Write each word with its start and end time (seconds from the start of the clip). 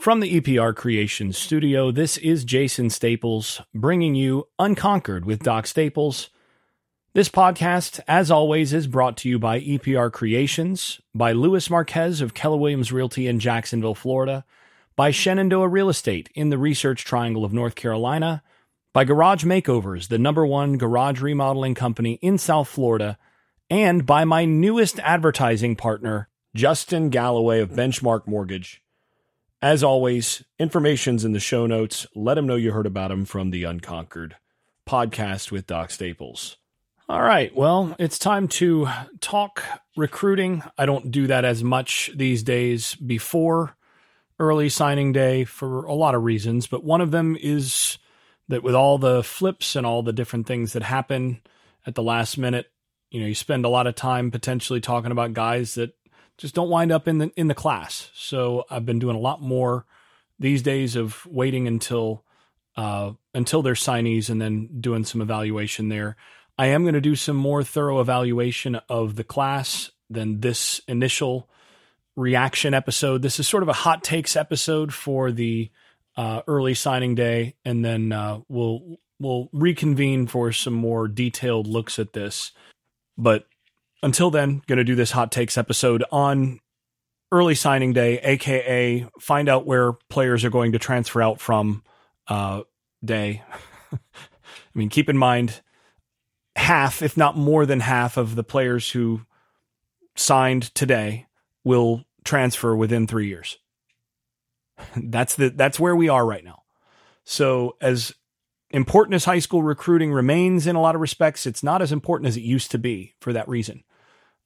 From 0.00 0.20
the 0.20 0.40
EPR 0.40 0.74
Creations 0.74 1.36
studio, 1.36 1.90
this 1.90 2.16
is 2.16 2.46
Jason 2.46 2.88
Staples 2.88 3.60
bringing 3.74 4.14
you 4.14 4.48
Unconquered 4.58 5.26
with 5.26 5.42
Doc 5.42 5.66
Staples. 5.66 6.30
This 7.12 7.28
podcast, 7.28 8.00
as 8.08 8.30
always, 8.30 8.72
is 8.72 8.86
brought 8.86 9.18
to 9.18 9.28
you 9.28 9.38
by 9.38 9.60
EPR 9.60 10.10
Creations, 10.10 11.02
by 11.14 11.32
Louis 11.32 11.68
Marquez 11.68 12.22
of 12.22 12.32
Keller 12.32 12.56
Williams 12.56 12.90
Realty 12.90 13.26
in 13.26 13.40
Jacksonville, 13.40 13.94
Florida, 13.94 14.46
by 14.96 15.10
Shenandoah 15.10 15.68
Real 15.68 15.90
Estate 15.90 16.30
in 16.34 16.48
the 16.48 16.56
Research 16.56 17.04
Triangle 17.04 17.44
of 17.44 17.52
North 17.52 17.74
Carolina, 17.74 18.42
by 18.94 19.04
Garage 19.04 19.44
Makeovers, 19.44 20.08
the 20.08 20.18
number 20.18 20.46
one 20.46 20.78
garage 20.78 21.20
remodeling 21.20 21.74
company 21.74 22.14
in 22.22 22.38
South 22.38 22.68
Florida, 22.68 23.18
and 23.68 24.06
by 24.06 24.24
my 24.24 24.46
newest 24.46 24.98
advertising 25.00 25.76
partner, 25.76 26.30
Justin 26.54 27.10
Galloway 27.10 27.60
of 27.60 27.72
Benchmark 27.72 28.26
Mortgage. 28.26 28.82
As 29.62 29.82
always, 29.82 30.42
information's 30.58 31.24
in 31.24 31.32
the 31.32 31.40
show 31.40 31.66
notes. 31.66 32.06
Let 32.14 32.34
them 32.34 32.46
know 32.46 32.56
you 32.56 32.72
heard 32.72 32.86
about 32.86 33.08
them 33.08 33.26
from 33.26 33.50
the 33.50 33.64
Unconquered 33.64 34.36
podcast 34.88 35.52
with 35.52 35.66
Doc 35.66 35.90
Staples. 35.90 36.56
All 37.10 37.20
right, 37.20 37.54
well, 37.54 37.94
it's 37.98 38.18
time 38.18 38.48
to 38.48 38.88
talk 39.20 39.62
recruiting. 39.96 40.62
I 40.78 40.86
don't 40.86 41.10
do 41.10 41.26
that 41.26 41.44
as 41.44 41.62
much 41.62 42.10
these 42.14 42.42
days 42.42 42.94
before 42.94 43.76
early 44.38 44.70
signing 44.70 45.12
day 45.12 45.44
for 45.44 45.84
a 45.84 45.92
lot 45.92 46.14
of 46.14 46.22
reasons, 46.22 46.66
but 46.66 46.82
one 46.82 47.02
of 47.02 47.10
them 47.10 47.36
is 47.38 47.98
that 48.48 48.62
with 48.62 48.74
all 48.74 48.96
the 48.96 49.22
flips 49.22 49.76
and 49.76 49.84
all 49.84 50.02
the 50.02 50.12
different 50.12 50.46
things 50.46 50.72
that 50.72 50.82
happen 50.82 51.42
at 51.84 51.94
the 51.94 52.02
last 52.02 52.38
minute, 52.38 52.70
you 53.10 53.20
know, 53.20 53.26
you 53.26 53.34
spend 53.34 53.64
a 53.64 53.68
lot 53.68 53.86
of 53.86 53.94
time 53.94 54.30
potentially 54.30 54.80
talking 54.80 55.12
about 55.12 55.34
guys 55.34 55.74
that 55.74 55.92
just 56.40 56.54
don't 56.54 56.70
wind 56.70 56.90
up 56.90 57.06
in 57.06 57.18
the 57.18 57.30
in 57.36 57.48
the 57.48 57.54
class. 57.54 58.10
So 58.14 58.64
I've 58.70 58.86
been 58.86 58.98
doing 58.98 59.14
a 59.14 59.20
lot 59.20 59.42
more 59.42 59.84
these 60.38 60.62
days 60.62 60.96
of 60.96 61.26
waiting 61.26 61.68
until 61.68 62.24
uh, 62.76 63.12
until 63.34 63.62
they're 63.62 63.74
signees 63.74 64.30
and 64.30 64.40
then 64.40 64.80
doing 64.80 65.04
some 65.04 65.20
evaluation 65.20 65.90
there. 65.90 66.16
I 66.58 66.66
am 66.66 66.82
going 66.82 66.94
to 66.94 67.00
do 67.00 67.14
some 67.14 67.36
more 67.36 67.62
thorough 67.62 68.00
evaluation 68.00 68.76
of 68.88 69.16
the 69.16 69.24
class 69.24 69.90
than 70.08 70.40
this 70.40 70.80
initial 70.88 71.48
reaction 72.16 72.74
episode. 72.74 73.22
This 73.22 73.38
is 73.38 73.46
sort 73.46 73.62
of 73.62 73.68
a 73.68 73.74
hot 73.74 74.02
takes 74.02 74.34
episode 74.34 74.94
for 74.94 75.30
the 75.30 75.70
uh, 76.16 76.40
early 76.46 76.74
signing 76.74 77.14
day, 77.14 77.54
and 77.66 77.84
then 77.84 78.12
uh, 78.12 78.40
we'll 78.48 78.98
we'll 79.18 79.50
reconvene 79.52 80.26
for 80.26 80.52
some 80.52 80.72
more 80.72 81.06
detailed 81.06 81.66
looks 81.66 81.98
at 81.98 82.14
this. 82.14 82.52
But 83.18 83.46
until 84.02 84.30
then, 84.30 84.62
going 84.66 84.78
to 84.78 84.84
do 84.84 84.94
this 84.94 85.10
hot 85.10 85.30
takes 85.30 85.58
episode 85.58 86.04
on 86.10 86.60
early 87.32 87.54
signing 87.54 87.92
day, 87.92 88.18
aka 88.20 89.06
find 89.20 89.48
out 89.48 89.66
where 89.66 89.92
players 90.08 90.44
are 90.44 90.50
going 90.50 90.72
to 90.72 90.78
transfer 90.78 91.22
out 91.22 91.40
from 91.40 91.82
uh, 92.28 92.62
day. 93.04 93.42
I 93.92 93.98
mean, 94.74 94.88
keep 94.88 95.08
in 95.08 95.18
mind 95.18 95.60
half, 96.56 97.02
if 97.02 97.16
not 97.16 97.36
more 97.36 97.66
than 97.66 97.80
half, 97.80 98.16
of 98.16 98.34
the 98.34 98.44
players 98.44 98.90
who 98.90 99.22
signed 100.16 100.74
today 100.74 101.26
will 101.64 102.04
transfer 102.24 102.74
within 102.74 103.06
three 103.06 103.28
years. 103.28 103.58
that's 104.96 105.34
the 105.34 105.50
that's 105.50 105.80
where 105.80 105.96
we 105.96 106.08
are 106.08 106.24
right 106.24 106.44
now. 106.44 106.62
So 107.24 107.76
as 107.80 108.14
important 108.70 109.14
as 109.14 109.24
high 109.24 109.38
school 109.38 109.62
recruiting 109.62 110.12
remains 110.12 110.66
in 110.66 110.76
a 110.76 110.80
lot 110.80 110.94
of 110.94 111.00
respects, 111.00 111.46
it's 111.46 111.62
not 111.62 111.82
as 111.82 111.92
important 111.92 112.28
as 112.28 112.36
it 112.36 112.42
used 112.42 112.70
to 112.70 112.78
be 112.78 113.14
for 113.20 113.32
that 113.32 113.48
reason. 113.48 113.84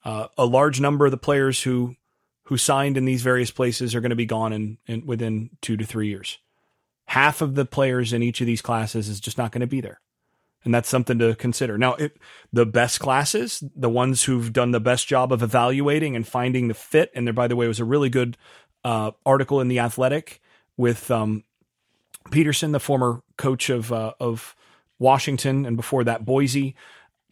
Uh, 0.05 0.27
a 0.37 0.45
large 0.45 0.79
number 0.79 1.05
of 1.05 1.11
the 1.11 1.17
players 1.17 1.63
who 1.63 1.95
who 2.43 2.57
signed 2.57 2.95
in 2.95 3.05
these 3.05 3.23
various 3.23 3.49
places 3.49 3.95
are 3.95 4.01
going 4.01 4.11
to 4.11 4.15
be 4.15 4.27
gone 4.27 4.53
in, 4.53 4.77
in 4.85 5.03
within 5.05 5.49
two 5.61 5.75
to 5.75 5.83
three 5.83 6.07
years. 6.07 6.37
Half 7.07 7.41
of 7.41 7.55
the 7.55 7.65
players 7.65 8.13
in 8.13 8.21
each 8.21 8.39
of 8.39 8.45
these 8.45 8.61
classes 8.61 9.09
is 9.09 9.19
just 9.19 9.37
not 9.37 9.51
going 9.51 9.61
to 9.61 9.67
be 9.67 9.81
there, 9.81 9.99
and 10.63 10.73
that's 10.73 10.89
something 10.89 11.17
to 11.19 11.33
consider. 11.35 11.77
Now, 11.77 11.95
it, 11.95 12.17
the 12.53 12.67
best 12.67 12.99
classes, 12.99 13.63
the 13.75 13.89
ones 13.89 14.23
who've 14.23 14.53
done 14.53 14.71
the 14.71 14.79
best 14.79 15.07
job 15.07 15.33
of 15.33 15.41
evaluating 15.41 16.15
and 16.15 16.27
finding 16.27 16.67
the 16.67 16.75
fit, 16.75 17.11
and 17.15 17.25
there, 17.25 17.33
by 17.33 17.47
the 17.47 17.55
way, 17.55 17.67
was 17.67 17.79
a 17.79 17.85
really 17.85 18.09
good 18.09 18.37
uh, 18.83 19.11
article 19.25 19.59
in 19.59 19.67
the 19.67 19.79
Athletic 19.79 20.39
with 20.77 21.09
um, 21.09 21.43
Petersen, 22.29 22.71
the 22.73 22.79
former 22.79 23.23
coach 23.37 23.71
of 23.71 23.91
uh, 23.91 24.13
of 24.19 24.55
Washington, 24.99 25.65
and 25.65 25.75
before 25.75 26.03
that 26.03 26.25
Boise, 26.25 26.75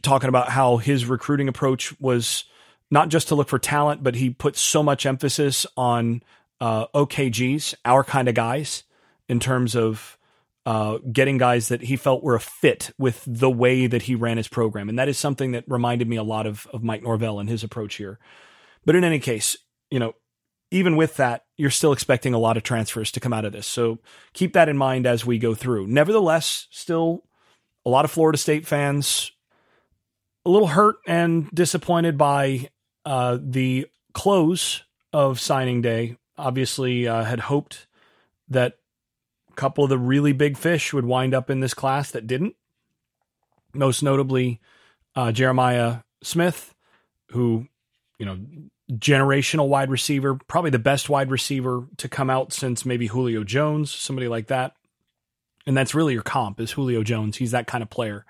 talking 0.02 0.30
about 0.30 0.50
how 0.50 0.78
his 0.78 1.06
recruiting 1.06 1.48
approach 1.48 2.00
was 2.00 2.46
not 2.94 3.10
just 3.10 3.30
to 3.30 3.36
look 3.36 3.50
for 3.50 3.58
talent, 3.58 4.04
but 4.04 4.14
he 4.14 4.30
put 4.30 4.56
so 4.56 4.84
much 4.84 5.08
emphasis 5.08 5.66
on 5.76 6.22
uh, 6.62 6.86
OKGs, 6.94 7.74
our 7.84 8.04
kind 8.04 8.30
of 8.30 8.36
guys, 8.36 8.84
in 9.28 9.40
terms 9.40 9.76
of 9.76 10.16
uh, 10.68 11.00
getting 11.12 11.40
guys 11.40 11.70
that 11.70 11.82
he 11.82 11.96
felt 11.96 12.24
were 12.24 12.36
a 12.36 12.40
fit 12.40 12.92
with 13.00 13.24
the 13.26 13.50
way 13.50 13.88
that 13.88 14.04
he 14.04 14.14
ran 14.14 14.38
his 14.38 14.48
program. 14.48 14.90
And 14.90 15.00
that 15.00 15.10
is 15.10 15.18
something 15.18 15.54
that 15.54 15.64
reminded 15.68 16.08
me 16.08 16.18
a 16.18 16.24
lot 16.24 16.46
of, 16.46 16.68
of 16.72 16.84
Mike 16.84 17.02
Norvell 17.02 17.40
and 17.40 17.50
his 17.50 17.64
approach 17.64 17.96
here. 17.96 18.20
But 18.86 18.96
in 18.96 19.04
any 19.04 19.18
case, 19.18 19.58
you 19.90 19.98
know, 19.98 20.14
even 20.70 20.96
with 20.96 21.16
that, 21.16 21.46
you're 21.58 21.72
still 21.72 21.94
expecting 21.94 22.36
a 22.36 22.40
lot 22.40 22.58
of 22.58 22.64
transfers 22.64 23.12
to 23.14 23.20
come 23.20 23.34
out 23.34 23.44
of 23.44 23.54
this. 23.54 23.66
So 23.66 23.98
keep 24.34 24.54
that 24.54 24.70
in 24.70 24.78
mind 24.78 25.08
as 25.08 25.26
we 25.26 25.40
go 25.40 25.56
through. 25.56 25.88
Nevertheless, 25.88 26.68
still 26.70 27.24
a 27.88 27.90
lot 27.90 28.06
of 28.06 28.12
Florida 28.12 28.38
State 28.38 28.68
fans 28.68 29.32
a 30.46 30.50
little 30.50 30.68
hurt 30.68 30.98
and 31.08 31.50
disappointed 31.52 32.18
by 32.18 32.70
uh, 33.06 33.38
the 33.42 33.88
close 34.14 34.84
of 35.12 35.40
signing 35.40 35.82
day, 35.82 36.18
obviously, 36.38 37.08
uh, 37.08 37.24
had 37.24 37.42
hoped 37.42 37.88
that 38.50 38.78
a 39.50 39.54
couple 39.54 39.84
of 39.84 39.90
the 39.90 39.98
really 39.98 40.34
big 40.34 40.58
fish 40.58 40.94
would 40.94 41.06
wind 41.06 41.34
up 41.34 41.50
in 41.50 41.60
this 41.60 41.74
class 41.74 42.12
that 42.12 42.28
didn't. 42.28 42.56
Most 43.74 44.04
notably, 44.04 44.60
uh, 45.16 45.32
Jeremiah 45.32 46.00
Smith, 46.22 46.74
who, 47.32 47.68
you 48.20 48.26
know, 48.26 48.38
generational 48.92 49.68
wide 49.68 49.90
receiver, 49.90 50.36
probably 50.48 50.70
the 50.70 50.80
best 50.80 51.10
wide 51.10 51.32
receiver 51.32 51.88
to 51.98 52.10
come 52.10 52.30
out 52.30 52.54
since 52.54 52.86
maybe 52.86 53.08
Julio 53.08 53.44
Jones, 53.44 53.92
somebody 53.92 54.28
like 54.28 54.48
that. 54.48 54.74
And 55.66 55.78
that's 55.78 55.96
really 55.96 56.14
your 56.14 56.24
comp 56.24 56.60
is 56.60 56.72
Julio 56.72 57.04
Jones. 57.04 57.38
He's 57.38 57.52
that 57.52 57.68
kind 57.68 57.82
of 57.82 57.90
player. 57.90 58.26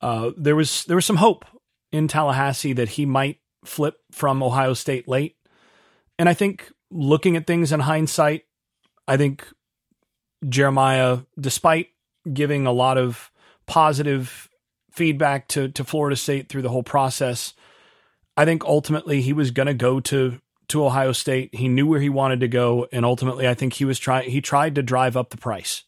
Uh, 0.00 0.30
there 0.36 0.56
was 0.56 0.84
there 0.84 0.96
was 0.96 1.06
some 1.06 1.16
hope 1.16 1.44
in 1.90 2.06
Tallahassee 2.06 2.74
that 2.74 2.90
he 2.90 3.06
might 3.06 3.40
flip 3.68 3.98
from 4.10 4.42
Ohio 4.42 4.74
State 4.74 5.08
late. 5.08 5.36
And 6.18 6.28
I 6.28 6.34
think 6.34 6.72
looking 6.90 7.36
at 7.36 7.46
things 7.46 7.72
in 7.72 7.80
hindsight, 7.80 8.44
I 9.06 9.16
think 9.16 9.46
Jeremiah, 10.48 11.20
despite 11.38 11.88
giving 12.32 12.66
a 12.66 12.72
lot 12.72 12.98
of 12.98 13.30
positive 13.66 14.48
feedback 14.90 15.48
to, 15.48 15.68
to 15.68 15.84
Florida 15.84 16.16
State 16.16 16.48
through 16.48 16.62
the 16.62 16.68
whole 16.68 16.82
process, 16.82 17.54
I 18.36 18.44
think 18.44 18.64
ultimately 18.64 19.22
he 19.22 19.32
was 19.32 19.50
going 19.50 19.66
to 19.66 19.74
go 19.74 20.00
to 20.00 20.40
to 20.68 20.84
Ohio 20.84 21.12
State. 21.12 21.54
He 21.54 21.68
knew 21.68 21.86
where 21.86 22.00
he 22.00 22.08
wanted 22.08 22.40
to 22.40 22.48
go, 22.48 22.88
and 22.92 23.04
ultimately, 23.04 23.46
I 23.46 23.54
think 23.54 23.74
he 23.74 23.84
was 23.84 23.98
trying. 23.98 24.30
He 24.30 24.40
tried 24.40 24.74
to 24.74 24.82
drive 24.82 25.16
up 25.16 25.30
the 25.30 25.36
price. 25.36 25.84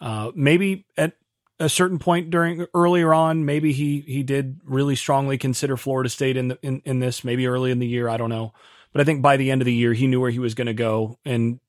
Uh, 0.00 0.32
maybe 0.34 0.84
at 0.96 1.14
a 1.58 1.68
certain 1.68 1.98
point 1.98 2.30
during 2.30 2.66
earlier 2.74 3.12
on, 3.14 3.44
maybe 3.44 3.72
he 3.72 4.00
he 4.00 4.22
did 4.22 4.60
really 4.64 4.96
strongly 4.96 5.38
consider 5.38 5.76
Florida 5.76 6.08
State 6.08 6.36
in 6.36 6.48
the, 6.48 6.58
in 6.62 6.82
in 6.84 7.00
this. 7.00 7.24
Maybe 7.24 7.46
early 7.46 7.70
in 7.70 7.78
the 7.78 7.86
year, 7.86 8.08
I 8.08 8.16
don't 8.16 8.30
know, 8.30 8.52
but 8.92 9.00
I 9.00 9.04
think 9.04 9.22
by 9.22 9.36
the 9.36 9.50
end 9.50 9.60
of 9.60 9.66
the 9.66 9.74
year, 9.74 9.92
he 9.92 10.06
knew 10.06 10.20
where 10.20 10.30
he 10.30 10.38
was 10.38 10.54
going 10.54 10.66
to 10.66 10.74
go, 10.74 11.18
and 11.24 11.60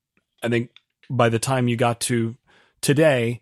I 0.42 0.48
think 0.48 0.70
by 1.10 1.28
the 1.28 1.38
time 1.38 1.68
you 1.68 1.76
got 1.76 2.00
to 2.00 2.36
today, 2.80 3.40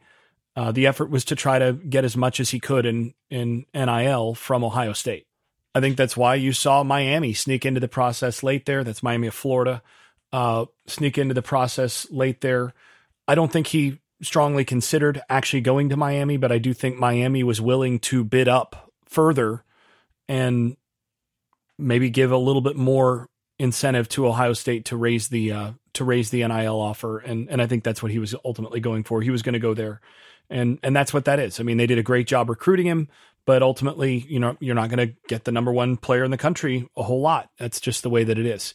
uh, 0.57 0.73
the 0.73 0.87
effort 0.87 1.11
was 1.11 1.25
to 1.27 1.37
try 1.37 1.59
to 1.59 1.73
get 1.73 2.05
as 2.05 2.17
much 2.17 2.41
as 2.41 2.51
he 2.51 2.61
could 2.61 2.87
in 2.87 3.15
in 3.31 3.67
NIL 3.75 4.35
from 4.35 4.65
Ohio 4.65 4.93
State. 4.93 5.27
I 5.75 5.81
think 5.81 5.97
that's 5.97 6.17
why 6.17 6.35
you 6.35 6.53
saw 6.53 6.83
Miami 6.83 7.33
sneak 7.33 7.65
into 7.65 7.81
the 7.81 7.89
process 7.89 8.43
late 8.43 8.67
there. 8.67 8.85
That's 8.85 9.03
Miami 9.03 9.29
of 9.29 9.35
Florida 9.35 9.83
uh, 10.33 10.67
sneak 10.87 11.19
into 11.19 11.35
the 11.35 11.43
process 11.43 12.11
late 12.11 12.41
there. 12.41 12.73
I 13.29 13.35
don't 13.35 13.53
think 13.53 13.69
he 13.69 14.01
strongly 14.23 14.65
considered 14.65 15.21
actually 15.29 15.61
going 15.61 15.89
to 15.89 15.97
Miami, 15.97 16.37
but 16.37 16.53
I 16.53 16.59
do 16.59 16.73
think 16.73 16.97
Miami 16.97 17.43
was 17.43 17.61
willing 17.61 17.99
to 18.01 18.25
bid 18.25 18.49
up 18.49 18.91
further 19.05 19.65
and 20.29 20.77
maybe 21.79 22.09
give 22.11 22.31
a 22.31 22.37
little 22.37 22.63
bit 22.63 22.77
more 22.77 23.29
incentive 23.59 24.09
to 24.11 24.27
Ohio 24.27 24.53
State 24.53 24.87
to 24.87 24.97
raise 24.97 25.29
the 25.29 25.53
uh, 25.53 25.71
to 25.95 26.05
raise 26.05 26.31
the 26.31 26.47
NIL 26.47 26.81
offer, 26.81 27.19
and 27.19 27.49
and 27.51 27.61
I 27.61 27.67
think 27.67 27.85
that's 27.85 28.03
what 28.03 28.13
he 28.13 28.19
was 28.19 28.35
ultimately 28.45 28.81
going 28.81 29.05
for. 29.05 29.21
He 29.21 29.31
was 29.31 29.43
going 29.43 29.53
to 29.55 29.59
go 29.59 29.75
there, 29.75 30.01
and 30.49 30.79
and 30.83 30.95
that's 30.95 31.13
what 31.13 31.27
that 31.27 31.39
is. 31.39 31.61
I 31.61 31.63
mean, 31.65 31.77
they 31.77 31.87
did 31.87 31.99
a 31.99 32.03
great 32.03 32.27
job 32.27 32.49
recruiting 32.49 32.87
him, 32.87 33.09
but 33.45 33.63
ultimately, 33.63 34.25
you 34.29 34.39
know, 34.39 34.57
you're 34.61 34.75
not 34.75 34.89
going 34.89 35.09
to 35.09 35.15
get 35.29 35.45
the 35.45 35.53
number 35.53 35.73
one 35.73 35.97
player 35.97 36.25
in 36.25 36.31
the 36.31 36.39
country 36.39 36.89
a 36.97 37.03
whole 37.03 37.21
lot. 37.21 37.51
That's 37.59 37.81
just 37.81 38.03
the 38.03 38.11
way 38.11 38.25
that 38.25 38.39
it 38.39 38.47
is. 38.47 38.75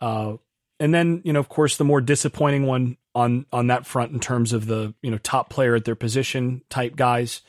Uh, 0.00 0.36
and 0.78 0.94
then, 0.94 1.20
you 1.24 1.32
know, 1.32 1.40
of 1.40 1.48
course, 1.48 1.76
the 1.76 1.84
more 1.84 2.00
disappointing 2.00 2.66
one 2.66 2.96
on 3.14 3.46
on 3.52 3.66
that 3.68 3.86
front 3.86 4.12
in 4.12 4.20
terms 4.20 4.52
of 4.52 4.66
the 4.66 4.94
you 5.02 5.10
know 5.10 5.18
top 5.18 5.50
player 5.50 5.74
at 5.74 5.84
their 5.84 5.94
position 5.94 6.62
type 6.68 6.96
guys 6.96 7.42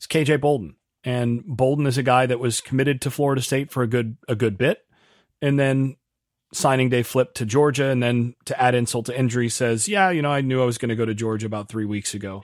is 0.00 0.06
KJ 0.06 0.40
Bolden. 0.40 0.76
And 1.04 1.44
Bolden 1.46 1.86
is 1.86 1.96
a 1.96 2.02
guy 2.02 2.26
that 2.26 2.40
was 2.40 2.60
committed 2.60 3.00
to 3.02 3.10
Florida 3.10 3.40
State 3.40 3.70
for 3.70 3.82
a 3.82 3.86
good 3.86 4.16
a 4.28 4.34
good 4.34 4.58
bit, 4.58 4.84
and 5.40 5.58
then 5.58 5.96
signing 6.52 6.88
day 6.88 7.02
flip 7.02 7.34
to 7.34 7.46
Georgia, 7.46 7.86
and 7.86 8.02
then 8.02 8.34
to 8.46 8.60
add 8.60 8.74
insult 8.74 9.06
to 9.06 9.18
injury, 9.18 9.48
says, 9.48 9.88
"Yeah, 9.88 10.10
you 10.10 10.22
know, 10.22 10.32
I 10.32 10.40
knew 10.40 10.60
I 10.60 10.66
was 10.66 10.78
going 10.78 10.88
to 10.88 10.96
go 10.96 11.06
to 11.06 11.14
Georgia 11.14 11.46
about 11.46 11.68
three 11.68 11.84
weeks 11.84 12.14
ago." 12.14 12.42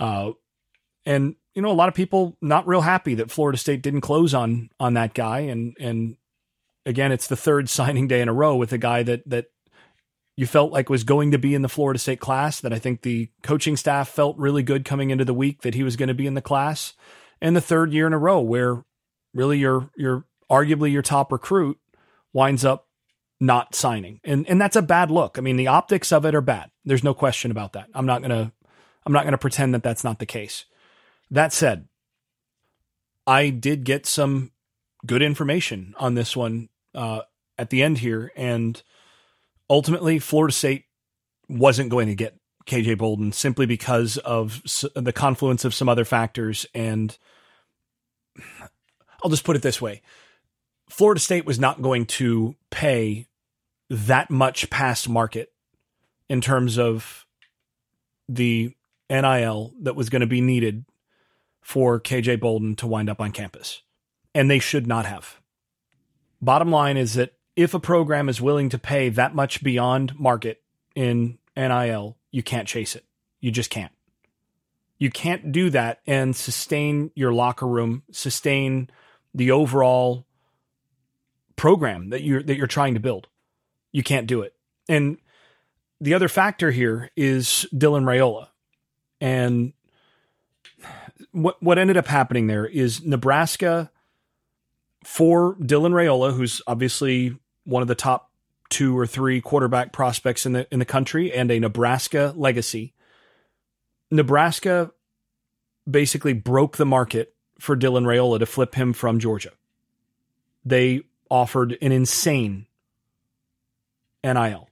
Uh, 0.00 0.32
and 1.04 1.36
you 1.54 1.62
know, 1.62 1.70
a 1.70 1.72
lot 1.72 1.88
of 1.88 1.94
people 1.94 2.36
not 2.40 2.66
real 2.66 2.80
happy 2.80 3.14
that 3.16 3.30
Florida 3.30 3.58
State 3.58 3.82
didn't 3.82 4.00
close 4.00 4.34
on 4.34 4.70
on 4.80 4.94
that 4.94 5.14
guy, 5.14 5.40
and 5.40 5.76
and 5.78 6.16
again, 6.86 7.12
it's 7.12 7.28
the 7.28 7.36
third 7.36 7.68
signing 7.68 8.08
day 8.08 8.20
in 8.20 8.28
a 8.28 8.34
row 8.34 8.56
with 8.56 8.72
a 8.72 8.78
guy 8.78 9.02
that 9.02 9.28
that 9.28 9.46
you 10.38 10.46
felt 10.46 10.70
like 10.70 10.88
was 10.88 11.02
going 11.02 11.32
to 11.32 11.38
be 11.38 11.52
in 11.52 11.62
the 11.62 11.68
Florida 11.68 11.98
State 11.98 12.20
class. 12.20 12.60
That 12.60 12.72
I 12.72 12.78
think 12.78 13.02
the 13.02 13.28
coaching 13.42 13.76
staff 13.76 14.08
felt 14.08 14.38
really 14.38 14.62
good 14.62 14.84
coming 14.84 15.10
into 15.10 15.24
the 15.24 15.34
week 15.34 15.62
that 15.62 15.74
he 15.74 15.82
was 15.82 15.96
going 15.96 16.06
to 16.06 16.14
be 16.14 16.28
in 16.28 16.34
the 16.34 16.40
class, 16.40 16.94
and 17.40 17.56
the 17.56 17.60
third 17.60 17.92
year 17.92 18.06
in 18.06 18.12
a 18.12 18.18
row 18.18 18.40
where 18.40 18.84
really 19.34 19.58
your 19.58 19.90
your 19.96 20.26
arguably 20.48 20.92
your 20.92 21.02
top 21.02 21.32
recruit 21.32 21.76
winds 22.32 22.64
up 22.64 22.86
not 23.40 23.74
signing. 23.74 24.20
And 24.22 24.48
and 24.48 24.60
that's 24.60 24.76
a 24.76 24.82
bad 24.82 25.10
look. 25.10 25.38
I 25.38 25.40
mean, 25.40 25.56
the 25.56 25.66
optics 25.66 26.12
of 26.12 26.24
it 26.24 26.36
are 26.36 26.40
bad. 26.40 26.70
There's 26.84 27.02
no 27.02 27.14
question 27.14 27.50
about 27.50 27.72
that. 27.72 27.88
I'm 27.92 28.06
not 28.06 28.20
going 28.20 28.30
to 28.30 28.52
I'm 29.04 29.12
not 29.12 29.24
going 29.24 29.32
to 29.32 29.38
pretend 29.38 29.74
that 29.74 29.82
that's 29.82 30.04
not 30.04 30.20
the 30.20 30.26
case. 30.26 30.66
That 31.32 31.52
said, 31.52 31.88
I 33.26 33.50
did 33.50 33.82
get 33.82 34.06
some 34.06 34.52
good 35.04 35.20
information 35.20 35.96
on 35.98 36.14
this 36.14 36.36
one 36.36 36.68
uh, 36.94 37.22
at 37.58 37.70
the 37.70 37.82
end 37.82 37.98
here 37.98 38.30
and 38.36 38.80
ultimately 39.68 40.18
Florida 40.18 40.52
State 40.52 40.84
wasn't 41.48 41.90
going 41.90 42.08
to 42.08 42.14
get 42.14 42.38
KJ 42.66 42.98
Bolden 42.98 43.32
simply 43.32 43.66
because 43.66 44.18
of 44.18 44.62
the 44.94 45.12
confluence 45.12 45.64
of 45.64 45.74
some 45.74 45.88
other 45.88 46.04
factors 46.04 46.66
and 46.74 47.16
I'll 49.22 49.30
just 49.30 49.44
put 49.44 49.56
it 49.56 49.62
this 49.62 49.80
way. 49.80 50.02
Florida 50.88 51.20
State 51.20 51.44
was 51.44 51.58
not 51.58 51.82
going 51.82 52.06
to 52.06 52.54
pay 52.70 53.26
that 53.90 54.30
much 54.30 54.70
past 54.70 55.08
market 55.08 55.52
in 56.28 56.40
terms 56.40 56.78
of 56.78 57.26
the 58.28 58.74
NIL 59.10 59.74
that 59.80 59.96
was 59.96 60.10
going 60.10 60.20
to 60.20 60.26
be 60.26 60.40
needed 60.40 60.84
for 61.62 62.00
KJ 62.00 62.40
Bolden 62.40 62.76
to 62.76 62.86
wind 62.86 63.08
up 63.08 63.20
on 63.20 63.32
campus. 63.32 63.82
And 64.34 64.50
they 64.50 64.58
should 64.58 64.86
not 64.86 65.06
have. 65.06 65.40
Bottom 66.40 66.70
line 66.70 66.96
is 66.96 67.14
that 67.14 67.32
if 67.58 67.74
a 67.74 67.80
program 67.80 68.28
is 68.28 68.40
willing 68.40 68.68
to 68.68 68.78
pay 68.78 69.08
that 69.08 69.34
much 69.34 69.64
beyond 69.64 70.16
market 70.16 70.62
in 70.94 71.38
NIL, 71.56 72.16
you 72.30 72.40
can't 72.40 72.68
chase 72.68 72.94
it. 72.94 73.04
You 73.40 73.50
just 73.50 73.68
can't. 73.68 73.90
You 74.96 75.10
can't 75.10 75.50
do 75.50 75.68
that 75.70 75.98
and 76.06 76.36
sustain 76.36 77.10
your 77.16 77.32
locker 77.32 77.66
room, 77.66 78.04
sustain 78.12 78.88
the 79.34 79.50
overall 79.50 80.24
program 81.56 82.10
that 82.10 82.22
you're 82.22 82.44
that 82.44 82.56
you're 82.56 82.68
trying 82.68 82.94
to 82.94 83.00
build. 83.00 83.26
You 83.90 84.04
can't 84.04 84.28
do 84.28 84.42
it. 84.42 84.54
And 84.88 85.18
the 86.00 86.14
other 86.14 86.28
factor 86.28 86.70
here 86.70 87.10
is 87.16 87.66
Dylan 87.74 88.04
Raiola. 88.04 88.46
And 89.20 89.72
what 91.32 91.60
what 91.60 91.76
ended 91.76 91.96
up 91.96 92.06
happening 92.06 92.46
there 92.46 92.66
is 92.66 93.04
Nebraska 93.04 93.90
for 95.02 95.56
Dylan 95.56 95.90
Raiola, 95.90 96.34
who's 96.34 96.62
obviously 96.68 97.36
one 97.68 97.82
of 97.82 97.88
the 97.88 97.94
top 97.94 98.30
two 98.70 98.98
or 98.98 99.06
three 99.06 99.40
quarterback 99.40 99.92
prospects 99.92 100.46
in 100.46 100.52
the 100.52 100.66
in 100.72 100.78
the 100.78 100.84
country 100.84 101.32
and 101.32 101.50
a 101.50 101.60
Nebraska 101.60 102.32
legacy. 102.36 102.94
Nebraska 104.10 104.90
basically 105.88 106.32
broke 106.32 106.76
the 106.78 106.86
market 106.86 107.34
for 107.60 107.76
Dylan 107.76 108.04
Raiola 108.04 108.38
to 108.38 108.46
flip 108.46 108.74
him 108.74 108.92
from 108.92 109.18
Georgia. 109.18 109.50
They 110.64 111.02
offered 111.30 111.76
an 111.82 111.92
insane 111.92 112.66
NIL. 114.24 114.68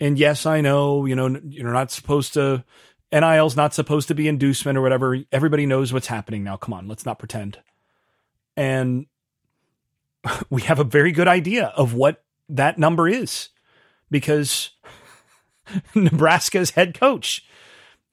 And 0.00 0.18
yes, 0.18 0.46
I 0.46 0.60
know, 0.60 1.04
you 1.04 1.16
know, 1.16 1.40
you're 1.48 1.72
not 1.72 1.90
supposed 1.90 2.34
to, 2.34 2.64
NIL's 3.12 3.56
not 3.56 3.74
supposed 3.74 4.08
to 4.08 4.14
be 4.14 4.28
inducement 4.28 4.78
or 4.78 4.82
whatever. 4.82 5.18
Everybody 5.32 5.66
knows 5.66 5.92
what's 5.92 6.06
happening 6.06 6.44
now. 6.44 6.56
Come 6.56 6.72
on, 6.74 6.86
let's 6.86 7.04
not 7.04 7.18
pretend. 7.18 7.58
And 8.56 9.06
we 10.50 10.62
have 10.62 10.78
a 10.78 10.84
very 10.84 11.12
good 11.12 11.28
idea 11.28 11.66
of 11.76 11.94
what 11.94 12.24
that 12.48 12.78
number 12.78 13.08
is 13.08 13.50
because 14.10 14.70
Nebraska's 15.94 16.70
head 16.70 16.98
coach 16.98 17.44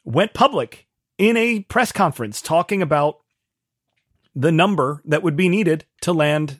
went 0.03 0.33
public 0.33 0.87
in 1.17 1.37
a 1.37 1.61
press 1.61 1.91
conference 1.91 2.41
talking 2.41 2.81
about 2.81 3.19
the 4.35 4.51
number 4.51 5.01
that 5.05 5.23
would 5.23 5.35
be 5.35 5.47
needed 5.47 5.85
to 6.01 6.11
land 6.11 6.59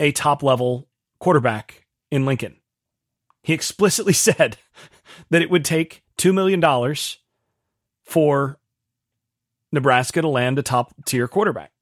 a 0.00 0.10
top 0.12 0.42
level 0.42 0.88
quarterback 1.18 1.86
in 2.10 2.24
Lincoln. 2.24 2.56
He 3.42 3.52
explicitly 3.52 4.12
said 4.14 4.56
that 5.30 5.42
it 5.42 5.50
would 5.50 5.64
take 5.64 6.02
$2 6.18 6.32
million 6.32 6.62
for 8.02 8.58
Nebraska 9.70 10.22
to 10.22 10.28
land 10.28 10.58
a 10.58 10.62
top 10.62 10.94
tier 11.04 11.28
quarterback. 11.28 11.72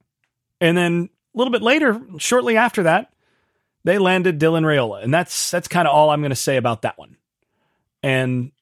And 0.60 0.76
then 0.76 1.10
a 1.34 1.38
little 1.38 1.52
bit 1.52 1.62
later, 1.62 2.00
shortly 2.18 2.56
after 2.56 2.84
that, 2.84 3.12
they 3.84 3.98
landed 3.98 4.38
Dylan 4.38 4.64
Raiola, 4.64 5.02
And 5.02 5.12
that's 5.12 5.50
that's 5.50 5.68
kind 5.68 5.88
of 5.88 5.94
all 5.94 6.10
I'm 6.10 6.20
going 6.20 6.30
to 6.30 6.36
say 6.36 6.56
about 6.56 6.82
that 6.82 6.98
one. 6.98 7.16
And 8.02 8.52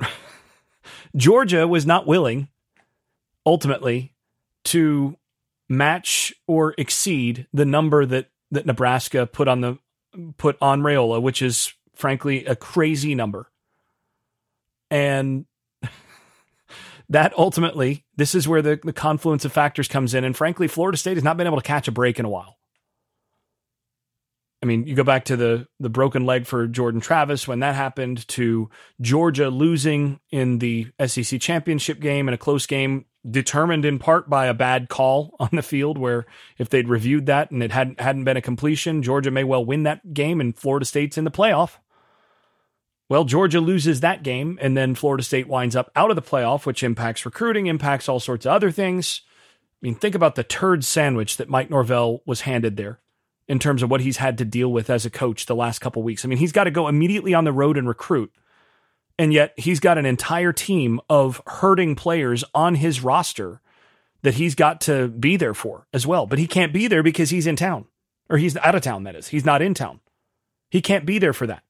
Georgia 1.16 1.66
was 1.66 1.86
not 1.86 2.06
willing 2.06 2.48
ultimately 3.44 4.14
to 4.64 5.16
match 5.68 6.34
or 6.46 6.74
exceed 6.78 7.46
the 7.52 7.64
number 7.64 8.06
that 8.06 8.28
that 8.50 8.66
Nebraska 8.66 9.26
put 9.26 9.48
on 9.48 9.60
the 9.60 9.78
put 10.36 10.56
on 10.60 10.82
Raiola, 10.82 11.20
which 11.20 11.42
is 11.42 11.72
frankly 11.94 12.44
a 12.46 12.56
crazy 12.56 13.14
number. 13.14 13.50
And 14.90 15.46
that 17.10 17.36
ultimately, 17.36 18.04
this 18.16 18.34
is 18.34 18.48
where 18.48 18.62
the, 18.62 18.80
the 18.82 18.92
confluence 18.92 19.44
of 19.44 19.52
factors 19.52 19.88
comes 19.88 20.14
in. 20.14 20.24
And 20.24 20.36
frankly, 20.36 20.68
Florida 20.68 20.96
State 20.96 21.16
has 21.16 21.24
not 21.24 21.36
been 21.36 21.46
able 21.46 21.58
to 21.58 21.62
catch 21.62 21.88
a 21.88 21.92
break 21.92 22.18
in 22.18 22.24
a 22.24 22.30
while. 22.30 22.56
I 24.62 24.66
mean, 24.66 24.86
you 24.86 24.94
go 24.94 25.04
back 25.04 25.24
to 25.26 25.36
the 25.36 25.66
the 25.80 25.88
broken 25.88 26.26
leg 26.26 26.46
for 26.46 26.66
Jordan 26.66 27.00
Travis 27.00 27.48
when 27.48 27.60
that 27.60 27.74
happened, 27.74 28.28
to 28.28 28.68
Georgia 29.00 29.48
losing 29.48 30.20
in 30.30 30.58
the 30.58 30.88
SEC 31.04 31.40
championship 31.40 31.98
game 31.98 32.28
in 32.28 32.34
a 32.34 32.38
close 32.38 32.66
game 32.66 33.06
determined 33.28 33.84
in 33.84 33.98
part 33.98 34.30
by 34.30 34.46
a 34.46 34.54
bad 34.54 34.88
call 34.88 35.34
on 35.40 35.48
the 35.52 35.62
field 35.62 35.98
where 35.98 36.26
if 36.58 36.68
they'd 36.68 36.88
reviewed 36.88 37.26
that 37.26 37.50
and 37.50 37.62
it 37.62 37.72
hadn't 37.72 38.00
hadn't 38.00 38.24
been 38.24 38.36
a 38.36 38.42
completion, 38.42 39.02
Georgia 39.02 39.30
may 39.30 39.44
well 39.44 39.64
win 39.64 39.82
that 39.84 40.12
game 40.12 40.40
and 40.40 40.56
Florida 40.56 40.84
State's 40.84 41.18
in 41.18 41.24
the 41.24 41.30
playoff. 41.30 41.78
Well, 43.10 43.24
Georgia 43.24 43.60
loses 43.60 44.00
that 44.00 44.22
game 44.22 44.58
and 44.62 44.76
then 44.76 44.94
Florida 44.94 45.22
State 45.22 45.48
winds 45.48 45.76
up 45.76 45.90
out 45.94 46.10
of 46.10 46.16
the 46.16 46.22
playoff, 46.22 46.64
which 46.64 46.82
impacts 46.82 47.26
recruiting, 47.26 47.66
impacts 47.66 48.08
all 48.08 48.20
sorts 48.20 48.46
of 48.46 48.52
other 48.52 48.70
things. 48.70 49.20
I 49.82 49.86
mean, 49.86 49.96
think 49.96 50.14
about 50.14 50.36
the 50.36 50.44
turd 50.44 50.84
sandwich 50.84 51.36
that 51.36 51.48
Mike 51.48 51.70
Norvell 51.70 52.22
was 52.24 52.42
handed 52.42 52.76
there 52.76 53.00
in 53.48 53.58
terms 53.58 53.82
of 53.82 53.90
what 53.90 54.00
he's 54.00 54.18
had 54.18 54.38
to 54.38 54.44
deal 54.44 54.72
with 54.72 54.88
as 54.88 55.04
a 55.04 55.10
coach 55.10 55.46
the 55.46 55.56
last 55.56 55.80
couple 55.80 56.02
weeks. 56.02 56.24
I 56.24 56.28
mean, 56.28 56.38
he's 56.38 56.52
got 56.52 56.64
to 56.64 56.70
go 56.70 56.86
immediately 56.86 57.34
on 57.34 57.44
the 57.44 57.52
road 57.52 57.76
and 57.76 57.88
recruit 57.88 58.32
and 59.20 59.34
yet 59.34 59.52
he's 59.58 59.80
got 59.80 59.98
an 59.98 60.06
entire 60.06 60.50
team 60.50 60.98
of 61.10 61.42
hurting 61.46 61.94
players 61.94 62.42
on 62.54 62.76
his 62.76 63.02
roster 63.02 63.60
that 64.22 64.34
he's 64.34 64.54
got 64.54 64.80
to 64.82 65.08
be 65.08 65.36
there 65.36 65.52
for 65.52 65.86
as 65.92 66.06
well. 66.06 66.24
But 66.26 66.38
he 66.38 66.46
can't 66.46 66.72
be 66.72 66.86
there 66.86 67.02
because 67.02 67.28
he's 67.28 67.46
in 67.46 67.56
town 67.56 67.84
or 68.30 68.38
he's 68.38 68.56
out 68.56 68.74
of 68.74 68.80
town, 68.80 69.02
that 69.02 69.14
is. 69.14 69.28
He's 69.28 69.44
not 69.44 69.60
in 69.60 69.74
town. 69.74 70.00
He 70.70 70.80
can't 70.80 71.04
be 71.04 71.18
there 71.18 71.34
for 71.34 71.46
that. 71.48 71.64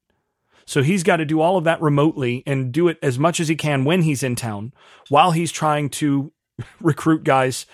So 0.71 0.83
he's 0.83 1.03
got 1.03 1.17
to 1.17 1.25
do 1.25 1.41
all 1.41 1.57
of 1.57 1.65
that 1.65 1.83
remotely 1.83 2.45
and 2.47 2.71
do 2.71 2.87
it 2.87 2.99
as 3.03 3.19
much 3.19 3.41
as 3.41 3.49
he 3.49 3.57
can 3.57 3.85
when 3.85 4.03
he's 4.03 4.23
in 4.23 4.37
town 4.37 4.73
while 5.09 5.33
he's 5.33 5.50
trying 5.50 5.89
to 5.91 6.33
recruit 6.81 7.25
guys 7.25 7.67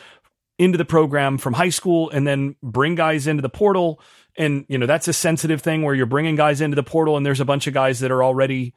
into 0.58 0.78
the 0.78 0.84
program 0.84 1.36
from 1.36 1.52
high 1.52 1.68
school 1.68 2.08
and 2.08 2.26
then 2.26 2.56
bring 2.62 2.94
guys 2.94 3.26
into 3.26 3.42
the 3.42 3.50
portal. 3.50 4.00
And, 4.38 4.64
you 4.68 4.78
know, 4.78 4.86
that's 4.86 5.08
a 5.08 5.12
sensitive 5.12 5.60
thing 5.60 5.82
where 5.82 5.94
you're 5.94 6.06
bringing 6.06 6.36
guys 6.36 6.62
into 6.62 6.74
the 6.74 6.82
portal 6.82 7.18
and 7.18 7.26
there's 7.26 7.40
a 7.40 7.44
bunch 7.44 7.66
of 7.66 7.74
guys 7.74 8.00
that 8.00 8.10
are 8.10 8.24
already 8.24 8.72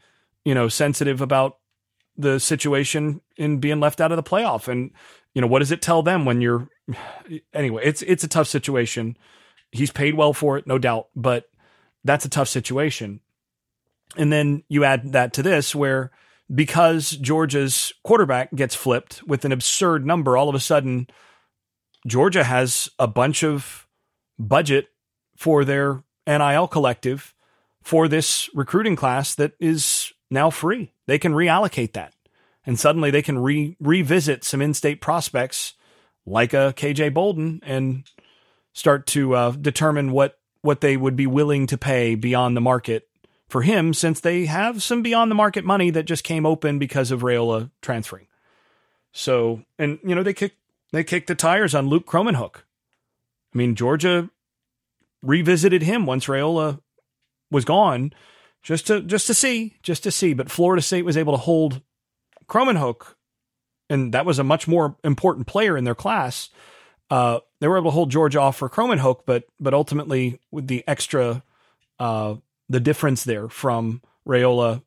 you 0.45 0.53
know, 0.53 0.67
sensitive 0.67 1.21
about 1.21 1.57
the 2.17 2.39
situation 2.39 3.21
in 3.37 3.59
being 3.59 3.79
left 3.79 4.01
out 4.01 4.11
of 4.11 4.17
the 4.17 4.23
playoff. 4.23 4.67
And, 4.67 4.91
you 5.33 5.41
know, 5.41 5.47
what 5.47 5.59
does 5.59 5.71
it 5.71 5.81
tell 5.81 6.01
them 6.01 6.25
when 6.25 6.41
you're 6.41 6.67
anyway, 7.53 7.83
it's 7.85 8.01
it's 8.01 8.23
a 8.23 8.27
tough 8.27 8.47
situation. 8.47 9.17
He's 9.71 9.91
paid 9.91 10.15
well 10.15 10.33
for 10.33 10.57
it, 10.57 10.65
no 10.65 10.77
doubt, 10.77 11.09
but 11.15 11.49
that's 12.03 12.25
a 12.25 12.29
tough 12.29 12.47
situation. 12.47 13.19
And 14.17 14.31
then 14.31 14.63
you 14.69 14.83
add 14.83 15.11
that 15.13 15.33
to 15.33 15.43
this 15.43 15.75
where 15.75 16.11
because 16.53 17.11
Georgia's 17.11 17.93
quarterback 18.03 18.53
gets 18.55 18.75
flipped 18.75 19.21
with 19.27 19.45
an 19.45 19.51
absurd 19.51 20.05
number, 20.05 20.35
all 20.35 20.49
of 20.49 20.55
a 20.55 20.59
sudden 20.59 21.07
Georgia 22.07 22.43
has 22.43 22.89
a 22.97 23.07
bunch 23.07 23.43
of 23.43 23.87
budget 24.37 24.87
for 25.35 25.63
their 25.63 26.03
NIL 26.25 26.67
collective 26.67 27.33
for 27.81 28.07
this 28.07 28.49
recruiting 28.53 28.95
class 28.95 29.35
that 29.35 29.53
is 29.59 30.11
now 30.29 30.49
free. 30.49 30.93
They 31.07 31.19
can 31.19 31.33
reallocate 31.33 31.93
that. 31.93 32.13
And 32.65 32.79
suddenly 32.79 33.09
they 33.09 33.21
can 33.21 33.39
re- 33.39 33.75
revisit 33.79 34.43
some 34.43 34.61
in 34.61 34.73
state 34.73 35.01
prospects 35.01 35.73
like 36.25 36.53
a 36.53 36.73
KJ 36.75 37.13
Bolden 37.13 37.61
and 37.63 38.03
start 38.73 39.07
to 39.07 39.35
uh, 39.35 39.51
determine 39.51 40.11
what 40.11 40.37
what 40.61 40.81
they 40.81 40.97
would 40.97 41.15
be 41.15 41.25
willing 41.25 41.67
to 41.67 41.77
pay 41.77 42.15
beyond 42.15 42.55
the 42.55 42.61
market 42.61 43.08
for 43.49 43.63
him 43.63 43.93
since 43.93 44.19
they 44.19 44.45
have 44.45 44.81
some 44.81 45.01
beyond 45.01 45.29
the 45.29 45.35
market 45.35 45.65
money 45.65 45.89
that 45.89 46.03
just 46.03 46.23
came 46.23 46.45
open 46.45 46.79
because 46.79 47.11
of 47.11 47.21
Raiola 47.21 47.71
transferring. 47.81 48.27
So, 49.11 49.63
and 49.77 49.99
you 50.03 50.15
know, 50.15 50.23
they 50.23 50.33
kicked 50.33 50.57
they 50.91 51.03
kicked 51.03 51.27
the 51.27 51.35
tires 51.35 51.75
on 51.75 51.87
Luke 51.87 52.05
Kromenhoek. 52.05 52.57
I 52.57 53.57
mean, 53.57 53.75
Georgia 53.75 54.29
revisited 55.21 55.81
him 55.81 56.05
once 56.05 56.27
Raiola 56.27 56.79
was 57.51 57.65
gone, 57.65 58.13
just 58.61 58.87
to 58.87 59.01
just 59.01 59.27
to 59.27 59.33
see, 59.33 59.75
just 59.81 60.03
to 60.03 60.11
see. 60.11 60.33
But 60.33 60.51
Florida 60.51 60.81
State 60.81 61.05
was 61.05 61.17
able 61.17 61.33
to 61.33 61.37
hold 61.37 61.81
Kromenhoek, 62.47 63.15
and 63.89 64.13
that 64.13 64.25
was 64.25 64.37
a 64.37 64.43
much 64.43 64.67
more 64.67 64.95
important 65.03 65.47
player 65.47 65.75
in 65.75 65.83
their 65.83 65.95
class. 65.95 66.49
Uh, 67.09 67.39
they 67.59 67.67
were 67.67 67.77
able 67.77 67.89
to 67.89 67.95
hold 67.95 68.11
Georgia 68.11 68.39
off 68.39 68.57
for 68.57 68.69
Kromenhoek, 68.69 69.21
but 69.25 69.45
but 69.59 69.73
ultimately 69.73 70.39
with 70.51 70.67
the 70.67 70.83
extra 70.87 71.43
uh, 71.99 72.35
the 72.69 72.79
difference 72.79 73.23
there 73.23 73.49
from 73.49 74.01
Raiola 74.27 74.83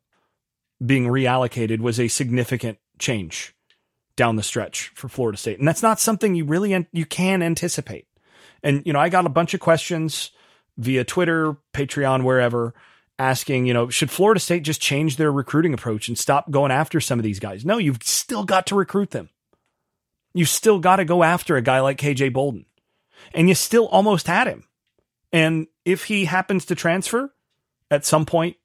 being 0.83 1.05
reallocated 1.05 1.79
was 1.79 1.99
a 1.99 2.07
significant 2.07 2.79
change 2.99 3.53
down 4.15 4.35
the 4.35 4.43
stretch 4.43 4.91
for 4.95 5.07
Florida 5.07 5.37
State. 5.37 5.59
And 5.59 5.67
that's 5.67 5.83
not 5.83 5.99
something 5.99 6.35
you 6.35 6.45
really 6.45 6.87
you 6.91 7.05
can 7.05 7.41
anticipate. 7.41 8.07
And 8.61 8.83
you 8.85 8.93
know, 8.93 8.99
I 8.99 9.09
got 9.09 9.25
a 9.25 9.29
bunch 9.29 9.53
of 9.53 9.59
questions 9.59 10.31
via 10.77 11.03
Twitter, 11.03 11.57
Patreon, 11.73 12.23
wherever 12.23 12.73
asking, 13.19 13.65
you 13.65 13.73
know, 13.73 13.89
should 13.89 14.09
Florida 14.09 14.39
State 14.39 14.63
just 14.63 14.81
change 14.81 15.17
their 15.17 15.31
recruiting 15.31 15.73
approach 15.73 16.07
and 16.07 16.17
stop 16.17 16.49
going 16.49 16.71
after 16.71 16.99
some 16.99 17.19
of 17.19 17.23
these 17.23 17.39
guys? 17.39 17.65
No, 17.65 17.77
you've 17.77 18.01
still 18.03 18.43
got 18.43 18.67
to 18.67 18.75
recruit 18.75 19.11
them. 19.11 19.29
You 20.33 20.45
still 20.45 20.79
got 20.79 20.95
to 20.95 21.05
go 21.05 21.23
after 21.23 21.55
a 21.55 21.61
guy 21.61 21.79
like 21.79 21.99
KJ 21.99 22.33
Bolden. 22.33 22.65
And 23.33 23.47
you 23.47 23.55
still 23.55 23.87
almost 23.87 24.27
had 24.27 24.47
him. 24.47 24.65
And 25.31 25.67
if 25.85 26.05
he 26.05 26.25
happens 26.25 26.65
to 26.65 26.75
transfer, 26.75 27.33
at 27.91 28.05
some 28.05 28.25
point, 28.25 28.57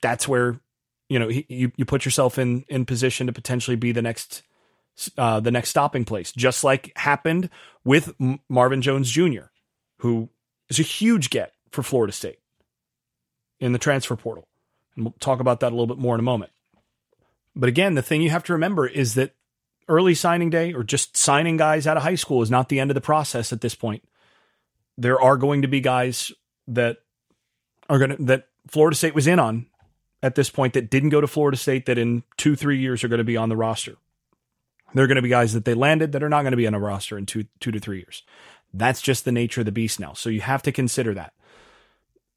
that's 0.00 0.26
where 0.26 0.60
you 1.08 1.18
know 1.18 1.28
you 1.28 1.72
you 1.76 1.84
put 1.84 2.04
yourself 2.04 2.38
in 2.38 2.64
in 2.68 2.84
position 2.84 3.26
to 3.26 3.32
potentially 3.32 3.76
be 3.76 3.92
the 3.92 4.02
next 4.02 4.42
uh, 5.16 5.40
the 5.40 5.50
next 5.50 5.70
stopping 5.70 6.04
place, 6.04 6.32
just 6.32 6.64
like 6.64 6.92
happened 6.96 7.50
with 7.84 8.14
M- 8.20 8.40
Marvin 8.48 8.82
Jones 8.82 9.10
Jr., 9.10 9.50
who 9.98 10.28
is 10.68 10.78
a 10.78 10.82
huge 10.82 11.30
get 11.30 11.52
for 11.70 11.82
Florida 11.82 12.12
State 12.12 12.38
in 13.60 13.72
the 13.72 13.78
transfer 13.78 14.16
portal, 14.16 14.48
and 14.96 15.04
we'll 15.04 15.14
talk 15.20 15.40
about 15.40 15.60
that 15.60 15.68
a 15.68 15.74
little 15.74 15.86
bit 15.86 15.98
more 15.98 16.14
in 16.14 16.20
a 16.20 16.24
moment. 16.24 16.52
But 17.54 17.68
again, 17.68 17.94
the 17.94 18.02
thing 18.02 18.22
you 18.22 18.30
have 18.30 18.44
to 18.44 18.52
remember 18.52 18.86
is 18.86 19.14
that 19.14 19.34
early 19.88 20.14
signing 20.14 20.50
day 20.50 20.72
or 20.72 20.82
just 20.82 21.16
signing 21.16 21.56
guys 21.56 21.86
out 21.86 21.96
of 21.96 22.02
high 22.02 22.14
school 22.14 22.42
is 22.42 22.50
not 22.50 22.68
the 22.68 22.80
end 22.80 22.90
of 22.90 22.94
the 22.94 23.00
process 23.00 23.52
at 23.52 23.60
this 23.60 23.74
point. 23.74 24.02
There 24.96 25.20
are 25.20 25.36
going 25.36 25.62
to 25.62 25.68
be 25.68 25.80
guys 25.80 26.32
that 26.68 26.98
are 27.88 27.98
going 27.98 28.16
to 28.16 28.22
that 28.24 28.48
Florida 28.68 28.96
State 28.96 29.14
was 29.14 29.26
in 29.26 29.38
on 29.38 29.66
at 30.22 30.34
this 30.34 30.50
point 30.50 30.74
that 30.74 30.90
didn't 30.90 31.08
go 31.10 31.20
to 31.20 31.26
Florida 31.26 31.56
State 31.56 31.86
that 31.86 31.98
in 31.98 32.22
two, 32.36 32.54
three 32.54 32.78
years 32.78 33.02
are 33.02 33.08
going 33.08 33.18
to 33.18 33.24
be 33.24 33.36
on 33.36 33.48
the 33.48 33.56
roster. 33.56 33.96
There 34.94 35.04
are 35.04 35.08
going 35.08 35.16
to 35.16 35.22
be 35.22 35.28
guys 35.28 35.52
that 35.54 35.64
they 35.64 35.74
landed 35.74 36.12
that 36.12 36.22
are 36.22 36.28
not 36.28 36.42
going 36.42 36.52
to 36.52 36.56
be 36.56 36.66
on 36.66 36.74
a 36.74 36.78
roster 36.78 37.18
in 37.18 37.26
two, 37.26 37.46
two 37.60 37.72
to 37.72 37.80
three 37.80 37.98
years. 37.98 38.22
That's 38.74 39.02
just 39.02 39.24
the 39.24 39.32
nature 39.32 39.62
of 39.62 39.64
the 39.64 39.72
beast 39.72 39.98
now. 39.98 40.12
So 40.12 40.30
you 40.30 40.40
have 40.42 40.62
to 40.62 40.72
consider 40.72 41.14
that. 41.14 41.32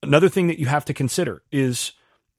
Another 0.02 0.30
thing 0.30 0.48
that 0.48 0.60
you 0.60 0.66
have 0.68 0.86
to 0.86 0.94
consider 0.94 1.44
is 1.52 1.92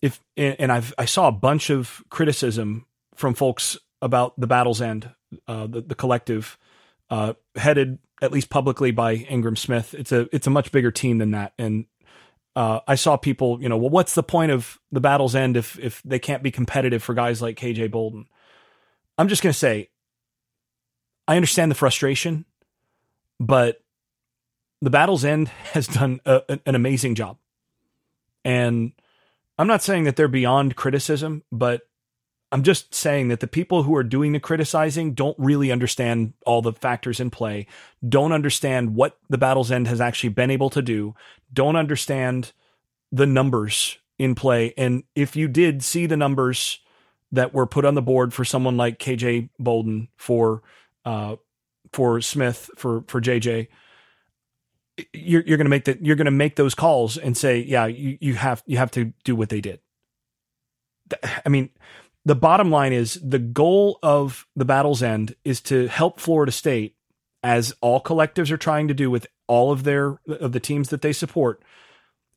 if, 0.02 0.20
and 0.36 0.70
I've, 0.70 0.94
I 0.98 1.04
saw 1.04 1.28
a 1.28 1.32
bunch 1.32 1.70
of 1.70 2.02
criticism 2.10 2.86
from 3.14 3.34
folks 3.34 3.78
about 4.02 4.38
the 4.38 4.46
Battle's 4.46 4.80
End, 4.80 5.10
uh, 5.48 5.66
the, 5.66 5.80
the 5.80 5.94
collective, 5.94 6.58
uh, 7.10 7.34
headed 7.54 7.98
at 8.22 8.32
least 8.32 8.50
publicly 8.50 8.90
by 8.90 9.14
Ingram 9.14 9.56
Smith. 9.56 9.94
It's 9.94 10.12
a, 10.12 10.28
it's 10.34 10.46
a 10.46 10.50
much 10.50 10.72
bigger 10.72 10.90
team 10.90 11.18
than 11.18 11.32
that. 11.32 11.52
And 11.58 11.86
uh, 12.56 12.80
I 12.88 12.94
saw 12.94 13.18
people, 13.18 13.62
you 13.62 13.68
know, 13.68 13.76
well, 13.76 13.90
what's 13.90 14.14
the 14.14 14.22
point 14.22 14.50
of 14.50 14.80
the 14.90 15.00
battle's 15.00 15.34
end 15.34 15.58
if 15.58 15.78
if 15.78 16.02
they 16.04 16.18
can't 16.18 16.42
be 16.42 16.50
competitive 16.50 17.02
for 17.02 17.12
guys 17.14 17.42
like 17.42 17.58
KJ 17.58 17.90
Bolden? 17.90 18.26
I'm 19.18 19.28
just 19.28 19.42
going 19.42 19.52
to 19.52 19.58
say, 19.58 19.90
I 21.28 21.36
understand 21.36 21.70
the 21.70 21.76
frustration, 21.76 22.46
but 23.38 23.82
the 24.80 24.90
battle's 24.90 25.24
end 25.24 25.48
has 25.72 25.86
done 25.86 26.20
a, 26.24 26.58
an 26.64 26.74
amazing 26.74 27.14
job, 27.14 27.36
and 28.42 28.92
I'm 29.58 29.66
not 29.66 29.82
saying 29.82 30.04
that 30.04 30.16
they're 30.16 30.26
beyond 30.26 30.76
criticism, 30.76 31.42
but 31.52 31.82
I'm 32.52 32.62
just 32.62 32.94
saying 32.94 33.28
that 33.28 33.40
the 33.40 33.48
people 33.48 33.82
who 33.82 33.96
are 33.96 34.04
doing 34.04 34.32
the 34.32 34.40
criticizing 34.40 35.14
don't 35.14 35.36
really 35.38 35.72
understand 35.72 36.34
all 36.44 36.62
the 36.62 36.72
factors 36.72 37.18
in 37.18 37.30
play, 37.30 37.66
don't 38.08 38.32
understand 38.32 38.94
what 38.94 39.18
the 39.28 39.38
Battle's 39.38 39.72
End 39.72 39.88
has 39.88 40.00
actually 40.00 40.28
been 40.30 40.50
able 40.50 40.70
to 40.70 40.80
do, 40.80 41.14
don't 41.52 41.76
understand 41.76 42.52
the 43.10 43.26
numbers 43.26 43.98
in 44.18 44.34
play. 44.34 44.72
And 44.76 45.02
if 45.14 45.34
you 45.34 45.48
did 45.48 45.82
see 45.82 46.06
the 46.06 46.16
numbers 46.16 46.78
that 47.32 47.52
were 47.52 47.66
put 47.66 47.84
on 47.84 47.94
the 47.94 48.02
board 48.02 48.32
for 48.32 48.44
someone 48.44 48.76
like 48.76 48.98
KJ 48.98 49.50
Bolden, 49.58 50.08
for 50.16 50.62
uh, 51.04 51.36
for 51.92 52.20
Smith, 52.20 52.70
for 52.76 53.02
for 53.08 53.20
JJ, 53.20 53.68
you're 55.12 55.42
you're 55.42 55.58
gonna 55.58 55.70
make 55.70 55.84
that 55.84 56.04
you're 56.04 56.16
gonna 56.16 56.30
make 56.30 56.56
those 56.56 56.74
calls 56.74 57.16
and 57.16 57.36
say, 57.36 57.58
yeah, 57.58 57.86
you, 57.86 58.18
you 58.20 58.34
have 58.34 58.62
you 58.66 58.78
have 58.78 58.90
to 58.92 59.12
do 59.24 59.34
what 59.34 59.48
they 59.48 59.60
did. 59.60 59.80
I 61.44 61.48
mean, 61.48 61.70
the 62.26 62.34
bottom 62.34 62.72
line 62.72 62.92
is 62.92 63.20
the 63.22 63.38
goal 63.38 64.00
of 64.02 64.48
the 64.56 64.64
battle's 64.64 65.00
end 65.00 65.36
is 65.44 65.60
to 65.60 65.86
help 65.86 66.18
Florida 66.18 66.50
State, 66.50 66.96
as 67.44 67.72
all 67.80 68.02
collectives 68.02 68.50
are 68.50 68.56
trying 68.56 68.88
to 68.88 68.94
do 68.94 69.08
with 69.12 69.28
all 69.46 69.70
of 69.70 69.84
their 69.84 70.18
of 70.26 70.50
the 70.50 70.58
teams 70.58 70.88
that 70.88 71.02
they 71.02 71.12
support, 71.12 71.62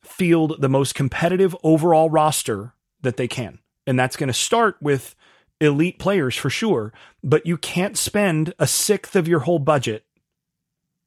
field 0.04 0.54
the 0.60 0.68
most 0.68 0.94
competitive 0.94 1.56
overall 1.64 2.08
roster 2.08 2.72
that 3.00 3.16
they 3.16 3.26
can. 3.26 3.58
And 3.84 3.98
that's 3.98 4.16
going 4.16 4.28
to 4.28 4.32
start 4.32 4.76
with 4.80 5.16
elite 5.60 5.98
players 5.98 6.36
for 6.36 6.50
sure, 6.50 6.92
but 7.24 7.44
you 7.44 7.56
can't 7.56 7.98
spend 7.98 8.54
a 8.60 8.68
sixth 8.68 9.16
of 9.16 9.26
your 9.26 9.40
whole 9.40 9.58
budget 9.58 10.04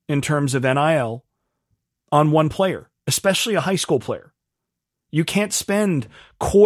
in 0.10 0.20
terms 0.20 0.54
of 0.54 0.64
NIL 0.64 1.24
on 2.12 2.32
one 2.32 2.50
player, 2.50 2.90
especially 3.08 3.56
a 3.56 3.62
high 3.62 3.78
school 3.78 4.02
player. 4.02 4.34
You 5.10 5.24
can't 5.24 5.54
spend 5.54 6.10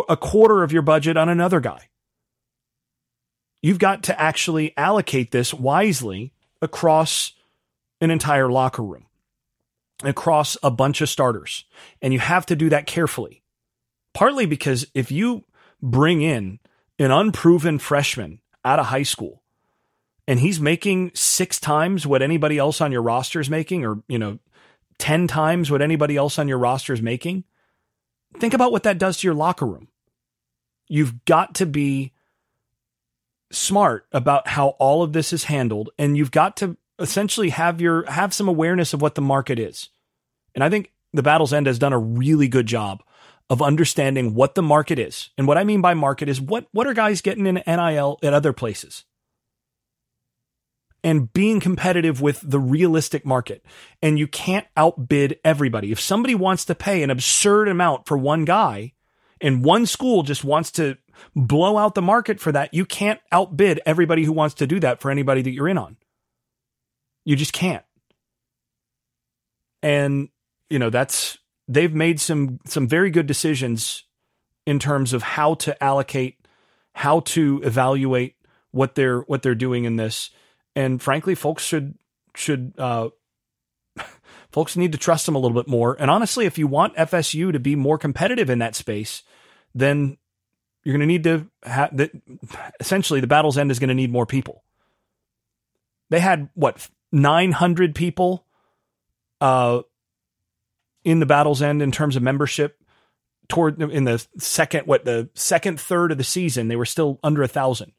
a 0.10 0.18
quarter 0.18 0.64
of 0.64 0.72
your 0.72 0.82
budget 0.82 1.16
on 1.16 1.30
another 1.30 1.60
guy. 1.60 1.90
You've 3.68 3.80
got 3.80 4.04
to 4.04 4.18
actually 4.18 4.74
allocate 4.78 5.32
this 5.32 5.54
wisely 5.54 6.32
across 6.62 7.34
an 8.00 8.12
entire 8.12 8.50
locker 8.50 8.82
room, 8.82 9.08
across 10.06 10.56
a 10.64 10.72
bunch 10.72 11.02
of 11.02 11.10
starters. 11.10 11.66
And 12.02 12.14
you 12.14 12.20
have 12.20 12.46
to 12.46 12.56
do 12.56 12.70
that 12.70 12.88
carefully. 12.88 13.44
Partly 14.14 14.46
because 14.46 14.88
if 14.94 15.12
you 15.12 15.44
bring 15.82 16.22
in 16.22 16.60
an 16.98 17.12
unproven 17.12 17.78
freshman 17.78 18.40
out 18.64 18.80
of 18.80 18.86
high 18.86 19.04
school 19.04 19.44
and 20.30 20.40
he's 20.40 20.62
making 20.62 21.12
six 21.14 21.60
times 21.60 22.08
what 22.08 22.22
anybody 22.22 22.58
else 22.58 22.80
on 22.80 22.94
your 22.94 23.02
roster 23.02 23.42
is 23.42 23.50
making, 23.50 23.86
or, 23.86 24.02
you 24.08 24.18
know, 24.18 24.40
10 24.98 25.28
times 25.28 25.70
what 25.70 25.82
anybody 25.82 26.16
else 26.16 26.40
on 26.40 26.48
your 26.48 26.58
roster 26.58 26.94
is 26.94 27.02
making, 27.02 27.44
think 28.40 28.54
about 28.54 28.72
what 28.72 28.84
that 28.84 28.98
does 28.98 29.18
to 29.18 29.28
your 29.28 29.36
locker 29.36 29.66
room. 29.66 29.90
You've 30.88 31.26
got 31.26 31.56
to 31.56 31.66
be 31.66 32.14
smart 33.52 34.06
about 34.12 34.48
how 34.48 34.70
all 34.80 35.04
of 35.04 35.14
this 35.14 35.32
is 35.32 35.46
handled 35.46 35.90
and 35.98 36.18
you've 36.18 36.32
got 36.32 36.58
to 36.58 36.78
essentially 37.00 37.50
have 37.50 37.80
your 37.80 38.10
have 38.10 38.34
some 38.34 38.48
awareness 38.48 38.94
of 38.94 39.02
what 39.02 39.16
the 39.16 39.22
market 39.22 39.60
is. 39.60 39.90
And 40.56 40.64
I 40.64 40.70
think 40.70 40.92
the 41.14 41.24
Battle's 41.24 41.54
End 41.54 41.68
has 41.68 41.80
done 41.80 41.94
a 41.94 42.00
really 42.00 42.48
good 42.48 42.66
job 42.66 43.04
of 43.50 43.62
understanding 43.62 44.34
what 44.34 44.56
the 44.56 44.62
market 44.62 45.00
is. 45.00 45.30
And 45.38 45.48
what 45.48 45.58
I 45.58 45.64
mean 45.64 45.82
by 45.82 45.94
market 45.94 46.28
is 46.28 46.42
what 46.42 46.68
what 46.72 46.88
are 46.88 46.94
guys 46.94 47.22
getting 47.22 47.46
in 47.46 47.62
NIL 47.66 48.20
at 48.22 48.34
other 48.34 48.54
places? 48.54 49.06
And 51.04 51.32
being 51.32 51.60
competitive 51.60 52.22
with 52.22 52.42
the 52.44 52.60
realistic 52.60 53.26
market. 53.26 53.64
And 54.02 54.20
you 54.20 54.28
can't 54.28 54.66
outbid 54.76 55.40
everybody. 55.46 55.92
If 55.92 56.02
somebody 56.02 56.36
wants 56.36 56.66
to 56.66 56.76
pay 56.76 57.02
an 57.02 57.12
absurd 57.12 57.70
amount 57.70 58.08
for 58.08 58.18
one 58.18 58.44
guy, 58.44 58.94
and 59.40 59.64
one 59.64 59.86
school 59.86 60.24
just 60.24 60.44
wants 60.44 60.72
to 60.72 60.98
blow 61.36 61.78
out 61.78 61.96
the 61.96 62.02
market 62.02 62.40
for 62.40 62.52
that, 62.52 62.74
you 62.74 62.86
can't 62.86 63.20
outbid 63.32 63.80
everybody 63.86 64.24
who 64.24 64.32
wants 64.32 64.56
to 64.56 64.68
do 64.68 64.80
that 64.80 65.02
for 65.02 65.12
anybody 65.12 65.42
that 65.42 65.52
you're 65.52 65.68
in 65.68 65.78
on. 65.78 65.98
You 67.26 67.36
just 67.36 67.54
can't. 67.54 67.84
And 69.84 70.30
you 70.70 70.80
know, 70.80 70.90
that's 70.90 71.38
they've 71.68 71.94
made 71.94 72.20
some 72.20 72.60
some 72.66 72.88
very 72.88 73.10
good 73.10 73.28
decisions 73.28 74.04
in 74.66 74.80
terms 74.80 75.14
of 75.14 75.24
how 75.24 75.54
to 75.56 75.82
allocate, 75.84 76.46
how 76.94 77.22
to 77.22 77.62
evaluate 77.64 78.36
what 78.72 78.96
they're 78.96 79.22
what 79.22 79.42
they're 79.42 79.56
doing 79.56 79.86
in 79.86 79.96
this. 79.96 80.30
And 80.76 81.02
frankly, 81.02 81.36
folks 81.36 81.64
should 81.64 81.96
should 82.36 82.74
uh, 82.78 83.10
folks 84.52 84.76
need 84.76 84.92
to 84.92 84.98
trust 84.98 85.26
them 85.26 85.36
a 85.36 85.40
little 85.40 85.56
bit 85.56 85.70
more. 85.70 85.96
And 86.00 86.12
honestly, 86.12 86.46
if 86.46 86.58
you 86.58 86.68
want 86.68 86.96
FSU 86.96 87.52
to 87.52 87.60
be 87.60 87.76
more 87.76 87.98
competitive 87.98 88.50
in 88.50 88.60
that 88.60 88.76
space, 88.76 89.24
then 89.74 90.18
you're 90.88 90.94
going 90.94 91.02
to 91.02 91.06
need 91.06 91.26
to 91.26 91.48
have 91.64 91.98
that. 91.98 92.12
Essentially, 92.80 93.20
the 93.20 93.28
battle's 93.28 93.58
end 93.58 93.72
is 93.72 93.80
going 93.80 93.90
to 93.90 93.94
need 93.94 94.10
more 94.10 94.26
people. 94.26 94.64
They 96.10 96.22
had 96.22 96.48
what 96.54 96.88
900 97.12 97.94
people, 97.94 98.46
uh, 99.42 99.82
in 101.04 101.20
the 101.20 101.26
battle's 101.26 101.62
end 101.62 101.82
in 101.82 101.92
terms 101.92 102.16
of 102.16 102.24
membership 102.24 102.82
toward 103.50 103.82
in 103.82 104.06
the 104.06 104.26
second 104.38 104.88
what 104.88 105.04
the 105.04 105.30
second 105.34 105.78
third 105.78 106.14
of 106.14 106.18
the 106.18 106.24
season 106.24 106.70
they 106.70 106.76
were 106.78 106.86
still 106.86 107.20
under 107.22 107.44
a 107.44 107.48
thousand 107.48 107.92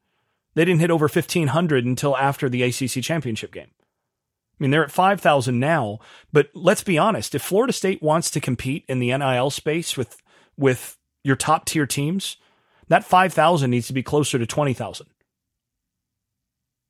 they 0.54 0.64
didn't 0.64 0.80
hit 0.80 0.90
over 0.90 1.04
1500 1.04 1.84
until 1.84 2.16
after 2.16 2.48
the 2.48 2.64
acc 2.64 3.02
championship 3.02 3.52
game 3.52 3.70
i 3.70 4.56
mean 4.58 4.70
they're 4.70 4.84
at 4.84 4.90
5000 4.90 5.58
now 5.58 5.98
but 6.32 6.50
let's 6.54 6.82
be 6.82 6.98
honest 6.98 7.34
if 7.34 7.40
florida 7.40 7.72
state 7.72 8.02
wants 8.02 8.30
to 8.30 8.40
compete 8.40 8.84
in 8.88 8.98
the 8.98 9.08
nil 9.16 9.50
space 9.50 9.96
with 9.96 10.20
with 10.58 10.98
your 11.24 11.36
top 11.36 11.64
tier 11.64 11.86
teams 11.86 12.36
that 12.88 13.04
5000 13.04 13.70
needs 13.70 13.86
to 13.86 13.92
be 13.92 14.02
closer 14.02 14.38
to 14.38 14.46
20000 14.46 15.06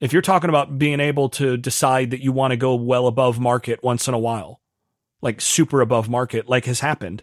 if 0.00 0.12
you're 0.12 0.22
talking 0.22 0.48
about 0.48 0.78
being 0.78 1.00
able 1.00 1.28
to 1.28 1.56
decide 1.56 2.12
that 2.12 2.22
you 2.22 2.32
want 2.32 2.52
to 2.52 2.56
go 2.56 2.74
well 2.74 3.06
above 3.06 3.40
market 3.40 3.82
once 3.82 4.08
in 4.08 4.14
a 4.14 4.18
while 4.18 4.60
like 5.22 5.40
super 5.40 5.80
above 5.80 6.08
market 6.08 6.48
like 6.48 6.64
has 6.64 6.80
happened 6.80 7.22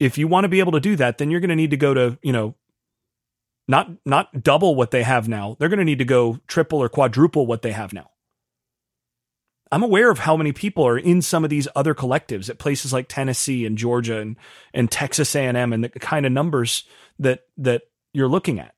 if 0.00 0.16
you 0.16 0.26
want 0.26 0.44
to 0.44 0.48
be 0.48 0.60
able 0.60 0.72
to 0.72 0.80
do 0.80 0.96
that, 0.96 1.18
then 1.18 1.30
you're 1.30 1.40
going 1.40 1.50
to 1.50 1.56
need 1.56 1.70
to 1.70 1.76
go 1.76 1.94
to, 1.94 2.18
you 2.22 2.32
know, 2.32 2.56
not 3.68 3.90
not 4.04 4.42
double 4.42 4.74
what 4.74 4.90
they 4.90 5.04
have 5.04 5.28
now. 5.28 5.56
They're 5.60 5.68
going 5.68 5.78
to 5.78 5.84
need 5.84 5.98
to 5.98 6.04
go 6.04 6.40
triple 6.48 6.82
or 6.82 6.88
quadruple 6.88 7.46
what 7.46 7.62
they 7.62 7.72
have 7.72 7.92
now. 7.92 8.10
I'm 9.70 9.84
aware 9.84 10.10
of 10.10 10.18
how 10.18 10.36
many 10.36 10.50
people 10.50 10.84
are 10.84 10.98
in 10.98 11.22
some 11.22 11.44
of 11.44 11.50
these 11.50 11.68
other 11.76 11.94
collectives 11.94 12.50
at 12.50 12.58
places 12.58 12.92
like 12.92 13.06
Tennessee 13.06 13.64
and 13.64 13.78
Georgia 13.78 14.18
and 14.18 14.36
and 14.74 14.90
Texas 14.90 15.36
A&M 15.36 15.72
and 15.72 15.84
the 15.84 15.90
kind 15.90 16.26
of 16.26 16.32
numbers 16.32 16.82
that 17.20 17.40
that 17.58 17.82
you're 18.12 18.28
looking 18.28 18.58
at. 18.58 18.74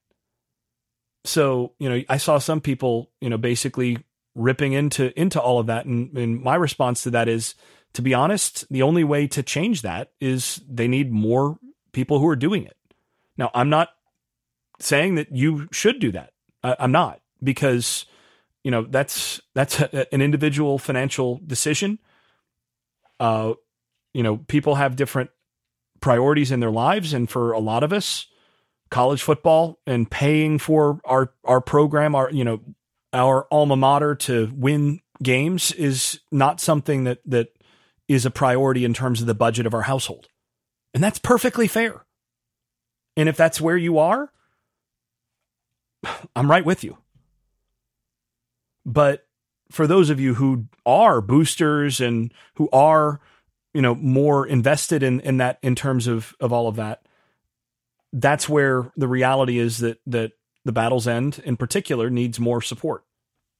So, 1.25 1.73
you 1.79 1.89
know, 1.89 2.03
I 2.09 2.17
saw 2.17 2.39
some 2.39 2.61
people, 2.61 3.11
you 3.21 3.31
know, 3.31 3.39
basically 3.39 3.99
ripping 4.35 4.73
into 4.73 5.19
into 5.19 5.41
all 5.41 5.59
of 5.59 5.67
that 5.67 5.87
and, 5.87 6.17
and 6.17 6.43
my 6.43 6.55
response 6.55 7.03
to 7.03 7.11
that 7.11 7.29
is 7.29 7.55
to 7.95 8.03
be 8.03 8.15
honest, 8.15 8.65
the 8.71 8.83
only 8.83 9.05
way 9.05 9.27
to 9.29 9.43
change 9.43 9.83
that 9.83 10.13
is 10.21 10.61
they 10.69 10.89
need 10.89 11.13
more 11.13 11.59
people 11.93 12.19
who 12.19 12.29
are 12.29 12.37
doing 12.37 12.65
it. 12.65 12.77
Now, 13.37 13.51
I'm 13.55 13.69
not 13.69 13.91
saying 14.81 15.17
that 15.17 15.35
you 15.35 15.69
should 15.73 16.01
do 16.01 16.13
that. 16.13 16.33
I, 16.63 16.77
am 16.79 16.93
not 16.93 17.21
because 17.43 18.07
you 18.65 18.71
know 18.71 18.83
that's 18.83 19.41
that's 19.55 19.81
a, 19.81 20.13
an 20.15 20.23
individual 20.23 20.79
financial 20.79 21.41
decision. 21.47 21.99
Uh, 23.21 23.55
you 24.15 24.23
know, 24.23 24.39
people 24.39 24.77
have 24.77 24.97
different 24.97 25.31
priorities 26.01 26.51
in 26.51 26.61
their 26.61 26.71
lives, 26.71 27.13
and 27.13 27.29
for 27.29 27.53
a 27.53 27.59
lot 27.59 27.83
of 27.83 27.93
us, 27.93 28.27
college 28.93 29.23
football 29.23 29.81
and 29.87 30.09
paying 30.09 30.59
for 30.59 31.01
our 31.05 31.33
our 31.45 31.61
program, 31.61 32.15
our 32.15 32.31
you 32.31 32.45
know 32.45 32.61
our 33.13 33.49
alma 33.51 33.75
mater 33.75 34.15
to 34.15 34.53
win 34.55 35.01
games 35.23 35.73
is 35.73 36.21
not 36.31 36.61
something 36.61 37.05
that 37.05 37.19
that 37.27 37.49
is 38.07 38.25
a 38.25 38.31
priority 38.31 38.85
in 38.85 38.95
terms 38.95 39.21
of 39.21 39.27
the 39.27 39.35
budget 39.35 39.67
of 39.67 39.75
our 39.75 39.83
household. 39.83 40.29
And 40.95 41.03
that's 41.03 41.19
perfectly 41.19 41.67
fair. 41.67 42.05
And 43.17 43.29
if 43.29 43.37
that's 43.37 43.61
where 43.61 43.77
you 43.77 43.99
are, 43.99 44.31
I'm 46.37 46.51
right 46.51 46.65
with 46.65 46.85
you. 46.85 46.99
But 48.85 49.27
for 49.71 49.87
those 49.87 50.11
of 50.11 50.21
you 50.21 50.35
who 50.35 50.67
are 50.85 51.21
boosters 51.21 52.01
and 52.01 52.33
who 52.55 52.69
are, 52.73 53.21
you 53.73 53.81
know, 53.81 53.95
more 53.95 54.47
invested 54.47 55.03
in, 55.03 55.21
in 55.21 55.39
that 55.39 55.59
in 55.63 55.75
terms 55.75 56.07
of, 56.07 56.35
of 56.41 56.53
all 56.53 56.69
of 56.69 56.77
that, 56.77 57.07
that's 58.12 58.49
where 58.49 58.90
the 58.97 59.09
reality 59.09 59.59
is 59.59 59.78
that 59.78 60.00
that 60.07 60.33
the 60.64 60.73
battle's 60.73 61.09
end 61.09 61.42
in 61.45 61.57
particular 61.57 62.11
needs 62.11 62.38
more 62.38 62.61
support. 62.61 63.04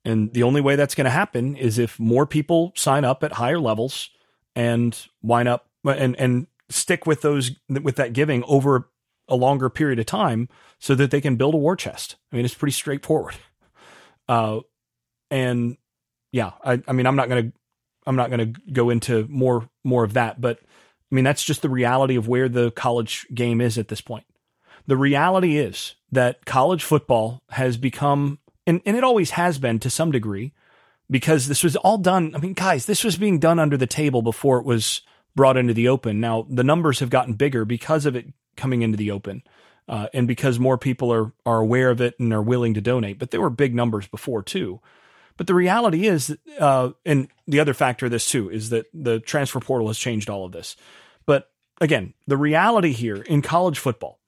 And 0.05 0.33
the 0.33 0.43
only 0.43 0.61
way 0.61 0.77
that's 0.77 0.95
going 0.95 1.05
to 1.05 1.11
happen 1.11 1.55
is 1.57 1.79
if 1.79 1.99
more 1.99 2.27
people 2.27 2.73
sign 2.75 3.05
up 3.05 3.23
at 3.23 3.33
higher 3.33 3.59
levels 3.59 4.11
and 4.55 4.99
wind 5.23 5.49
up 5.49 5.69
and 5.85 6.17
and 6.17 6.47
stick 6.71 7.07
with 7.07 7.23
those 7.23 7.53
with 7.69 7.97
that 7.97 8.13
giving 8.13 8.43
over 8.45 8.89
a 9.29 9.37
longer 9.37 9.71
period 9.71 9.99
of 9.99 10.07
time 10.07 10.49
so 10.79 10.95
that 10.95 11.11
they 11.11 11.21
can 11.21 11.37
build 11.37 11.55
a 11.55 11.59
war 11.59 11.77
chest. 11.77 12.17
I 12.33 12.37
mean, 12.37 12.45
it's 12.45 12.55
pretty 12.55 12.73
straightforward. 12.73 13.37
Uh, 14.29 14.61
and 15.31 15.77
yeah, 16.31 16.53
I, 16.65 16.81
I 16.87 16.93
mean, 16.93 17.07
I'm 17.07 17.17
not 17.17 17.29
gonna 17.29 17.53
I'm 18.07 18.17
not 18.17 18.31
gonna 18.31 18.53
go 18.73 18.91
into 18.91 19.27
more 19.29 19.69
more 19.85 20.05
of 20.05 20.15
that, 20.15 20.41
but 20.41 20.59
I 20.61 21.15
mean, 21.15 21.25
that's 21.25 21.45
just 21.45 21.63
the 21.63 21.69
reality 21.69 22.17
of 22.17 22.29
where 22.29 22.49
the 22.49 22.71
college 22.71 23.27
game 23.35 23.61
is 23.61 23.79
at 23.79 23.89
this 23.89 24.01
point. 24.01 24.25
The 24.87 24.97
reality 24.97 25.59
is 25.59 25.95
that 26.11 26.45
college 26.45 26.83
football 26.85 27.43
has 27.51 27.77
become, 27.77 28.39
and, 28.67 28.81
and 28.85 28.97
it 28.97 29.05
always 29.05 29.31
has 29.31 29.59
been 29.59 29.79
to 29.81 29.91
some 29.91 30.11
degree, 30.11 30.53
because 31.11 31.47
this 31.47 31.63
was 31.63 31.77
all 31.77 31.99
done. 31.99 32.35
I 32.35 32.39
mean, 32.39 32.55
guys, 32.55 32.87
this 32.87 33.05
was 33.05 33.17
being 33.17 33.39
done 33.39 33.59
under 33.59 33.77
the 33.77 33.87
table 33.87 34.23
before 34.23 34.59
it 34.59 34.65
was 34.65 35.03
brought 35.35 35.57
into 35.57 35.75
the 35.75 35.89
open. 35.89 36.21
Now, 36.21 36.47
the 36.49 36.65
numbers 36.65 37.01
have 37.01 37.11
gotten 37.11 37.35
bigger 37.35 37.65
because 37.65 38.07
of 38.07 38.17
it 38.17 38.27
coming 38.57 38.83
into 38.83 38.97
the 38.97 39.11
open. 39.11 39.43
Uh, 39.89 40.07
and 40.15 40.29
because 40.29 40.61
more 40.61 40.79
people 40.79 41.13
are 41.13 41.33
are 41.45 41.59
aware 41.59 41.91
of 41.91 42.01
it 42.01 42.15
and 42.21 42.33
are 42.33 42.41
willing 42.41 42.73
to 42.75 42.81
donate, 42.81 43.19
but 43.19 43.33
there 43.33 43.41
were 43.41 43.51
big 43.51 43.75
numbers 43.75 44.07
before 44.07 44.41
too. 44.41 44.81
But 45.37 45.49
the 45.49 45.55
reality 45.55 46.07
is, 46.07 46.37
uh, 46.61 46.91
and 47.05 47.27
the 47.49 47.59
other 47.59 47.75
factor 47.75 48.07
of 48.07 48.13
this 48.13 48.31
too 48.31 48.49
is 48.49 48.71
that 48.71 48.87
the 48.95 49.19
transfer 49.19 49.59
portal 49.59 49.89
has 49.89 49.99
changed 49.99 50.31
all 50.31 50.45
of 50.45 50.53
this. 50.53 50.77
But 51.27 51.51
again, 51.81 52.15
the 52.29 52.37
reality 52.37 52.93
here 52.93 53.17
in 53.17 53.43
college 53.43 53.81
football 53.81 54.21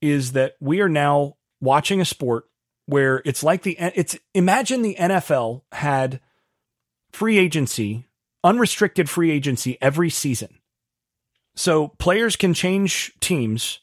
is 0.00 0.32
that 0.32 0.56
we 0.60 0.80
are 0.80 0.88
now 0.88 1.36
watching 1.60 2.00
a 2.00 2.04
sport 2.04 2.44
where 2.86 3.22
it's 3.24 3.42
like 3.42 3.62
the 3.62 3.76
it's 3.78 4.16
imagine 4.34 4.82
the 4.82 4.96
NFL 4.98 5.62
had 5.72 6.20
free 7.12 7.38
agency, 7.38 8.06
unrestricted 8.44 9.10
free 9.10 9.30
agency 9.30 9.78
every 9.80 10.10
season. 10.10 10.58
So 11.54 11.88
players 11.88 12.36
can 12.36 12.54
change 12.54 13.12
teams 13.20 13.80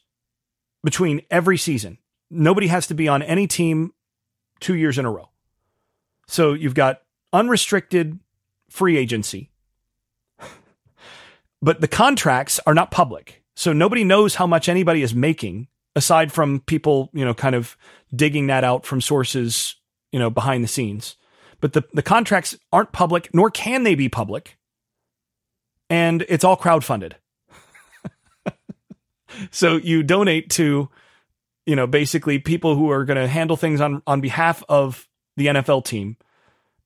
between 0.82 1.22
every 1.30 1.58
season. 1.58 1.98
Nobody 2.30 2.68
has 2.68 2.86
to 2.86 2.94
be 2.94 3.08
on 3.08 3.22
any 3.22 3.46
team 3.46 3.92
2 4.60 4.74
years 4.74 4.98
in 4.98 5.04
a 5.04 5.10
row. 5.10 5.30
So 6.26 6.52
you've 6.52 6.74
got 6.74 7.02
unrestricted 7.32 8.18
free 8.70 8.96
agency. 8.96 9.50
but 11.60 11.80
the 11.80 11.88
contracts 11.88 12.60
are 12.66 12.74
not 12.74 12.90
public. 12.90 13.42
So 13.56 13.72
nobody 13.72 14.04
knows 14.04 14.36
how 14.36 14.46
much 14.46 14.68
anybody 14.68 15.02
is 15.02 15.14
making 15.14 15.68
aside 15.96 16.32
from 16.32 16.60
people, 16.60 17.10
you 17.12 17.24
know, 17.24 17.34
kind 17.34 17.54
of 17.54 17.76
digging 18.14 18.48
that 18.48 18.64
out 18.64 18.84
from 18.84 19.00
sources, 19.00 19.76
you 20.12 20.18
know, 20.18 20.30
behind 20.30 20.64
the 20.64 20.68
scenes. 20.68 21.16
But 21.60 21.72
the, 21.72 21.84
the 21.92 22.02
contracts 22.02 22.56
aren't 22.72 22.92
public, 22.92 23.32
nor 23.32 23.50
can 23.50 23.84
they 23.84 23.94
be 23.94 24.08
public. 24.08 24.58
And 25.88 26.24
it's 26.28 26.44
all 26.44 26.56
crowdfunded. 26.56 27.14
so 29.50 29.76
you 29.76 30.02
donate 30.02 30.50
to, 30.50 30.88
you 31.66 31.76
know, 31.76 31.86
basically 31.86 32.38
people 32.38 32.76
who 32.76 32.90
are 32.90 33.04
going 33.04 33.16
to 33.16 33.28
handle 33.28 33.56
things 33.56 33.80
on, 33.80 34.02
on 34.06 34.20
behalf 34.20 34.62
of 34.68 35.08
the 35.36 35.46
NFL 35.46 35.84
team. 35.84 36.16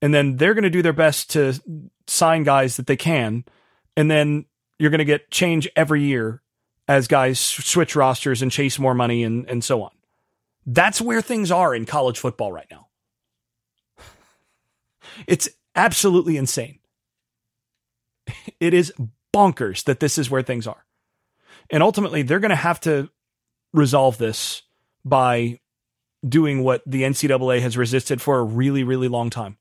And 0.01 0.15
then 0.15 0.37
they're 0.37 0.55
going 0.55 0.65
to 0.65 0.71
do 0.71 0.83
their 0.83 0.93
best 0.93 1.31
to 1.31 1.55
sign 2.07 2.45
guys 2.45 2.77
that 2.77 2.87
they 2.87 2.97
can. 2.97 3.45
And 3.97 4.11
then 4.11 4.45
you're 4.79 4.91
going 4.91 4.99
to 4.99 5.05
get 5.05 5.31
change 5.31 5.69
every 5.75 6.03
year 6.03 6.43
as 6.89 7.07
guys 7.07 7.39
switch 7.39 7.95
rosters 7.95 8.41
and 8.43 8.51
chase 8.51 8.79
more 8.79 8.95
money 8.95 9.23
and, 9.23 9.49
and 9.49 9.63
so 9.63 9.83
on. 9.83 9.91
That's 10.67 11.01
where 11.01 11.21
things 11.21 11.51
are 11.51 11.75
in 11.75 11.85
college 11.85 12.19
football 12.19 12.51
right 12.51 12.67
now. 12.71 12.89
It's 15.27 15.49
absolutely 15.77 16.37
insane. 16.37 16.79
It 18.61 18.75
is 18.75 18.93
bonkers 19.35 19.85
that 19.85 20.01
this 20.01 20.19
is 20.19 20.31
where 20.31 20.43
things 20.43 20.67
are. 20.67 20.85
And 21.71 21.83
ultimately, 21.83 22.23
they're 22.23 22.41
going 22.41 22.51
to 22.51 22.57
have 22.57 22.81
to 22.81 23.11
resolve 23.73 24.19
this 24.19 24.63
by 25.05 25.61
doing 26.27 26.65
what 26.65 26.83
the 26.87 27.03
NCAA 27.03 27.61
has 27.61 27.77
resisted 27.77 28.21
for 28.21 28.39
a 28.39 28.45
really, 28.45 28.85
really 28.85 29.09
long 29.09 29.31
time. 29.31 29.59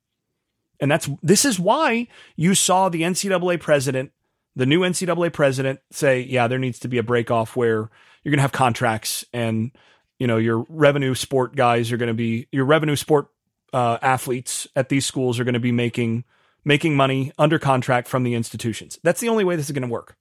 And 0.80 0.92
that's 0.92 1.10
this 1.22 1.44
is 1.46 1.60
why 1.60 2.08
you 2.36 2.56
saw 2.56 2.90
the 2.90 3.02
NCAA 3.02 3.60
president 3.60 4.12
the 4.58 4.66
new 4.66 4.82
NCAA 4.82 5.32
president 5.32 5.80
say, 5.92 6.22
yeah, 6.22 6.48
there 6.48 6.58
needs 6.58 6.80
to 6.80 6.88
be 6.88 6.98
a 6.98 7.04
break 7.04 7.30
off 7.30 7.56
where 7.56 7.90
you're 8.24 8.32
going 8.32 8.40
to 8.40 8.42
have 8.42 8.52
contracts 8.52 9.24
and 9.32 9.72
you 10.18 10.26
know 10.26 10.38
your 10.38 10.66
revenue 10.68 11.14
sport 11.14 11.56
guys 11.56 11.92
are 11.92 11.98
going 11.98 12.08
to 12.08 12.16
be 12.16 12.48
your 12.52 12.66
revenue 12.66 12.96
sport 12.96 13.28
uh, 13.72 14.00
athletes 14.02 14.68
at 14.76 14.90
these 14.90 15.06
schools 15.06 15.40
are 15.40 15.44
going 15.44 15.54
to 15.54 15.60
be 15.60 15.72
making 15.72 16.26
making 16.66 16.96
money 16.96 17.32
under 17.38 17.60
contract 17.60 18.08
from 18.08 18.24
the 18.24 18.34
institutions. 18.34 19.00
That's 19.04 19.22
the 19.22 19.30
only 19.30 19.44
way 19.44 19.56
this 19.56 19.68
is 19.68 19.72
going 19.72 19.88
to 19.88 19.88
work. 19.88 20.18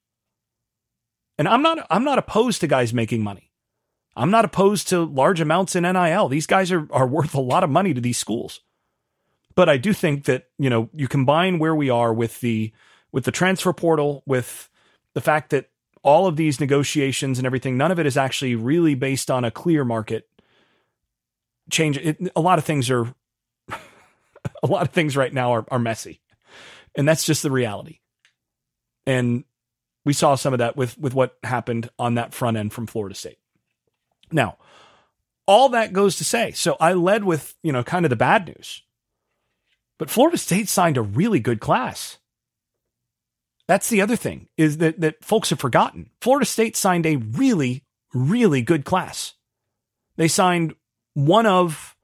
And 1.38 1.49
I'm 1.49 1.62
not 1.62 1.87
I'm 1.90 2.05
not 2.05 2.18
opposed 2.18 2.61
to 2.61 2.66
guys 2.66 2.92
making 2.92 3.22
money. 3.22 3.51
I'm 4.14 4.31
not 4.31 4.44
opposed 4.44 4.88
to 4.88 5.03
large 5.05 5.40
amounts 5.40 5.75
in 5.75 5.85
NIL. 5.85 6.29
These 6.29 6.46
guys 6.46 6.70
are 6.70 6.87
are 6.90 7.07
worth 7.07 7.35
a 7.35 7.40
lot 7.40 7.64
of 7.64 7.70
money 7.70 7.94
to 7.94 8.03
these 8.03 8.18
schools. 8.18 8.61
But 9.55 9.70
I 9.70 9.79
do 9.79 9.94
think 9.94 10.27
that, 10.27 10.49
you 10.59 10.68
know, 10.68 10.90
you 10.92 11.09
combine 11.09 11.59
where 11.59 11.75
we 11.75 11.88
are 11.88 12.12
with 12.12 12.40
the 12.40 12.72
with 13.17 13.25
the 13.25 13.33
transfer 13.33 13.73
portal, 13.73 14.23
with 14.27 14.69
the 15.15 15.23
fact 15.23 15.49
that 15.49 15.71
all 16.03 16.27
of 16.27 16.37
these 16.37 16.61
negotiations 16.61 17.39
and 17.39 17.47
everything, 17.47 17.79
none 17.79 17.91
of 17.91 17.99
it 17.99 18.05
is 18.05 18.19
actually 18.19 18.55
really 18.55 18.95
based 18.95 19.31
on 19.31 19.43
a 19.43 19.51
clear 19.51 19.87
market 19.87 20.29
change. 21.71 21.97
It, 21.97 22.19
a 22.37 22.43
lot 22.43 22.59
of 22.59 22.67
things 22.67 22.91
are, 22.91 23.15
a 24.63 24.67
lot 24.67 24.83
of 24.83 24.91
things 24.91 25.17
right 25.17 25.33
now 25.33 25.53
are, 25.53 25.65
are 25.71 25.79
messy. 25.79 26.21
And 26.95 27.09
that's 27.09 27.25
just 27.25 27.43
the 27.43 27.51
reality. 27.51 28.01
And 29.07 29.45
We 30.05 30.13
saw 30.13 30.35
some 30.35 30.53
of 30.53 30.59
that 30.59 30.77
with 30.77 30.99
with 30.99 31.15
what 31.15 31.39
happened 31.43 31.89
on 31.99 32.17
that 32.17 32.35
front 32.35 32.59
end 32.59 32.75
from 32.75 32.87
Florida 32.87 33.15
State. 33.15 33.39
Now, 34.31 34.59
all 35.47 35.71
that 35.71 35.95
goes 35.95 36.19
to 36.19 36.25
say, 36.25 36.53
so 36.53 36.77
I 36.79 36.93
led 36.93 37.25
with, 37.25 37.55
you 37.63 37.73
know, 37.73 37.83
kind 37.83 38.05
of 38.05 38.11
the 38.11 38.17
bad 38.17 38.47
news. 38.47 38.83
But 39.99 40.11
Florida 40.11 40.37
State 40.37 40.69
signed 40.69 40.99
a 40.99 41.03
really 41.03 41.41
good 41.41 41.61
class. 41.61 42.19
That's 43.69 43.89
the 43.89 44.01
other 44.01 44.17
thing 44.17 44.49
is 44.57 44.79
that 44.79 45.01
that 45.01 45.25
folks 45.25 45.51
have 45.51 45.59
forgotten. 45.59 46.11
Florida 46.21 46.47
State 46.47 46.77
signed 46.77 47.07
a 47.07 47.17
really 47.17 47.85
really 48.15 48.63
good 48.63 48.85
class. 48.85 49.35
They 50.17 50.29
signed 50.29 50.75
one 51.15 51.47
of 51.47 51.97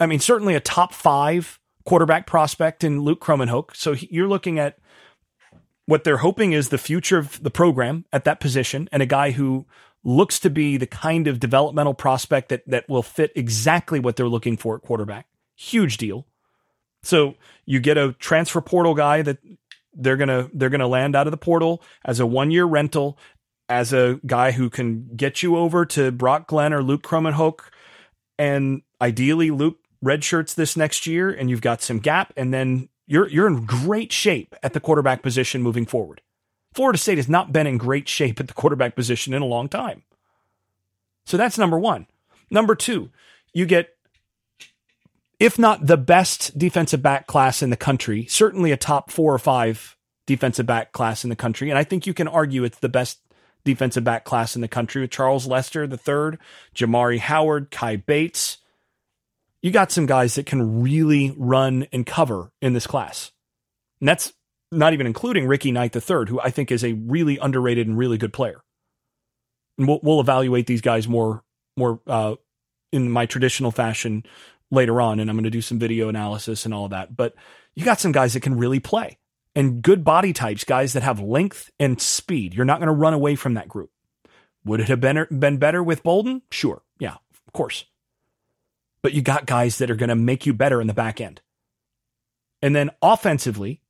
I 0.00 0.06
mean 0.06 0.20
certainly 0.20 0.54
a 0.54 0.60
top 0.60 0.92
5 0.92 1.60
quarterback 1.84 2.26
prospect 2.26 2.84
in 2.84 3.00
Luke 3.00 3.20
Kromenhoek. 3.20 3.74
So 3.74 3.92
you're 3.92 4.28
looking 4.28 4.58
at 4.58 4.78
what 5.86 6.02
they're 6.04 6.18
hoping 6.18 6.52
is 6.52 6.68
the 6.68 6.78
future 6.78 7.18
of 7.18 7.42
the 7.42 7.50
program 7.50 8.04
at 8.12 8.24
that 8.24 8.40
position 8.40 8.88
and 8.90 9.02
a 9.02 9.06
guy 9.06 9.30
who 9.30 9.66
looks 10.02 10.38
to 10.40 10.50
be 10.50 10.76
the 10.76 10.86
kind 10.86 11.26
of 11.26 11.40
developmental 11.40 11.94
prospect 11.94 12.48
that 12.48 12.62
that 12.66 12.88
will 12.88 13.02
fit 13.02 13.32
exactly 13.34 14.00
what 14.00 14.16
they're 14.16 14.28
looking 14.28 14.56
for 14.56 14.76
at 14.76 14.82
quarterback. 14.82 15.26
Huge 15.54 15.96
deal. 15.96 16.26
So 17.02 17.36
you 17.64 17.80
get 17.80 17.96
a 17.96 18.12
transfer 18.14 18.60
portal 18.60 18.94
guy 18.94 19.22
that 19.22 19.38
they're 19.96 20.16
gonna 20.16 20.48
they're 20.52 20.70
gonna 20.70 20.86
land 20.86 21.16
out 21.16 21.26
of 21.26 21.30
the 21.30 21.36
portal 21.36 21.82
as 22.04 22.20
a 22.20 22.26
one 22.26 22.50
year 22.50 22.64
rental, 22.64 23.18
as 23.68 23.92
a 23.92 24.20
guy 24.26 24.52
who 24.52 24.70
can 24.70 25.08
get 25.16 25.42
you 25.42 25.56
over 25.56 25.84
to 25.86 26.12
Brock 26.12 26.46
Glenn 26.48 26.72
or 26.72 26.82
Luke 26.82 27.02
Kromenhoek, 27.02 27.60
and 28.38 28.82
ideally 29.00 29.50
Luke 29.50 29.78
redshirts 30.04 30.54
this 30.54 30.76
next 30.76 31.06
year, 31.06 31.30
and 31.30 31.50
you've 31.50 31.60
got 31.60 31.82
some 31.82 31.98
gap, 31.98 32.32
and 32.36 32.52
then 32.52 32.88
you're 33.06 33.28
you're 33.28 33.46
in 33.46 33.64
great 33.64 34.12
shape 34.12 34.54
at 34.62 34.72
the 34.72 34.80
quarterback 34.80 35.22
position 35.22 35.62
moving 35.62 35.86
forward. 35.86 36.20
Florida 36.74 36.98
State 36.98 37.16
has 37.16 37.28
not 37.28 37.52
been 37.52 37.66
in 37.66 37.78
great 37.78 38.06
shape 38.08 38.38
at 38.38 38.48
the 38.48 38.54
quarterback 38.54 38.94
position 38.94 39.32
in 39.32 39.40
a 39.40 39.46
long 39.46 39.68
time. 39.68 40.02
So 41.24 41.36
that's 41.36 41.56
number 41.56 41.78
one. 41.78 42.06
Number 42.50 42.74
two, 42.74 43.10
you 43.54 43.64
get, 43.64 43.95
if 45.38 45.58
not 45.58 45.86
the 45.86 45.96
best 45.96 46.56
defensive 46.58 47.02
back 47.02 47.26
class 47.26 47.62
in 47.62 47.70
the 47.70 47.76
country, 47.76 48.26
certainly 48.26 48.72
a 48.72 48.76
top 48.76 49.10
four 49.10 49.34
or 49.34 49.38
five 49.38 49.96
defensive 50.26 50.66
back 50.66 50.92
class 50.92 51.24
in 51.24 51.30
the 51.30 51.36
country. 51.36 51.70
And 51.70 51.78
I 51.78 51.84
think 51.84 52.06
you 52.06 52.14
can 52.14 52.28
argue 52.28 52.64
it's 52.64 52.78
the 52.78 52.88
best 52.88 53.20
defensive 53.64 54.04
back 54.04 54.24
class 54.24 54.54
in 54.54 54.62
the 54.62 54.68
country 54.68 55.02
with 55.02 55.10
Charles 55.10 55.46
Lester 55.46 55.86
the 55.86 55.98
third, 55.98 56.38
Jamari 56.74 57.18
Howard, 57.18 57.70
Kai 57.70 57.96
Bates. 57.96 58.58
You 59.62 59.70
got 59.70 59.90
some 59.92 60.06
guys 60.06 60.36
that 60.36 60.46
can 60.46 60.82
really 60.82 61.34
run 61.36 61.86
and 61.92 62.06
cover 62.06 62.52
in 62.62 62.72
this 62.72 62.86
class. 62.86 63.32
And 64.00 64.08
that's 64.08 64.32
not 64.70 64.92
even 64.92 65.06
including 65.06 65.46
Ricky 65.46 65.72
Knight 65.72 65.94
III, 65.94 66.26
who 66.28 66.40
I 66.40 66.50
think 66.50 66.70
is 66.70 66.84
a 66.84 66.92
really 66.92 67.38
underrated 67.38 67.86
and 67.86 67.98
really 67.98 68.18
good 68.18 68.32
player. 68.32 68.62
And 69.78 69.88
we'll, 69.88 70.00
we'll 70.02 70.20
evaluate 70.20 70.66
these 70.66 70.80
guys 70.80 71.06
more 71.06 71.42
more 71.76 72.00
uh, 72.06 72.36
in 72.90 73.10
my 73.10 73.26
traditional 73.26 73.70
fashion 73.70 74.24
later 74.70 75.00
on, 75.00 75.20
and 75.20 75.30
I'm 75.30 75.36
going 75.36 75.44
to 75.44 75.50
do 75.50 75.60
some 75.60 75.78
video 75.78 76.08
analysis 76.08 76.64
and 76.64 76.74
all 76.74 76.84
of 76.84 76.90
that. 76.90 77.16
But 77.16 77.34
you 77.74 77.84
got 77.84 78.00
some 78.00 78.12
guys 78.12 78.34
that 78.34 78.40
can 78.40 78.58
really 78.58 78.80
play 78.80 79.18
and 79.54 79.82
good 79.82 80.04
body 80.04 80.32
types, 80.32 80.64
guys 80.64 80.92
that 80.92 81.02
have 81.02 81.20
length 81.20 81.70
and 81.78 82.00
speed. 82.00 82.54
You're 82.54 82.64
not 82.64 82.78
going 82.78 82.88
to 82.88 82.92
run 82.92 83.14
away 83.14 83.36
from 83.36 83.54
that 83.54 83.68
group. 83.68 83.90
Would 84.64 84.80
it 84.80 84.88
have 84.88 85.00
been 85.00 85.26
been 85.30 85.58
better 85.58 85.82
with 85.82 86.02
Bolden? 86.02 86.42
Sure, 86.50 86.82
yeah, 86.98 87.14
of 87.46 87.52
course. 87.52 87.84
But 89.02 89.12
you 89.12 89.22
got 89.22 89.46
guys 89.46 89.78
that 89.78 89.90
are 89.90 89.96
going 89.96 90.08
to 90.08 90.16
make 90.16 90.46
you 90.46 90.52
better 90.52 90.80
in 90.80 90.88
the 90.88 90.94
back 90.94 91.20
end. 91.20 91.40
And 92.60 92.74
then 92.74 92.90
offensively, 93.00 93.80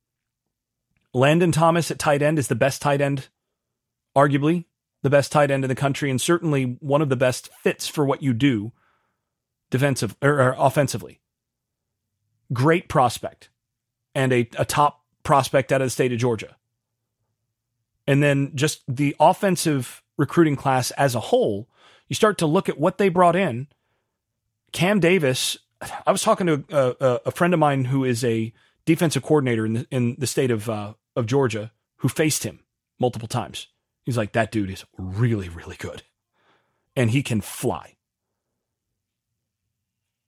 Landon 1.13 1.51
Thomas 1.51 1.89
at 1.89 1.97
tight 1.97 2.21
end 2.21 2.37
is 2.37 2.47
the 2.47 2.55
best 2.55 2.81
tight 2.81 3.01
end, 3.01 3.29
arguably 4.15 4.65
the 5.03 5.09
best 5.09 5.31
tight 5.31 5.51
end 5.51 5.63
in 5.63 5.69
the 5.69 5.75
country, 5.75 6.09
and 6.09 6.19
certainly 6.19 6.77
one 6.79 7.01
of 7.01 7.09
the 7.09 7.15
best 7.15 7.49
fits 7.61 7.87
for 7.87 8.05
what 8.05 8.21
you 8.21 8.33
do 8.33 8.71
defensive 9.69 10.15
or, 10.21 10.41
or 10.41 10.55
offensively. 10.57 11.19
Great 12.53 12.87
prospect 12.87 13.49
and 14.15 14.31
a, 14.31 14.49
a 14.57 14.65
top 14.65 15.03
prospect 15.23 15.71
out 15.71 15.81
of 15.81 15.87
the 15.87 15.91
state 15.91 16.13
of 16.13 16.19
Georgia. 16.19 16.55
And 18.05 18.23
then 18.23 18.51
just 18.55 18.83
the 18.87 19.15
offensive 19.19 20.01
recruiting 20.17 20.55
class 20.55 20.91
as 20.91 21.13
a 21.13 21.19
whole, 21.19 21.67
you 22.07 22.15
start 22.15 22.37
to 22.37 22.45
look 22.45 22.69
at 22.69 22.79
what 22.79 22.97
they 22.97 23.09
brought 23.09 23.35
in. 23.35 23.67
Cam 24.71 24.99
Davis, 24.99 25.57
I 26.05 26.11
was 26.11 26.23
talking 26.23 26.47
to 26.47 26.63
a, 26.71 27.19
a 27.25 27.31
friend 27.31 27.53
of 27.53 27.59
mine 27.59 27.85
who 27.85 28.05
is 28.05 28.23
a 28.23 28.53
defensive 28.85 29.23
coordinator 29.23 29.65
in 29.65 29.73
the, 29.73 29.87
in 29.91 30.15
the 30.17 30.27
state 30.27 30.51
of 30.51 30.69
uh, 30.69 30.93
of 31.17 31.25
Georgia 31.25 31.71
who 31.97 32.07
faced 32.07 32.43
him 32.43 32.59
multiple 32.99 33.27
times. 33.27 33.67
He's 34.05 34.17
like, 34.17 34.31
that 34.31 34.51
dude 34.51 34.69
is 34.69 34.85
really, 34.97 35.49
really 35.49 35.75
good. 35.75 36.03
And 36.95 37.11
he 37.11 37.21
can 37.23 37.41
fly. 37.41 37.96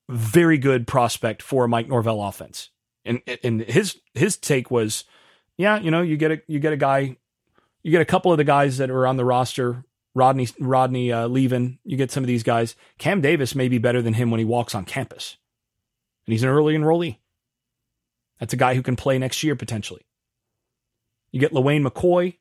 Very 0.09 0.57
good 0.57 0.87
prospect 0.87 1.41
for 1.41 1.65
a 1.65 1.69
Mike 1.69 1.87
Norvell 1.87 2.23
offense. 2.23 2.71
And 3.05 3.21
and 3.43 3.61
his 3.61 3.99
his 4.13 4.37
take 4.37 4.69
was, 4.69 5.05
yeah, 5.55 5.79
you 5.79 5.91
know, 5.91 6.01
you 6.01 6.17
get 6.17 6.31
a 6.31 6.41
you 6.47 6.59
get 6.59 6.73
a 6.73 6.77
guy, 6.77 7.15
you 7.83 7.91
get 7.91 8.01
a 8.01 8.05
couple 8.05 8.31
of 8.31 8.37
the 8.37 8.43
guys 8.43 8.77
that 8.79 8.89
are 8.89 9.07
on 9.07 9.17
the 9.17 9.25
roster, 9.25 9.85
Rodney 10.15 10.47
Rodney 10.59 11.11
uh, 11.11 11.27
you 11.27 11.97
get 11.97 12.11
some 12.11 12.23
of 12.23 12.27
these 12.27 12.43
guys. 12.43 12.75
Cam 12.97 13.21
Davis 13.21 13.55
may 13.55 13.67
be 13.67 13.77
better 13.77 14.01
than 14.01 14.15
him 14.15 14.31
when 14.31 14.39
he 14.39 14.45
walks 14.45 14.75
on 14.75 14.85
campus, 14.85 15.37
and 16.25 16.33
he's 16.33 16.43
an 16.43 16.49
early 16.49 16.75
enrollee. 16.75 17.17
That's 18.39 18.53
a 18.53 18.57
guy 18.57 18.75
who 18.75 18.81
can 18.81 18.95
play 18.95 19.17
next 19.17 19.43
year 19.43 19.55
potentially. 19.55 20.05
You 21.31 21.39
get 21.39 21.53
LeWayne 21.53 21.87
McCoy. 21.87 22.37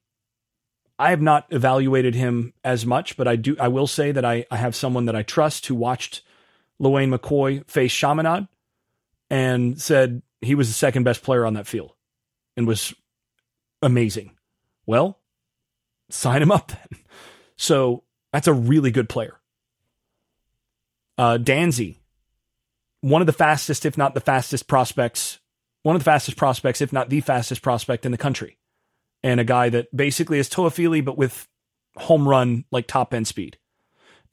I 0.98 1.11
have 1.11 1.20
not 1.20 1.46
evaluated 1.50 2.14
him 2.14 2.54
as 2.64 2.85
much, 2.87 3.16
but 3.16 3.28
I 3.28 3.37
do. 3.37 3.57
I 3.61 3.68
will 3.68 3.87
say 3.87 4.12
that 4.12 4.24
I, 4.24 4.46
I 4.50 4.57
have 4.57 4.74
someone 4.74 5.04
that 5.04 5.16
I 5.16 5.22
trust 5.22 5.66
who 5.66 5.74
watched 5.74 6.22
LeWayne 6.81 7.17
McCoy 7.17 7.69
faced 7.69 7.97
Chaminade 7.97 8.49
and 9.31 9.81
said 9.81 10.23
he 10.41 10.55
was 10.55 10.69
the 10.69 10.75
second 10.75 11.03
best 11.03 11.23
player 11.23 11.45
on 11.45 11.55
that 11.55 11.67
field 11.67 11.93
and 12.57 12.67
was 12.67 12.95
amazing. 13.83 14.33
Well, 14.87 15.19
sign 16.11 16.43
him 16.43 16.51
up 16.51 16.69
then. 16.69 17.01
So 17.57 18.05
that's 18.33 18.47
a 18.47 18.53
really 18.53 18.91
good 18.91 19.09
player. 19.09 19.38
Uh, 21.17 21.38
Danzy, 21.38 21.97
one 23.01 23.21
of 23.21 23.27
the 23.27 23.33
fastest, 23.33 23.85
if 23.85 23.99
not 23.99 24.14
the 24.14 24.21
fastest 24.21 24.69
prospects, 24.69 25.41
one 25.83 25.97
of 25.97 26.01
the 26.01 26.05
fastest 26.05 26.37
prospects, 26.37 26.81
if 26.81 26.93
not 26.93 27.09
the 27.09 27.21
fastest 27.21 27.62
prospect 27.62 28.07
in 28.07 28.12
the 28.12 28.19
country 28.19 28.59
and 29.23 29.41
a 29.41 29.45
guy 29.45 29.69
that 29.69 29.95
basically 29.95 30.38
is 30.38 30.49
Toafili, 30.49 31.05
but 31.05 31.19
with 31.19 31.49
home 31.97 32.29
run, 32.29 32.64
like 32.71 32.87
top 32.87 33.12
end 33.12 33.27
speed. 33.27 33.59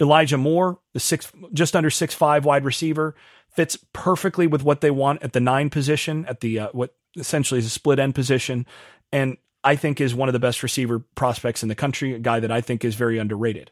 Elijah 0.02 0.38
Moore, 0.38 0.80
the 0.94 1.00
six, 1.00 1.32
just 1.54 1.76
under 1.76 1.90
six 1.90 2.14
five 2.14 2.46
wide 2.46 2.66
receiver, 2.66 3.16
fits 3.50 3.78
perfectly 3.94 4.48
with 4.48 4.64
what 4.64 4.82
they 4.82 4.92
want 4.92 5.24
at 5.24 5.34
the 5.34 5.40
nine 5.40 5.70
position, 5.70 6.26
at 6.26 6.42
the 6.42 6.60
uh, 6.60 6.70
what 6.74 6.96
essentially 7.16 7.60
is 7.60 7.66
a 7.66 7.70
split 7.70 8.00
end 8.00 8.16
position, 8.16 8.66
and 9.12 9.38
I 9.64 9.76
think 9.76 10.00
is 10.00 10.14
one 10.14 10.30
of 10.30 10.34
the 10.34 10.40
best 10.40 10.62
receiver 10.62 11.00
prospects 11.16 11.64
in 11.64 11.70
the 11.70 11.76
country. 11.76 12.14
A 12.14 12.20
guy 12.20 12.40
that 12.40 12.52
I 12.52 12.62
think 12.62 12.84
is 12.84 12.96
very 12.96 13.18
underrated. 13.18 13.72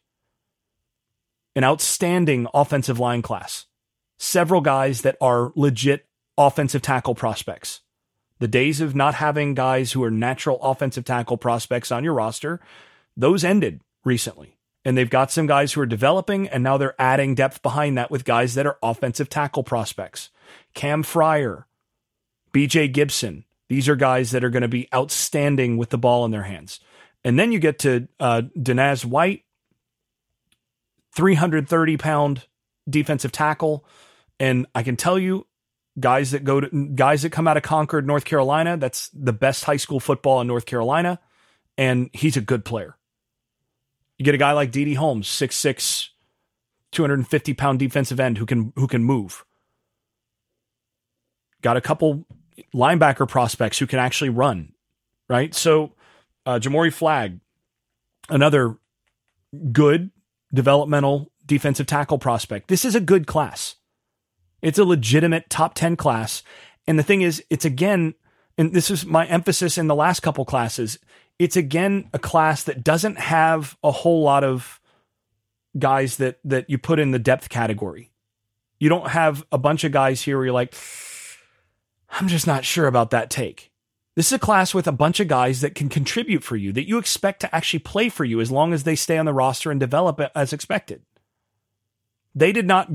An 1.56 1.64
outstanding 1.64 2.48
offensive 2.54 3.00
line 3.00 3.22
class. 3.22 3.66
Several 4.18 4.62
guys 4.62 5.02
that 5.02 5.18
are 5.22 5.52
legit 5.56 6.08
offensive 6.38 6.82
tackle 6.82 7.16
prospects. 7.16 7.82
The 8.40 8.48
days 8.48 8.82
of 8.82 8.96
not 8.96 9.16
having 9.16 9.54
guys 9.54 9.92
who 9.92 10.04
are 10.04 10.12
natural 10.12 10.60
offensive 10.62 11.06
tackle 11.06 11.38
prospects 11.38 11.92
on 11.92 12.04
your 12.04 12.14
roster, 12.14 12.60
those 13.16 13.44
ended 13.44 13.82
recently. 14.04 14.53
And 14.86 14.98
they've 14.98 15.10
got 15.10 15.32
some 15.32 15.48
guys 15.48 15.74
who 15.74 15.82
are 15.82 15.86
developing, 15.86 16.48
and 16.50 16.64
now 16.64 16.78
they're 16.78 17.00
adding 17.00 17.36
depth 17.36 17.62
behind 17.62 17.98
that 17.98 18.12
with 18.12 18.26
guys 18.26 18.56
that 18.56 18.66
are 18.66 18.78
offensive 18.84 19.30
tackle 19.30 19.64
prospects. 19.64 20.30
Cam 20.74 21.04
Fryer, 21.04 21.68
BJ 22.52 22.92
Gibson, 22.92 23.46
these 23.70 23.88
are 23.88 23.96
guys 23.96 24.32
that 24.32 24.44
are 24.44 24.50
going 24.50 24.62
to 24.62 24.68
be 24.68 24.90
outstanding 24.94 25.78
with 25.78 25.90
the 25.90 25.98
ball 25.98 26.26
in 26.26 26.32
their 26.32 26.44
hands. 26.44 26.82
And 27.24 27.40
then 27.40 27.54
you 27.54 27.60
get 27.60 27.80
to 27.80 28.10
uh, 28.20 28.42
Danaz 28.58 29.06
White, 29.06 29.44
330 31.16 31.98
pound 31.98 32.48
defensive 32.90 33.32
tackle. 33.32 33.86
And 34.40 34.66
I 34.76 34.84
can 34.84 34.98
tell 34.98 35.18
you, 35.18 35.48
guys 36.00 36.32
that 36.32 36.44
go 36.44 36.60
to 36.60 36.88
guys 36.96 37.22
that 37.22 37.32
come 37.32 37.48
out 37.48 37.58
of 37.58 37.64
Concord, 37.64 38.06
North 38.06 38.26
Carolina. 38.26 38.78
That's 38.78 39.10
the 39.10 39.34
best 39.34 39.64
high 39.64 39.78
school 39.78 40.00
football 40.00 40.42
in 40.42 40.48
North 40.48 40.66
Carolina, 40.66 41.20
and 41.78 42.10
he's 42.14 42.38
a 42.38 42.42
good 42.42 42.66
player. 42.66 42.98
You 44.24 44.26
get 44.26 44.36
a 44.36 44.38
guy 44.38 44.54
like 44.54 44.72
Didi 44.72 44.94
Holmes, 44.94 45.28
6'6", 45.28 46.08
250 46.94 47.54
pound 47.56 47.78
defensive 47.78 48.22
end 48.22 48.38
who 48.38 48.46
can 48.46 48.72
who 48.78 48.88
can 48.88 49.04
move. 49.04 49.44
Got 51.62 51.76
a 51.76 51.82
couple 51.82 52.26
linebacker 52.74 53.28
prospects 53.28 53.80
who 53.80 53.86
can 53.86 54.00
actually 54.00 54.30
run, 54.30 54.72
right? 55.28 55.54
So, 55.54 55.96
uh, 56.46 56.58
Jamori 56.58 56.94
Flagg, 56.94 57.42
another 58.30 58.78
good 59.74 60.10
developmental 60.54 61.30
defensive 61.46 61.88
tackle 61.88 62.18
prospect. 62.18 62.70
This 62.70 62.86
is 62.86 62.96
a 62.96 63.02
good 63.02 63.28
class. 63.28 63.76
It's 64.62 64.80
a 64.80 64.86
legitimate 64.86 65.50
top 65.50 65.74
10 65.74 65.98
class. 65.98 66.44
And 66.88 66.98
the 66.98 67.04
thing 67.04 67.24
is, 67.24 67.44
it's 67.50 67.66
again, 67.66 68.14
and 68.58 68.72
this 68.72 68.90
is 68.90 69.06
my 69.06 69.26
emphasis 69.26 69.78
in 69.78 69.88
the 69.88 69.96
last 69.96 70.22
couple 70.22 70.46
classes, 70.46 70.98
it's 71.40 71.56
again 71.56 72.10
a 72.14 72.20
class 72.20 72.64
that 72.64 72.84
doesn't 72.84 73.18
have 73.18 73.78
a 73.84 73.92
whole 73.92 74.24
lot 74.24 74.44
of 74.44 74.80
guys 75.78 76.18
that 76.18 76.40
that 76.44 76.70
you 76.70 76.78
put 76.78 77.00
in 77.00 77.12
the 77.12 77.20
depth 77.20 77.50
category. 77.50 78.12
You 78.80 78.90
don't 78.90 79.10
have 79.10 79.46
a 79.52 79.58
bunch 79.58 79.84
of 79.84 79.92
guys 79.92 80.22
here 80.22 80.38
where 80.38 80.46
you're 80.46 80.54
like, 80.54 80.76
I'm 82.10 82.28
just 82.28 82.48
not 82.48 82.66
sure 82.66 82.88
about 82.88 83.12
that 83.12 83.30
take. 83.30 83.72
This 84.16 84.28
is 84.28 84.34
a 84.34 84.40
class 84.40 84.74
with 84.74 84.88
a 84.88 84.92
bunch 84.92 85.20
of 85.20 85.28
guys 85.28 85.62
that 85.62 85.74
can 85.74 85.90
contribute 85.90 86.44
for 86.44 86.56
you, 86.56 86.72
that 86.74 86.88
you 86.88 87.00
expect 87.00 87.40
to 87.42 87.56
actually 87.56 87.80
play 87.80 88.10
for 88.10 88.24
you 88.24 88.40
as 88.42 88.52
long 88.52 88.72
as 88.72 88.84
they 88.84 88.96
stay 88.96 89.18
on 89.18 89.26
the 89.26 89.34
roster 89.34 89.72
and 89.72 89.80
develop 89.80 90.22
as 90.36 90.54
expected. 90.54 91.02
They 92.36 92.52
did 92.52 92.68
not 92.68 92.90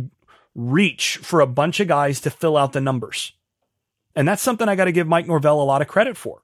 reach 0.54 1.16
for 1.16 1.40
a 1.40 1.46
bunch 1.46 1.80
of 1.80 1.88
guys 1.88 2.20
to 2.20 2.30
fill 2.30 2.56
out 2.56 2.72
the 2.72 2.80
numbers. 2.80 3.32
And 4.14 4.28
that's 4.28 4.42
something 4.42 4.68
I 4.68 4.76
got 4.76 4.84
to 4.84 4.92
give 4.92 5.06
Mike 5.06 5.26
Norvell 5.26 5.60
a 5.60 5.64
lot 5.64 5.82
of 5.82 5.88
credit 5.88 6.16
for. 6.16 6.42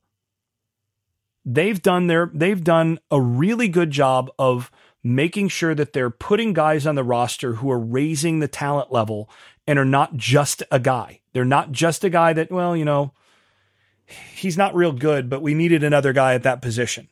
They've 1.44 1.80
done 1.80 2.07
their 2.07 2.30
they've 2.33 2.62
done 2.62 2.98
a 3.11 3.20
really 3.20 3.68
good 3.68 3.90
job 3.90 4.30
of 4.38 4.70
making 5.02 5.48
sure 5.48 5.74
that 5.74 5.92
they're 5.92 6.11
putting 6.11 6.54
guys 6.54 6.87
on 6.87 6.94
the 6.94 7.04
roster 7.04 7.54
who 7.54 7.70
are 7.70 7.78
raising 7.78 8.38
the 8.38 8.48
talent 8.48 8.90
level 8.90 9.28
and 9.66 9.78
are 9.78 9.85
not 9.85 10.16
just 10.16 10.62
a 10.70 10.80
guy. 10.80 11.20
They're 11.35 11.44
not 11.44 11.72
just 11.72 12.04
a 12.04 12.11
guy 12.11 12.33
that, 12.33 12.50
well, 12.50 12.74
you 12.74 12.87
know, 12.87 13.12
he's 14.07 14.57
not 14.57 14.74
real 14.74 14.92
good, 14.92 15.28
but 15.28 15.42
we 15.42 15.54
needed 15.54 15.85
another 15.85 16.12
guy 16.12 16.35
at 16.35 16.42
that 16.44 16.62
position. 16.62 17.09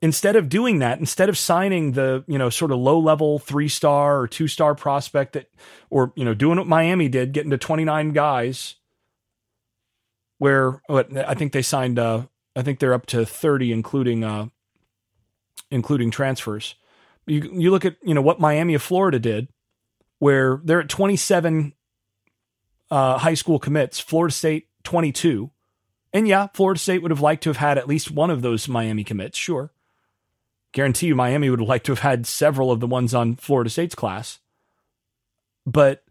Instead 0.00 0.36
of 0.36 0.48
doing 0.48 0.78
that, 0.78 1.00
instead 1.00 1.28
of 1.28 1.36
signing 1.36 1.92
the, 1.92 2.24
you 2.28 2.38
know, 2.38 2.50
sort 2.50 2.70
of 2.70 2.78
low 2.78 3.00
level 3.00 3.40
three 3.40 3.68
star 3.68 4.20
or 4.20 4.28
two 4.28 4.46
star 4.46 4.76
prospect 4.76 5.32
that, 5.32 5.50
or, 5.90 6.12
you 6.14 6.24
know, 6.24 6.34
doing 6.34 6.58
what 6.58 6.68
Miami 6.68 7.08
did, 7.08 7.32
getting 7.32 7.50
to 7.50 7.58
29 7.58 8.12
guys, 8.12 8.76
where 10.38 10.80
I 10.88 11.34
think 11.34 11.52
they 11.52 11.62
signed, 11.62 11.98
uh, 11.98 12.22
I 12.56 12.62
think 12.62 12.78
they're 12.78 12.94
up 12.94 13.06
to 13.06 13.26
30, 13.26 13.72
including, 13.72 14.24
uh, 14.24 14.46
including 15.70 16.10
transfers. 16.10 16.74
You 17.26 17.50
you 17.52 17.70
look 17.70 17.84
at 17.84 17.96
you 18.02 18.14
know 18.14 18.22
what 18.22 18.40
Miami 18.40 18.74
of 18.74 18.82
Florida 18.82 19.18
did, 19.18 19.48
where 20.18 20.60
they're 20.64 20.80
at 20.80 20.88
27 20.88 21.74
uh, 22.90 23.18
high 23.18 23.34
school 23.34 23.58
commits, 23.58 24.00
Florida 24.00 24.32
State 24.32 24.68
22, 24.84 25.50
and 26.14 26.26
yeah, 26.26 26.46
Florida 26.54 26.80
State 26.80 27.02
would 27.02 27.10
have 27.10 27.20
liked 27.20 27.42
to 27.42 27.50
have 27.50 27.58
had 27.58 27.76
at 27.76 27.86
least 27.86 28.10
one 28.10 28.30
of 28.30 28.40
those 28.40 28.66
Miami 28.66 29.04
commits. 29.04 29.36
Sure, 29.36 29.72
guarantee 30.72 31.08
you 31.08 31.14
Miami 31.14 31.50
would 31.50 31.60
have 31.60 31.68
liked 31.68 31.86
to 31.86 31.92
have 31.92 31.98
had 31.98 32.26
several 32.26 32.72
of 32.72 32.80
the 32.80 32.86
ones 32.86 33.14
on 33.14 33.36
Florida 33.36 33.68
State's 33.68 33.94
class, 33.94 34.38
but 35.66 36.02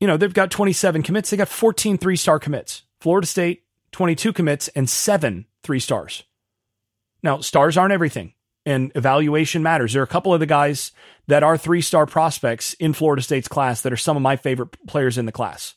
you 0.00 0.06
know 0.06 0.18
they've 0.18 0.34
got 0.34 0.50
27 0.50 1.02
commits. 1.02 1.30
They 1.30 1.38
got 1.38 1.48
14 1.48 1.96
three 1.96 2.16
star 2.16 2.38
commits. 2.38 2.82
Florida 3.00 3.26
State 3.26 3.64
22 3.92 4.32
commits 4.32 4.68
and 4.68 4.88
seven 4.88 5.46
three 5.62 5.80
stars. 5.80 6.24
Now, 7.22 7.40
stars 7.40 7.76
aren't 7.76 7.92
everything 7.92 8.34
and 8.66 8.92
evaluation 8.94 9.62
matters. 9.62 9.92
There 9.92 10.02
are 10.02 10.04
a 10.04 10.08
couple 10.08 10.32
of 10.34 10.40
the 10.40 10.46
guys 10.46 10.92
that 11.26 11.42
are 11.42 11.56
three 11.56 11.80
star 11.80 12.06
prospects 12.06 12.74
in 12.74 12.92
Florida 12.92 13.22
State's 13.22 13.48
class 13.48 13.80
that 13.82 13.92
are 13.92 13.96
some 13.96 14.16
of 14.16 14.22
my 14.22 14.36
favorite 14.36 14.76
players 14.86 15.18
in 15.18 15.26
the 15.26 15.32
class. 15.32 15.74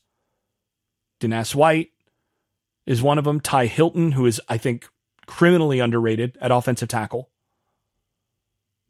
Denaz 1.19 1.55
White 1.55 1.91
is 2.85 3.01
one 3.01 3.17
of 3.17 3.23
them. 3.23 3.39
Ty 3.39 3.67
Hilton, 3.67 4.13
who 4.13 4.25
is, 4.25 4.41
I 4.49 4.57
think, 4.57 4.87
criminally 5.25 5.79
underrated 5.79 6.37
at 6.41 6.51
offensive 6.51 6.89
tackle. 6.89 7.29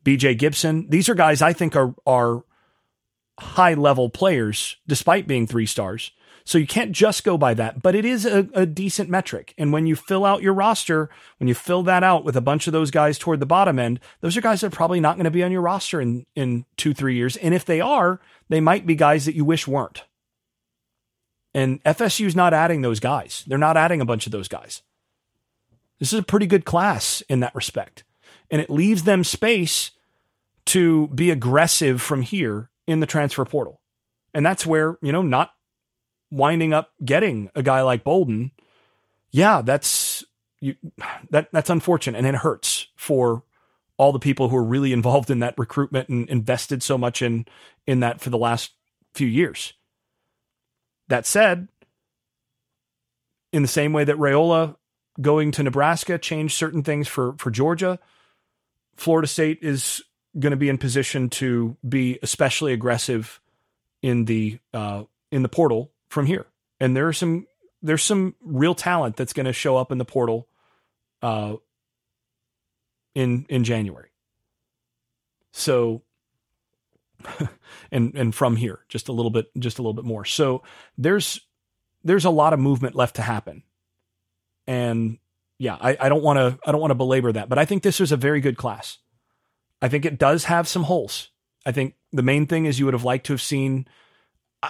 BJ 0.03 0.37
Gibson. 0.37 0.89
These 0.89 1.09
are 1.09 1.15
guys 1.15 1.41
I 1.41 1.53
think 1.53 1.75
are 1.75 1.93
are 2.05 2.43
high 3.39 3.73
level 3.73 4.09
players, 4.09 4.77
despite 4.87 5.27
being 5.27 5.47
three 5.47 5.65
stars. 5.65 6.11
So 6.45 6.57
you 6.57 6.67
can't 6.67 6.91
just 6.91 7.23
go 7.23 7.37
by 7.37 7.53
that, 7.53 7.81
but 7.81 7.95
it 7.95 8.03
is 8.03 8.25
a, 8.25 8.47
a, 8.53 8.65
decent 8.65 9.09
metric. 9.09 9.53
And 9.57 9.71
when 9.71 9.87
you 9.87 9.95
fill 9.95 10.25
out 10.25 10.41
your 10.41 10.53
roster, 10.53 11.09
when 11.37 11.47
you 11.47 11.53
fill 11.53 11.83
that 11.83 12.03
out 12.03 12.25
with 12.25 12.35
a 12.35 12.41
bunch 12.41 12.67
of 12.67 12.73
those 12.73 12.91
guys 12.91 13.17
toward 13.17 13.39
the 13.39 13.45
bottom 13.45 13.79
end, 13.79 14.01
those 14.19 14.35
are 14.35 14.41
guys 14.41 14.61
that 14.61 14.67
are 14.67 14.75
probably 14.75 14.99
not 14.99 15.15
going 15.15 15.23
to 15.23 15.31
be 15.31 15.43
on 15.43 15.53
your 15.53 15.61
roster 15.61 16.01
in, 16.01 16.25
in 16.35 16.65
two, 16.75 16.93
three 16.93 17.15
years. 17.15 17.37
And 17.37 17.53
if 17.53 17.63
they 17.63 17.79
are, 17.79 18.19
they 18.49 18.59
might 18.59 18.85
be 18.85 18.95
guys 18.95 19.25
that 19.25 19.35
you 19.35 19.45
wish 19.45 19.67
weren't. 19.67 20.03
And 21.53 21.81
FSU's 21.83 22.35
not 22.35 22.53
adding 22.53 22.81
those 22.81 22.99
guys. 22.99 23.43
They're 23.47 23.57
not 23.57 23.77
adding 23.77 24.01
a 24.01 24.05
bunch 24.05 24.25
of 24.25 24.31
those 24.31 24.47
guys. 24.47 24.81
This 25.99 26.11
is 26.11 26.19
a 26.19 26.23
pretty 26.23 26.47
good 26.47 26.65
class 26.65 27.21
in 27.29 27.39
that 27.39 27.55
respect. 27.55 28.03
And 28.51 28.59
it 28.59 28.69
leaves 28.69 29.03
them 29.03 29.23
space 29.23 29.91
to 30.65 31.07
be 31.09 31.31
aggressive 31.31 32.01
from 32.01 32.21
here 32.21 32.69
in 32.87 32.99
the 32.99 33.05
transfer 33.05 33.45
portal. 33.45 33.79
And 34.33 34.45
that's 34.45 34.65
where, 34.65 34.97
you 35.01 35.11
know, 35.11 35.21
not 35.21 35.51
winding 36.33 36.73
up 36.73 36.91
getting 37.03 37.49
a 37.55 37.63
guy 37.63 37.81
like 37.81 38.03
Bolden, 38.03 38.51
yeah, 39.31 39.61
that's 39.61 40.23
you, 40.59 40.75
that 41.29 41.49
that's 41.51 41.69
unfortunate 41.69 42.17
and 42.17 42.27
it 42.27 42.35
hurts 42.35 42.87
for 42.95 43.43
all 43.97 44.11
the 44.11 44.19
people 44.19 44.49
who 44.49 44.57
are 44.57 44.63
really 44.63 44.91
involved 44.91 45.29
in 45.29 45.39
that 45.39 45.53
recruitment 45.57 46.09
and 46.09 46.27
invested 46.29 46.81
so 46.81 46.97
much 46.97 47.21
in 47.21 47.45
in 47.85 47.99
that 47.99 48.19
for 48.19 48.29
the 48.29 48.37
last 48.37 48.71
few 49.13 49.27
years. 49.27 49.73
That 51.09 51.25
said, 51.25 51.67
in 53.51 53.61
the 53.61 53.67
same 53.67 53.93
way 53.93 54.03
that 54.03 54.17
Raiola 54.17 54.75
going 55.21 55.51
to 55.51 55.63
Nebraska 55.63 56.17
changed 56.17 56.57
certain 56.57 56.81
things 56.81 57.07
for 57.07 57.35
for 57.37 57.51
Georgia, 57.51 57.99
Florida 58.95 59.27
State 59.27 59.59
is 59.61 60.01
going 60.39 60.51
to 60.51 60.57
be 60.57 60.69
in 60.69 60.79
position 60.79 61.29
to 61.29 61.77
be 61.87 62.17
especially 62.23 62.73
aggressive 62.73 63.39
in 64.01 64.25
the 64.25 64.57
uh, 64.73 65.03
in 65.31 65.43
the 65.43 65.49
portal 65.49 65.92
from 66.13 66.25
here. 66.25 66.45
And 66.79 66.95
there 66.95 67.07
are 67.07 67.13
some 67.13 67.47
there's 67.81 68.03
some 68.03 68.35
real 68.41 68.75
talent 68.75 69.17
that's 69.17 69.33
going 69.33 69.45
to 69.45 69.53
show 69.53 69.75
up 69.75 69.91
in 69.91 69.97
the 69.97 70.05
portal 70.05 70.47
uh, 71.21 71.55
in 73.13 73.45
in 73.49 73.63
January. 73.63 74.09
So 75.51 76.03
and 77.91 78.15
and 78.15 78.33
from 78.33 78.55
here 78.55 78.79
just 78.87 79.07
a 79.09 79.11
little 79.11 79.31
bit 79.31 79.47
just 79.57 79.79
a 79.79 79.81
little 79.81 79.93
bit 79.93 80.05
more. 80.05 80.23
So 80.25 80.63
there's 80.97 81.41
there's 82.03 82.25
a 82.25 82.29
lot 82.29 82.53
of 82.53 82.59
movement 82.59 82.95
left 82.95 83.15
to 83.17 83.21
happen. 83.21 83.63
And 84.67 85.17
yeah, 85.57 85.77
I, 85.79 86.09
don't 86.09 86.23
want 86.23 86.37
to 86.37 86.59
I 86.67 86.71
don't 86.71 86.81
want 86.81 86.91
to 86.91 86.95
belabor 86.95 87.31
that, 87.31 87.49
but 87.49 87.57
I 87.57 87.65
think 87.65 87.83
this 87.83 87.99
was 87.99 88.11
a 88.11 88.17
very 88.17 88.41
good 88.41 88.57
class. 88.57 88.97
I 89.81 89.87
think 89.89 90.05
it 90.05 90.17
does 90.17 90.45
have 90.45 90.67
some 90.67 90.83
holes. 90.83 91.29
I 91.65 91.71
think 91.71 91.95
the 92.11 92.23
main 92.23 92.47
thing 92.47 92.65
is 92.65 92.79
you 92.79 92.85
would 92.85 92.93
have 92.93 93.03
liked 93.03 93.25
to 93.27 93.33
have 93.33 93.41
seen 93.41 93.87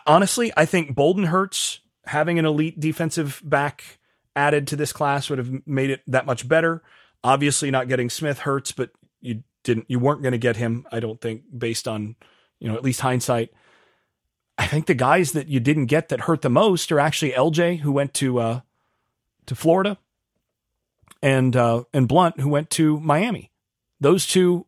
honestly, 0.05 0.51
I 0.55 0.65
think 0.65 0.95
Bolden 0.95 1.25
Hurts 1.25 1.79
having 2.05 2.39
an 2.39 2.45
elite 2.45 2.79
defensive 2.79 3.41
back 3.43 3.99
added 4.35 4.67
to 4.67 4.75
this 4.75 4.93
class 4.93 5.29
would 5.29 5.39
have 5.39 5.67
made 5.67 5.89
it 5.89 6.01
that 6.07 6.25
much 6.25 6.47
better. 6.47 6.83
Obviously, 7.23 7.71
not 7.71 7.87
getting 7.87 8.09
Smith 8.09 8.39
hurts, 8.39 8.71
but 8.71 8.91
you 9.21 9.43
didn't, 9.63 9.85
you 9.87 9.99
weren't 9.99 10.21
going 10.21 10.33
to 10.33 10.37
get 10.37 10.57
him. 10.57 10.85
I 10.91 10.99
don't 10.99 11.21
think, 11.21 11.43
based 11.55 11.87
on 11.87 12.15
you 12.59 12.67
know 12.67 12.75
at 12.75 12.83
least 12.83 13.01
hindsight. 13.01 13.51
I 14.57 14.67
think 14.67 14.85
the 14.85 14.93
guys 14.93 15.31
that 15.31 15.47
you 15.47 15.59
didn't 15.59 15.87
get 15.87 16.09
that 16.09 16.21
hurt 16.21 16.41
the 16.41 16.49
most 16.49 16.91
are 16.91 16.99
actually 16.99 17.31
LJ, 17.31 17.79
who 17.79 17.91
went 17.91 18.13
to 18.15 18.39
uh, 18.39 18.61
to 19.45 19.55
Florida, 19.55 19.97
and 21.21 21.55
uh, 21.55 21.83
and 21.93 22.07
Blount, 22.07 22.39
who 22.39 22.49
went 22.49 22.69
to 22.71 22.99
Miami. 22.99 23.51
Those 23.99 24.27
two 24.27 24.65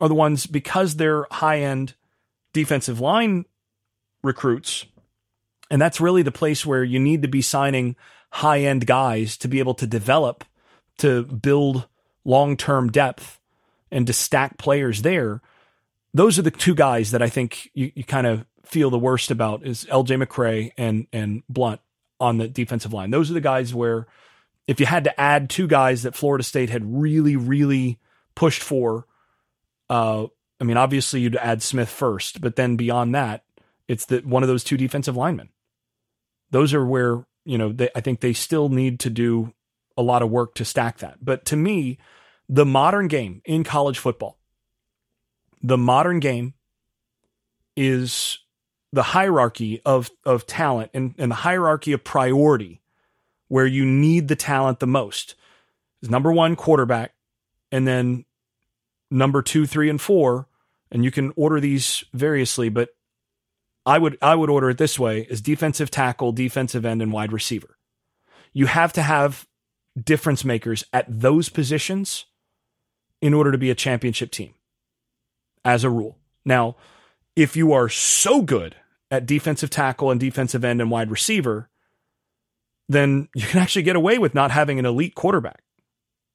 are 0.00 0.08
the 0.08 0.14
ones 0.14 0.46
because 0.46 0.96
they're 0.96 1.26
high 1.30 1.60
end 1.60 1.94
defensive 2.52 2.98
line 2.98 3.44
recruits. 4.22 4.86
And 5.70 5.80
that's 5.80 6.00
really 6.00 6.22
the 6.22 6.32
place 6.32 6.66
where 6.66 6.82
you 6.82 6.98
need 6.98 7.22
to 7.22 7.28
be 7.28 7.42
signing 7.42 7.96
high 8.32 8.60
end 8.60 8.86
guys 8.86 9.36
to 9.38 9.48
be 9.48 9.58
able 9.58 9.74
to 9.74 9.86
develop, 9.86 10.44
to 10.98 11.24
build 11.24 11.86
long 12.24 12.56
term 12.56 12.90
depth, 12.90 13.40
and 13.90 14.06
to 14.06 14.12
stack 14.12 14.58
players 14.58 15.02
there. 15.02 15.40
Those 16.12 16.38
are 16.38 16.42
the 16.42 16.50
two 16.50 16.74
guys 16.74 17.12
that 17.12 17.22
I 17.22 17.28
think 17.28 17.70
you, 17.72 17.92
you 17.94 18.04
kind 18.04 18.26
of 18.26 18.44
feel 18.64 18.90
the 18.90 18.98
worst 18.98 19.30
about 19.30 19.64
is 19.64 19.84
LJ 19.86 20.22
McCray 20.22 20.72
and 20.76 21.06
and 21.12 21.42
Blount 21.48 21.80
on 22.18 22.38
the 22.38 22.48
defensive 22.48 22.92
line. 22.92 23.10
Those 23.10 23.30
are 23.30 23.34
the 23.34 23.40
guys 23.40 23.74
where 23.74 24.06
if 24.66 24.78
you 24.78 24.86
had 24.86 25.04
to 25.04 25.20
add 25.20 25.50
two 25.50 25.66
guys 25.66 26.02
that 26.02 26.14
Florida 26.14 26.44
State 26.44 26.70
had 26.70 26.82
really, 26.84 27.34
really 27.34 27.98
pushed 28.34 28.62
for, 28.62 29.06
uh, 29.88 30.26
I 30.60 30.64
mean, 30.64 30.76
obviously 30.76 31.20
you'd 31.20 31.34
add 31.36 31.62
Smith 31.62 31.88
first, 31.88 32.40
but 32.40 32.56
then 32.56 32.76
beyond 32.76 33.14
that, 33.14 33.42
it's 33.90 34.06
that 34.06 34.24
one 34.24 34.44
of 34.44 34.48
those 34.48 34.62
two 34.62 34.76
defensive 34.76 35.16
linemen. 35.16 35.48
Those 36.52 36.72
are 36.74 36.86
where, 36.86 37.26
you 37.44 37.58
know, 37.58 37.72
they, 37.72 37.88
I 37.92 38.00
think 38.00 38.20
they 38.20 38.32
still 38.32 38.68
need 38.68 39.00
to 39.00 39.10
do 39.10 39.52
a 39.96 40.02
lot 40.02 40.22
of 40.22 40.30
work 40.30 40.54
to 40.54 40.64
stack 40.64 40.98
that. 40.98 41.16
But 41.20 41.44
to 41.46 41.56
me, 41.56 41.98
the 42.48 42.64
modern 42.64 43.08
game 43.08 43.42
in 43.44 43.64
college 43.64 43.98
football, 43.98 44.38
the 45.60 45.76
modern 45.76 46.20
game 46.20 46.54
is 47.76 48.38
the 48.92 49.02
hierarchy 49.02 49.82
of, 49.84 50.08
of 50.24 50.46
talent 50.46 50.92
and, 50.94 51.16
and 51.18 51.32
the 51.32 51.36
hierarchy 51.36 51.90
of 51.90 52.04
priority 52.04 52.82
where 53.48 53.66
you 53.66 53.84
need 53.84 54.28
the 54.28 54.36
talent 54.36 54.78
the 54.78 54.86
most 54.86 55.34
is 56.00 56.08
number 56.08 56.30
one 56.30 56.54
quarterback 56.54 57.12
and 57.72 57.88
then 57.88 58.24
number 59.10 59.42
two, 59.42 59.66
three, 59.66 59.90
and 59.90 60.00
four. 60.00 60.46
And 60.92 61.04
you 61.04 61.10
can 61.10 61.32
order 61.34 61.58
these 61.58 62.04
variously, 62.14 62.68
but 62.68 62.90
I 63.86 63.98
would 63.98 64.18
I 64.20 64.34
would 64.34 64.50
order 64.50 64.70
it 64.70 64.78
this 64.78 64.98
way: 64.98 65.22
is 65.30 65.40
defensive 65.40 65.90
tackle, 65.90 66.32
defensive 66.32 66.84
end, 66.84 67.02
and 67.02 67.12
wide 67.12 67.32
receiver. 67.32 67.78
You 68.52 68.66
have 68.66 68.92
to 68.94 69.02
have 69.02 69.46
difference 70.00 70.44
makers 70.44 70.84
at 70.92 71.06
those 71.08 71.48
positions 71.48 72.26
in 73.20 73.34
order 73.34 73.52
to 73.52 73.58
be 73.58 73.70
a 73.70 73.74
championship 73.74 74.30
team, 74.30 74.54
as 75.64 75.84
a 75.84 75.90
rule. 75.90 76.18
Now, 76.44 76.76
if 77.36 77.56
you 77.56 77.72
are 77.72 77.88
so 77.88 78.42
good 78.42 78.76
at 79.10 79.26
defensive 79.26 79.70
tackle 79.70 80.10
and 80.10 80.20
defensive 80.20 80.64
end 80.64 80.80
and 80.80 80.90
wide 80.90 81.10
receiver, 81.10 81.68
then 82.88 83.28
you 83.34 83.46
can 83.46 83.60
actually 83.60 83.82
get 83.82 83.96
away 83.96 84.18
with 84.18 84.34
not 84.34 84.50
having 84.50 84.78
an 84.78 84.86
elite 84.86 85.14
quarterback. 85.14 85.62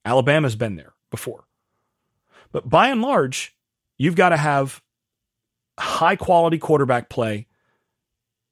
Alabama's 0.04 0.56
been 0.56 0.76
there 0.76 0.94
before. 1.10 1.46
But 2.52 2.70
by 2.70 2.90
and 2.90 3.02
large, 3.02 3.56
you've 3.98 4.16
got 4.16 4.30
to 4.30 4.38
have 4.38 4.82
high 5.80 6.16
quality 6.16 6.58
quarterback 6.58 7.10
play, 7.10 7.48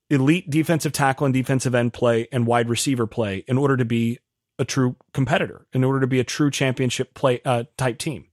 elite 0.10 0.50
defensive 0.50 0.92
tackle 0.92 1.26
and 1.26 1.34
defensive 1.34 1.76
end 1.76 1.94
play, 1.94 2.28
and 2.32 2.46
wide 2.46 2.70
receiver 2.70 3.08
play 3.08 3.44
in 3.48 3.58
order 3.58 3.78
to 3.78 3.86
be 3.86 4.20
a 4.60 4.66
true 4.66 4.96
competitor, 5.14 5.66
in 5.74 5.84
order 5.84 6.00
to 6.00 6.08
be 6.08 6.20
a 6.20 6.24
true 6.24 6.52
championship 6.52 7.14
play 7.14 7.42
uh, 7.46 7.64
type 7.78 7.98
team. 7.98 8.28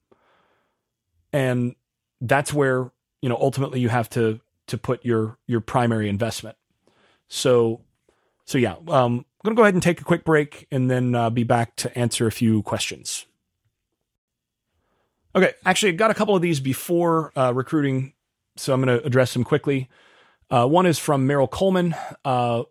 And 1.33 1.75
that's 2.21 2.53
where 2.53 2.91
you 3.23 3.29
know 3.29 3.37
ultimately 3.41 3.81
you 3.81 3.89
have 3.89 4.11
to 4.11 4.41
to 4.67 4.79
put 4.79 5.05
your 5.05 5.39
your 5.47 5.61
primary 5.61 6.09
investment. 6.09 6.57
So 7.29 7.83
so 8.45 8.59
yeah, 8.59 8.75
um, 8.89 9.25
I'm 9.45 9.51
to 9.51 9.55
go 9.55 9.63
ahead 9.63 9.75
and 9.75 9.83
take 9.83 10.01
a 10.01 10.05
quick 10.05 10.25
break 10.25 10.67
and 10.71 10.91
then 10.91 11.15
uh, 11.15 11.31
be 11.31 11.45
back 11.45 11.77
to 11.77 11.99
answer 11.99 12.27
a 12.27 12.33
few 12.33 12.63
questions. 12.63 13.27
Okay, 15.35 15.53
actually, 15.65 15.93
I 15.93 15.95
got 15.95 16.11
a 16.11 16.15
couple 16.15 16.35
of 16.35 16.43
these 16.43 16.59
before 16.59 17.33
uh, 17.37 17.53
recruiting, 17.55 18.13
so 18.57 18.73
I'm 18.73 18.83
going 18.83 18.99
to 18.99 19.05
address 19.07 19.33
them 19.33 19.45
quickly. 19.45 19.89
Uh, 20.51 20.67
one 20.67 20.87
is 20.87 20.99
from 20.99 21.27
Merrill 21.27 21.49
Coleman. 21.49 21.95
Uh, 22.25 22.65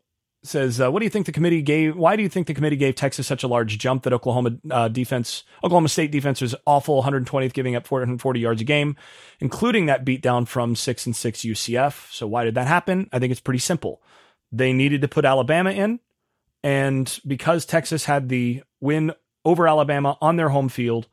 says, 0.43 0.79
uh, 0.79 0.89
"What 0.91 0.99
do 0.99 1.05
you 1.05 1.09
think 1.09 1.25
the 1.25 1.31
committee 1.31 1.61
gave? 1.61 1.95
Why 1.95 2.15
do 2.15 2.23
you 2.23 2.29
think 2.29 2.47
the 2.47 2.53
committee 2.53 2.75
gave 2.77 2.95
Texas 2.95 3.27
such 3.27 3.43
a 3.43 3.47
large 3.47 3.77
jump 3.77 4.03
that 4.03 4.13
Oklahoma 4.13 4.57
uh, 4.71 4.87
defense, 4.87 5.43
Oklahoma 5.63 5.89
State 5.89 6.11
defense 6.11 6.41
was 6.41 6.55
awful, 6.65 7.03
120th, 7.03 7.53
giving 7.53 7.75
up 7.75 7.85
440 7.85 8.39
yards 8.39 8.61
a 8.61 8.65
game, 8.65 8.95
including 9.39 9.87
that 9.87 10.05
beatdown 10.05 10.47
from 10.47 10.75
six 10.75 11.05
and 11.05 11.15
six 11.15 11.41
UCF. 11.41 12.11
So 12.13 12.25
why 12.27 12.45
did 12.45 12.55
that 12.55 12.67
happen? 12.67 13.09
I 13.11 13.19
think 13.19 13.31
it's 13.31 13.41
pretty 13.41 13.59
simple. 13.59 14.01
They 14.51 14.73
needed 14.73 15.01
to 15.01 15.07
put 15.07 15.25
Alabama 15.25 15.71
in, 15.71 15.99
and 16.63 17.19
because 17.27 17.65
Texas 17.65 18.05
had 18.05 18.29
the 18.29 18.63
win 18.79 19.11
over 19.45 19.67
Alabama 19.67 20.17
on 20.21 20.37
their 20.37 20.49
home 20.49 20.69
field, 20.69 21.07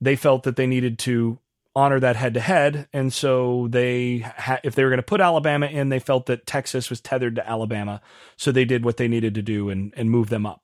they 0.00 0.16
felt 0.16 0.44
that 0.44 0.56
they 0.56 0.66
needed 0.66 0.98
to 1.00 1.38
honor 1.74 1.98
that 2.00 2.16
head 2.16 2.34
to 2.34 2.40
head. 2.40 2.88
And 2.92 3.12
so 3.12 3.68
they, 3.70 4.18
ha- 4.18 4.60
if 4.62 4.74
they 4.74 4.84
were 4.84 4.90
going 4.90 4.98
to 4.98 5.02
put 5.02 5.20
Alabama 5.20 5.66
in, 5.66 5.88
they 5.88 5.98
felt 5.98 6.26
that 6.26 6.46
Texas 6.46 6.90
was 6.90 7.00
tethered 7.00 7.36
to 7.36 7.48
Alabama. 7.48 8.00
So 8.36 8.52
they 8.52 8.64
did 8.64 8.84
what 8.84 8.96
they 8.96 9.08
needed 9.08 9.34
to 9.34 9.42
do 9.42 9.70
and, 9.70 9.92
and 9.96 10.10
move 10.10 10.28
them 10.28 10.46
up. 10.46 10.62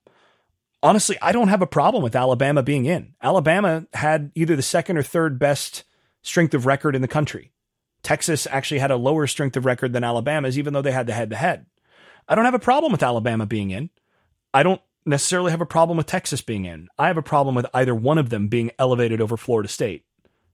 Honestly, 0.82 1.16
I 1.20 1.32
don't 1.32 1.48
have 1.48 1.62
a 1.62 1.66
problem 1.66 2.02
with 2.02 2.14
Alabama 2.14 2.62
being 2.62 2.84
in. 2.84 3.14
Alabama 3.22 3.86
had 3.94 4.30
either 4.34 4.54
the 4.54 4.62
second 4.62 4.96
or 4.96 5.02
third 5.02 5.38
best 5.38 5.84
strength 6.22 6.54
of 6.54 6.66
record 6.66 6.94
in 6.94 7.02
the 7.02 7.08
country. 7.08 7.52
Texas 8.02 8.46
actually 8.50 8.78
had 8.78 8.92
a 8.92 8.96
lower 8.96 9.26
strength 9.26 9.56
of 9.56 9.64
record 9.64 9.92
than 9.92 10.04
Alabama's, 10.04 10.58
even 10.58 10.72
though 10.72 10.82
they 10.82 10.92
had 10.92 11.06
the 11.06 11.14
head 11.14 11.30
to 11.30 11.36
head. 11.36 11.66
I 12.28 12.34
don't 12.34 12.44
have 12.44 12.54
a 12.54 12.60
problem 12.60 12.92
with 12.92 13.02
Alabama 13.02 13.46
being 13.46 13.70
in. 13.70 13.90
I 14.54 14.62
don't 14.62 14.80
necessarily 15.04 15.50
have 15.50 15.60
a 15.60 15.66
problem 15.66 15.96
with 15.96 16.06
Texas 16.06 16.42
being 16.42 16.64
in. 16.64 16.88
I 16.98 17.08
have 17.08 17.16
a 17.16 17.22
problem 17.22 17.54
with 17.54 17.66
either 17.74 17.94
one 17.94 18.18
of 18.18 18.30
them 18.30 18.48
being 18.48 18.70
elevated 18.78 19.20
over 19.20 19.36
Florida 19.36 19.68
State 19.68 20.04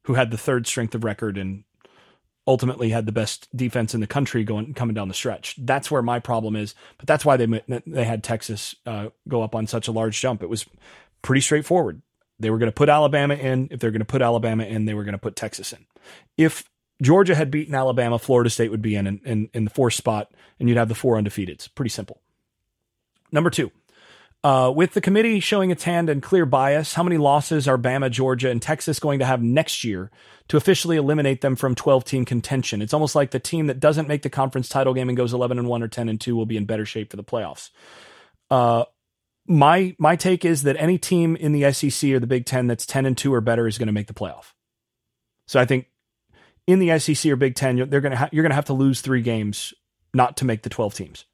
who 0.04 0.14
had 0.14 0.30
the 0.30 0.38
third 0.38 0.66
strength 0.66 0.94
of 0.94 1.04
record 1.04 1.36
and 1.36 1.64
ultimately 2.46 2.90
had 2.90 3.06
the 3.06 3.12
best 3.12 3.54
defense 3.56 3.94
in 3.94 4.00
the 4.00 4.06
country 4.06 4.44
going 4.44 4.74
coming 4.74 4.94
down 4.94 5.08
the 5.08 5.14
stretch. 5.14 5.56
That's 5.58 5.90
where 5.90 6.02
my 6.02 6.20
problem 6.20 6.56
is. 6.56 6.74
But 6.98 7.06
that's 7.06 7.24
why 7.24 7.36
they 7.36 7.62
they 7.86 8.04
had 8.04 8.22
Texas 8.22 8.74
uh, 8.86 9.08
go 9.28 9.42
up 9.42 9.54
on 9.54 9.66
such 9.66 9.88
a 9.88 9.92
large 9.92 10.20
jump. 10.20 10.42
It 10.42 10.48
was 10.48 10.66
pretty 11.22 11.40
straightforward. 11.40 12.02
They 12.38 12.50
were 12.50 12.58
going 12.58 12.70
to 12.70 12.74
put 12.74 12.88
Alabama 12.88 13.34
in. 13.34 13.68
If 13.70 13.80
they're 13.80 13.90
going 13.90 14.00
to 14.00 14.06
put 14.06 14.22
Alabama 14.22 14.64
in, 14.64 14.84
they 14.84 14.94
were 14.94 15.04
going 15.04 15.12
to 15.12 15.18
put 15.18 15.36
Texas 15.36 15.72
in. 15.72 15.86
If 16.36 16.68
Georgia 17.00 17.34
had 17.34 17.50
beaten 17.50 17.74
Alabama, 17.74 18.18
Florida 18.18 18.50
State 18.50 18.70
would 18.70 18.82
be 18.82 18.96
in 18.96 19.06
in, 19.06 19.48
in, 19.52 19.64
the 19.64 19.70
fourth 19.70 19.94
spot, 19.94 20.32
and 20.58 20.68
you'd 20.68 20.78
have 20.78 20.88
the 20.88 20.94
four 20.94 21.16
undefeateds. 21.16 21.68
Pretty 21.74 21.90
simple. 21.90 22.20
Number 23.32 23.50
two, 23.50 23.70
uh, 24.44 24.70
with 24.70 24.92
the 24.92 25.00
committee 25.00 25.40
showing 25.40 25.70
its 25.70 25.84
hand 25.84 26.10
and 26.10 26.22
clear 26.22 26.44
bias, 26.44 26.92
how 26.92 27.02
many 27.02 27.16
losses 27.16 27.66
are 27.66 27.78
Bama, 27.78 28.10
Georgia, 28.10 28.50
and 28.50 28.60
Texas 28.60 29.00
going 29.00 29.18
to 29.18 29.24
have 29.24 29.42
next 29.42 29.84
year 29.84 30.10
to 30.48 30.58
officially 30.58 30.98
eliminate 30.98 31.40
them 31.40 31.56
from 31.56 31.74
12 31.74 32.04
team 32.04 32.26
contention? 32.26 32.82
It's 32.82 32.92
almost 32.92 33.14
like 33.14 33.30
the 33.30 33.40
team 33.40 33.68
that 33.68 33.80
doesn't 33.80 34.06
make 34.06 34.20
the 34.20 34.28
conference 34.28 34.68
title 34.68 34.92
game 34.92 35.08
and 35.08 35.16
goes 35.16 35.32
11 35.32 35.58
and 35.58 35.66
1 35.66 35.82
or 35.82 35.88
10 35.88 36.10
and 36.10 36.20
2 36.20 36.36
will 36.36 36.44
be 36.44 36.58
in 36.58 36.66
better 36.66 36.84
shape 36.84 37.10
for 37.10 37.16
the 37.16 37.24
playoffs. 37.24 37.70
Uh, 38.50 38.84
my 39.46 39.96
my 39.98 40.14
take 40.14 40.44
is 40.44 40.62
that 40.64 40.76
any 40.78 40.98
team 40.98 41.36
in 41.36 41.52
the 41.52 41.72
SEC 41.72 42.10
or 42.10 42.20
the 42.20 42.26
Big 42.26 42.44
10 42.44 42.66
that's 42.66 42.84
10 42.84 43.06
and 43.06 43.16
2 43.16 43.32
or 43.32 43.40
better 43.40 43.66
is 43.66 43.78
going 43.78 43.86
to 43.86 43.92
make 43.92 44.08
the 44.08 44.14
playoff. 44.14 44.52
So 45.48 45.58
I 45.58 45.64
think 45.64 45.86
in 46.66 46.80
the 46.80 46.98
SEC 46.98 47.30
or 47.32 47.36
Big 47.36 47.54
10 47.54 47.78
you're, 47.78 47.86
they're 47.86 48.00
going 48.02 48.12
to 48.12 48.18
ha- 48.18 48.28
you're 48.30 48.42
going 48.42 48.50
to 48.50 48.56
have 48.56 48.66
to 48.66 48.74
lose 48.74 49.00
3 49.00 49.22
games 49.22 49.72
not 50.12 50.36
to 50.38 50.44
make 50.44 50.62
the 50.62 50.70
12 50.70 50.94
teams. 50.94 51.24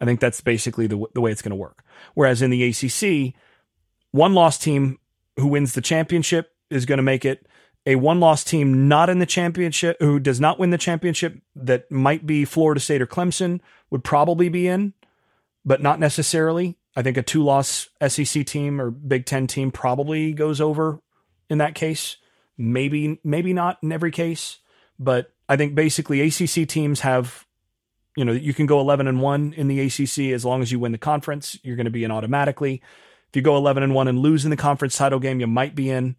I 0.00 0.04
think 0.04 0.20
that's 0.20 0.40
basically 0.40 0.86
the, 0.86 1.04
the 1.14 1.20
way 1.20 1.30
it's 1.30 1.42
going 1.42 1.50
to 1.50 1.56
work. 1.56 1.84
Whereas 2.14 2.42
in 2.42 2.50
the 2.50 2.64
ACC, 2.64 3.34
one 4.10 4.34
loss 4.34 4.58
team 4.58 4.98
who 5.36 5.48
wins 5.48 5.74
the 5.74 5.80
championship 5.80 6.52
is 6.70 6.86
going 6.86 6.98
to 6.98 7.02
make 7.02 7.24
it. 7.24 7.46
A 7.88 7.94
one 7.94 8.18
loss 8.18 8.42
team 8.42 8.88
not 8.88 9.08
in 9.08 9.20
the 9.20 9.26
championship, 9.26 9.96
who 10.00 10.18
does 10.18 10.40
not 10.40 10.58
win 10.58 10.70
the 10.70 10.78
championship, 10.78 11.40
that 11.54 11.90
might 11.90 12.26
be 12.26 12.44
Florida 12.44 12.80
State 12.80 13.00
or 13.00 13.06
Clemson, 13.06 13.60
would 13.90 14.02
probably 14.02 14.48
be 14.48 14.66
in, 14.66 14.92
but 15.64 15.80
not 15.80 16.00
necessarily. 16.00 16.76
I 16.96 17.02
think 17.02 17.16
a 17.16 17.22
two 17.22 17.44
loss 17.44 17.88
SEC 18.06 18.44
team 18.44 18.80
or 18.80 18.90
Big 18.90 19.24
Ten 19.24 19.46
team 19.46 19.70
probably 19.70 20.32
goes 20.32 20.60
over 20.60 21.00
in 21.48 21.58
that 21.58 21.74
case. 21.74 22.16
Maybe, 22.58 23.20
maybe 23.22 23.52
not 23.52 23.78
in 23.82 23.92
every 23.92 24.10
case, 24.10 24.58
but 24.98 25.32
I 25.48 25.56
think 25.56 25.74
basically 25.74 26.20
ACC 26.22 26.66
teams 26.66 27.00
have 27.00 27.45
you 28.16 28.24
know, 28.24 28.32
you 28.32 28.54
can 28.54 28.66
go 28.66 28.80
11 28.80 29.06
and 29.06 29.20
1 29.20 29.52
in 29.52 29.68
the 29.68 29.80
ACC 29.80 30.32
as 30.34 30.44
long 30.44 30.62
as 30.62 30.72
you 30.72 30.80
win 30.80 30.92
the 30.92 30.98
conference, 30.98 31.58
you're 31.62 31.76
going 31.76 31.84
to 31.84 31.90
be 31.90 32.02
in 32.02 32.10
automatically. 32.10 32.82
If 33.28 33.36
you 33.36 33.42
go 33.42 33.56
11 33.56 33.82
and 33.82 33.94
1 33.94 34.08
and 34.08 34.18
lose 34.18 34.44
in 34.44 34.50
the 34.50 34.56
conference 34.56 34.96
title 34.96 35.20
game, 35.20 35.38
you 35.38 35.46
might 35.46 35.74
be 35.74 35.90
in. 35.90 36.16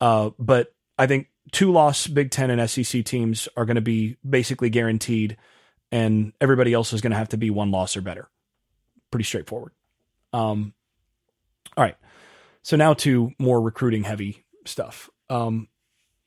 Uh, 0.00 0.30
but 0.38 0.72
I 0.98 1.06
think 1.06 1.28
two 1.50 1.72
loss 1.72 2.06
Big 2.06 2.30
10 2.30 2.50
and 2.50 2.70
SEC 2.70 3.04
teams 3.04 3.48
are 3.56 3.64
going 3.64 3.74
to 3.74 3.80
be 3.80 4.16
basically 4.28 4.70
guaranteed 4.70 5.36
and 5.90 6.32
everybody 6.40 6.72
else 6.72 6.92
is 6.92 7.00
going 7.00 7.10
to 7.10 7.18
have 7.18 7.28
to 7.30 7.36
be 7.36 7.50
one 7.50 7.70
loss 7.70 7.96
or 7.96 8.00
better. 8.00 8.28
Pretty 9.10 9.24
straightforward. 9.24 9.72
Um, 10.32 10.72
all 11.76 11.84
right. 11.84 11.96
So 12.62 12.76
now 12.76 12.94
to 12.94 13.32
more 13.38 13.60
recruiting 13.60 14.04
heavy 14.04 14.44
stuff. 14.64 15.10
Um, 15.28 15.68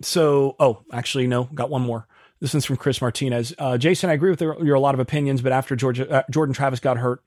so, 0.02 0.56
oh, 0.60 0.84
actually, 0.92 1.28
no, 1.28 1.46
got 1.46 1.70
one 1.70 1.82
more. 1.82 2.08
This 2.40 2.54
one's 2.54 2.66
from 2.66 2.78
Chris 2.78 3.02
Martinez. 3.02 3.54
Uh, 3.58 3.78
Jason, 3.78 4.10
I 4.10 4.14
agree 4.14 4.30
with 4.30 4.42
your, 4.42 4.76
a 4.76 4.80
lot 4.80 4.94
of 4.94 5.00
opinions, 5.00 5.42
but 5.42 5.52
after 5.52 5.76
Georgia, 5.76 6.10
uh, 6.10 6.24
Jordan 6.30 6.54
Travis 6.54 6.80
got 6.80 6.98
hurt, 6.98 7.24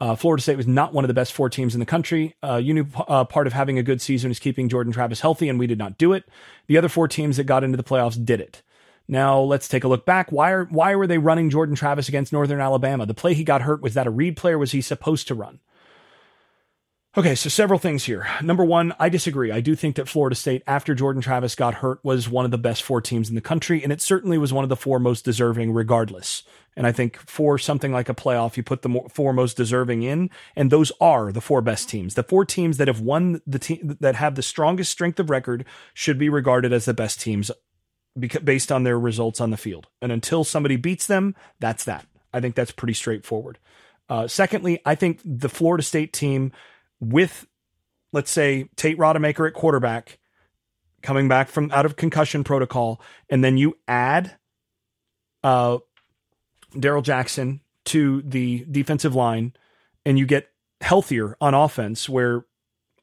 uh, 0.00 0.14
Florida 0.14 0.42
State 0.42 0.56
was 0.56 0.66
not 0.66 0.94
one 0.94 1.04
of 1.04 1.08
the 1.08 1.14
best 1.14 1.32
four 1.32 1.50
teams 1.50 1.74
in 1.74 1.80
the 1.80 1.86
country. 1.86 2.34
Uh, 2.42 2.56
you 2.56 2.72
knew 2.72 2.86
uh, 3.08 3.24
part 3.24 3.46
of 3.46 3.52
having 3.52 3.78
a 3.78 3.82
good 3.82 4.00
season 4.00 4.30
is 4.30 4.38
keeping 4.38 4.68
Jordan 4.68 4.92
Travis 4.92 5.20
healthy, 5.20 5.48
and 5.48 5.58
we 5.58 5.66
did 5.66 5.78
not 5.78 5.98
do 5.98 6.12
it. 6.12 6.24
The 6.68 6.78
other 6.78 6.88
four 6.88 7.08
teams 7.08 7.36
that 7.36 7.44
got 7.44 7.64
into 7.64 7.76
the 7.76 7.84
playoffs 7.84 8.22
did 8.22 8.40
it. 8.40 8.62
Now 9.08 9.40
let's 9.40 9.66
take 9.66 9.84
a 9.84 9.88
look 9.88 10.06
back. 10.06 10.30
Why 10.30 10.52
are 10.52 10.64
why 10.66 10.94
were 10.94 11.06
they 11.06 11.18
running 11.18 11.50
Jordan 11.50 11.74
Travis 11.74 12.08
against 12.08 12.32
Northern 12.32 12.60
Alabama? 12.60 13.06
The 13.06 13.14
play 13.14 13.34
he 13.34 13.44
got 13.44 13.62
hurt 13.62 13.82
was 13.82 13.94
that 13.94 14.06
a 14.06 14.10
read 14.10 14.36
player 14.36 14.56
was 14.56 14.72
he 14.72 14.80
supposed 14.80 15.26
to 15.28 15.34
run? 15.34 15.58
Okay, 17.16 17.34
so 17.34 17.48
several 17.48 17.80
things 17.80 18.04
here. 18.04 18.28
Number 18.40 18.64
one, 18.64 18.94
I 19.00 19.08
disagree. 19.08 19.50
I 19.50 19.60
do 19.60 19.74
think 19.74 19.96
that 19.96 20.08
Florida 20.08 20.36
State, 20.36 20.62
after 20.68 20.94
Jordan 20.94 21.20
Travis 21.20 21.56
got 21.56 21.74
hurt, 21.74 21.98
was 22.04 22.28
one 22.28 22.44
of 22.44 22.52
the 22.52 22.58
best 22.58 22.84
four 22.84 23.00
teams 23.00 23.28
in 23.28 23.34
the 23.34 23.40
country, 23.40 23.82
and 23.82 23.92
it 23.92 24.00
certainly 24.00 24.38
was 24.38 24.52
one 24.52 24.62
of 24.62 24.68
the 24.68 24.76
four 24.76 25.00
most 25.00 25.24
deserving, 25.24 25.72
regardless. 25.72 26.44
And 26.76 26.86
I 26.86 26.92
think 26.92 27.16
for 27.16 27.58
something 27.58 27.90
like 27.90 28.08
a 28.08 28.14
playoff, 28.14 28.56
you 28.56 28.62
put 28.62 28.82
the 28.82 29.00
four 29.12 29.32
most 29.32 29.56
deserving 29.56 30.04
in, 30.04 30.30
and 30.54 30.70
those 30.70 30.92
are 31.00 31.32
the 31.32 31.40
four 31.40 31.60
best 31.62 31.88
teams. 31.88 32.14
The 32.14 32.22
four 32.22 32.44
teams 32.44 32.76
that 32.76 32.86
have 32.86 33.00
won 33.00 33.40
the 33.44 33.58
team 33.58 33.96
that 33.98 34.14
have 34.14 34.36
the 34.36 34.42
strongest 34.42 34.92
strength 34.92 35.18
of 35.18 35.30
record 35.30 35.64
should 35.92 36.16
be 36.16 36.28
regarded 36.28 36.72
as 36.72 36.84
the 36.84 36.94
best 36.94 37.20
teams 37.20 37.50
based 38.44 38.70
on 38.70 38.84
their 38.84 39.00
results 39.00 39.40
on 39.40 39.50
the 39.50 39.56
field. 39.56 39.88
And 40.00 40.12
until 40.12 40.44
somebody 40.44 40.76
beats 40.76 41.08
them, 41.08 41.34
that's 41.58 41.84
that. 41.86 42.06
I 42.32 42.38
think 42.38 42.54
that's 42.54 42.70
pretty 42.70 42.94
straightforward. 42.94 43.58
Uh, 44.08 44.28
secondly, 44.28 44.80
I 44.86 44.94
think 44.94 45.20
the 45.24 45.48
Florida 45.48 45.82
State 45.82 46.12
team 46.12 46.52
with, 47.00 47.46
let's 48.12 48.30
say, 48.30 48.68
Tate 48.76 48.98
Rodemaker 48.98 49.46
at 49.46 49.54
quarterback 49.54 50.18
coming 51.02 51.28
back 51.28 51.48
from 51.48 51.70
out 51.72 51.86
of 51.86 51.96
concussion 51.96 52.44
protocol, 52.44 53.00
and 53.28 53.42
then 53.42 53.56
you 53.56 53.76
add 53.88 54.36
uh, 55.42 55.78
Darrell 56.78 57.02
Jackson 57.02 57.60
to 57.86 58.22
the 58.22 58.66
defensive 58.70 59.14
line, 59.14 59.54
and 60.04 60.18
you 60.18 60.26
get 60.26 60.48
healthier 60.80 61.36
on 61.40 61.54
offense, 61.54 62.08
where 62.08 62.44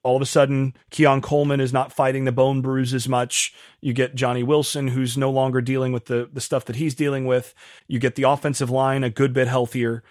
all 0.04 0.16
of 0.16 0.22
a 0.22 0.26
sudden 0.26 0.74
Keon 0.90 1.22
Coleman 1.22 1.60
is 1.60 1.74
not 1.74 1.92
fighting 1.92 2.24
the 2.26 2.32
bone 2.32 2.62
bruise 2.62 2.94
as 2.94 3.10
much. 3.10 3.54
You 3.82 3.94
get 3.94 4.16
Johnny 4.16 4.44
Wilson, 4.44 4.90
who's 4.90 5.18
no 5.18 5.30
longer 5.30 5.60
dealing 5.60 5.92
with 5.92 6.06
the 6.06 6.30
the 6.32 6.40
stuff 6.40 6.66
that 6.66 6.78
he's 6.78 6.96
dealing 6.96 7.26
with. 7.26 7.54
You 7.88 8.00
get 8.00 8.16
the 8.16 8.24
offensive 8.24 8.70
line 8.70 9.04
a 9.04 9.10
good 9.10 9.34
bit 9.34 9.48
healthier, 9.48 10.04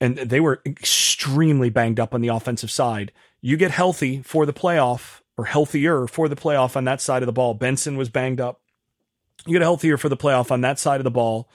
and 0.00 0.16
they 0.16 0.40
were 0.40 0.60
extremely 0.66 1.70
banged 1.70 2.00
up 2.00 2.14
on 2.14 2.20
the 2.20 2.28
offensive 2.28 2.70
side. 2.70 3.12
You 3.40 3.56
get 3.56 3.70
healthy 3.70 4.22
for 4.22 4.46
the 4.46 4.52
playoff 4.52 5.20
or 5.36 5.44
healthier 5.44 6.06
for 6.06 6.28
the 6.28 6.36
playoff 6.36 6.76
on 6.76 6.84
that 6.84 7.00
side 7.00 7.22
of 7.22 7.26
the 7.26 7.32
ball. 7.32 7.54
Benson 7.54 7.96
was 7.96 8.08
banged 8.08 8.40
up. 8.40 8.60
You 9.46 9.52
get 9.54 9.62
healthier 9.62 9.96
for 9.96 10.08
the 10.08 10.16
playoff 10.16 10.50
on 10.50 10.62
that 10.62 10.78
side 10.78 11.00
of 11.00 11.04
the 11.04 11.10
ball 11.10 11.48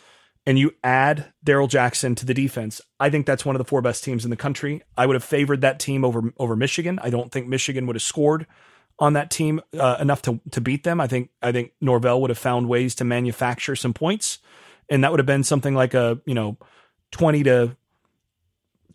and 0.45 0.57
you 0.57 0.73
add 0.83 1.31
Darrell 1.43 1.67
Jackson 1.67 2.15
to 2.15 2.25
the 2.25 2.33
defense, 2.33 2.81
I 2.99 3.09
think 3.09 3.25
that's 3.25 3.45
one 3.45 3.55
of 3.55 3.59
the 3.59 3.65
four 3.65 3.81
best 3.81 4.03
teams 4.03 4.23
in 4.23 4.31
the 4.31 4.35
country. 4.35 4.81
I 4.97 5.05
would 5.05 5.13
have 5.13 5.23
favored 5.23 5.61
that 5.61 5.79
team 5.79 6.03
over 6.05 6.33
over 6.37 6.55
Michigan. 6.55 6.99
I 7.03 7.09
don't 7.09 7.31
think 7.31 7.47
Michigan 7.47 7.85
would 7.87 7.95
have 7.95 8.01
scored 8.01 8.47
on 8.97 9.13
that 9.13 9.29
team 9.29 9.61
uh, 9.77 9.97
enough 9.99 10.21
to 10.23 10.39
to 10.51 10.61
beat 10.61 10.83
them. 10.83 10.99
I 10.99 11.07
think 11.07 11.29
I 11.41 11.51
think 11.51 11.73
Norvell 11.81 12.21
would 12.21 12.29
have 12.29 12.37
found 12.39 12.67
ways 12.67 12.95
to 12.95 13.03
manufacture 13.03 13.75
some 13.75 13.93
points, 13.93 14.39
and 14.89 15.03
that 15.03 15.11
would 15.11 15.19
have 15.19 15.27
been 15.27 15.43
something 15.43 15.75
like 15.75 15.93
a 15.93 16.19
you 16.25 16.33
know 16.33 16.57
twenty 17.11 17.43
to 17.43 17.75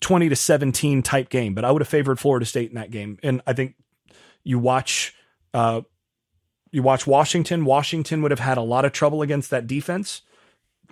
twenty 0.01 0.29
to 0.29 0.37
seventeen 0.37 1.03
type 1.03 1.29
game. 1.29 1.55
But 1.55 1.65
I 1.65 1.71
would 1.71 1.83
have 1.83 1.89
favored 1.89 2.19
Florida 2.19 2.47
State 2.47 2.71
in 2.71 2.77
that 2.77 2.91
game, 2.91 3.19
and 3.23 3.41
I 3.47 3.53
think 3.53 3.77
you 4.43 4.59
watch. 4.59 5.15
Uh, 5.53 5.83
you 6.73 6.83
watch 6.83 7.07
Washington. 7.07 7.65
Washington 7.65 8.21
would 8.23 8.33
have 8.33 8.41
had 8.41 8.59
a 8.59 8.63
lot 8.63 8.85
of 8.85 8.91
trouble 8.91 9.23
against 9.23 9.51
that 9.51 9.69
defense 9.69 10.23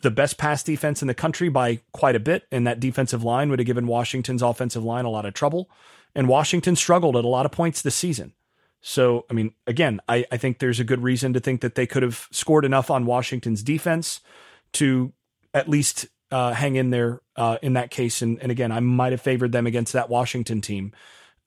the 0.03 0.11
best 0.11 0.37
pass 0.37 0.63
defense 0.63 1.01
in 1.01 1.09
the 1.09 1.15
country 1.15 1.49
by 1.49 1.81
quite 1.93 2.17
a 2.17 2.21
bit, 2.21 2.45
and 2.53 2.67
that 2.67 2.81
defensive 2.81 3.25
line 3.25 3.49
would 3.49 3.59
have 3.59 3.67
given 3.67 3.87
Washington's 3.87 4.43
offensive 4.43 4.85
line 4.85 5.05
a 5.05 5.11
lot 5.11 5.25
of 5.25 5.33
trouble. 5.33 5.71
And 6.15 6.29
Washington 6.29 6.77
struggled 6.77 7.17
at 7.17 7.25
a 7.25 7.29
lot 7.29 7.47
of 7.47 7.53
points 7.53 7.81
this 7.81 7.95
season. 7.95 8.35
So, 8.83 9.25
I 9.31 9.33
mean, 9.33 9.55
again, 9.67 10.01
I, 10.09 10.27
I 10.31 10.37
think 10.37 10.59
there's 10.59 10.81
a 10.81 10.85
good 10.85 11.03
reason 11.03 11.33
to 11.33 11.41
think 11.41 11.61
that 11.61 11.77
they 11.77 11.87
could 11.87 12.03
have 12.03 12.27
scored 12.33 12.65
enough 12.65 12.91
on 12.91 13.07
Washington's 13.07 13.63
defense 13.63 14.21
to 14.73 15.13
at 15.55 15.69
least 15.69 16.07
uh, 16.33 16.53
hang 16.53 16.77
in 16.77 16.91
there 16.91 17.21
uh, 17.37 17.59
in 17.63 17.75
that 17.75 17.91
case. 17.91 18.23
And, 18.23 18.41
and 18.43 18.51
again, 18.51 18.73
I 18.73 18.81
might 18.81 19.13
have 19.13 19.21
favored 19.21 19.53
them 19.53 19.67
against 19.67 19.93
that 19.93 20.09
Washington 20.09 20.61
team. 20.61 20.93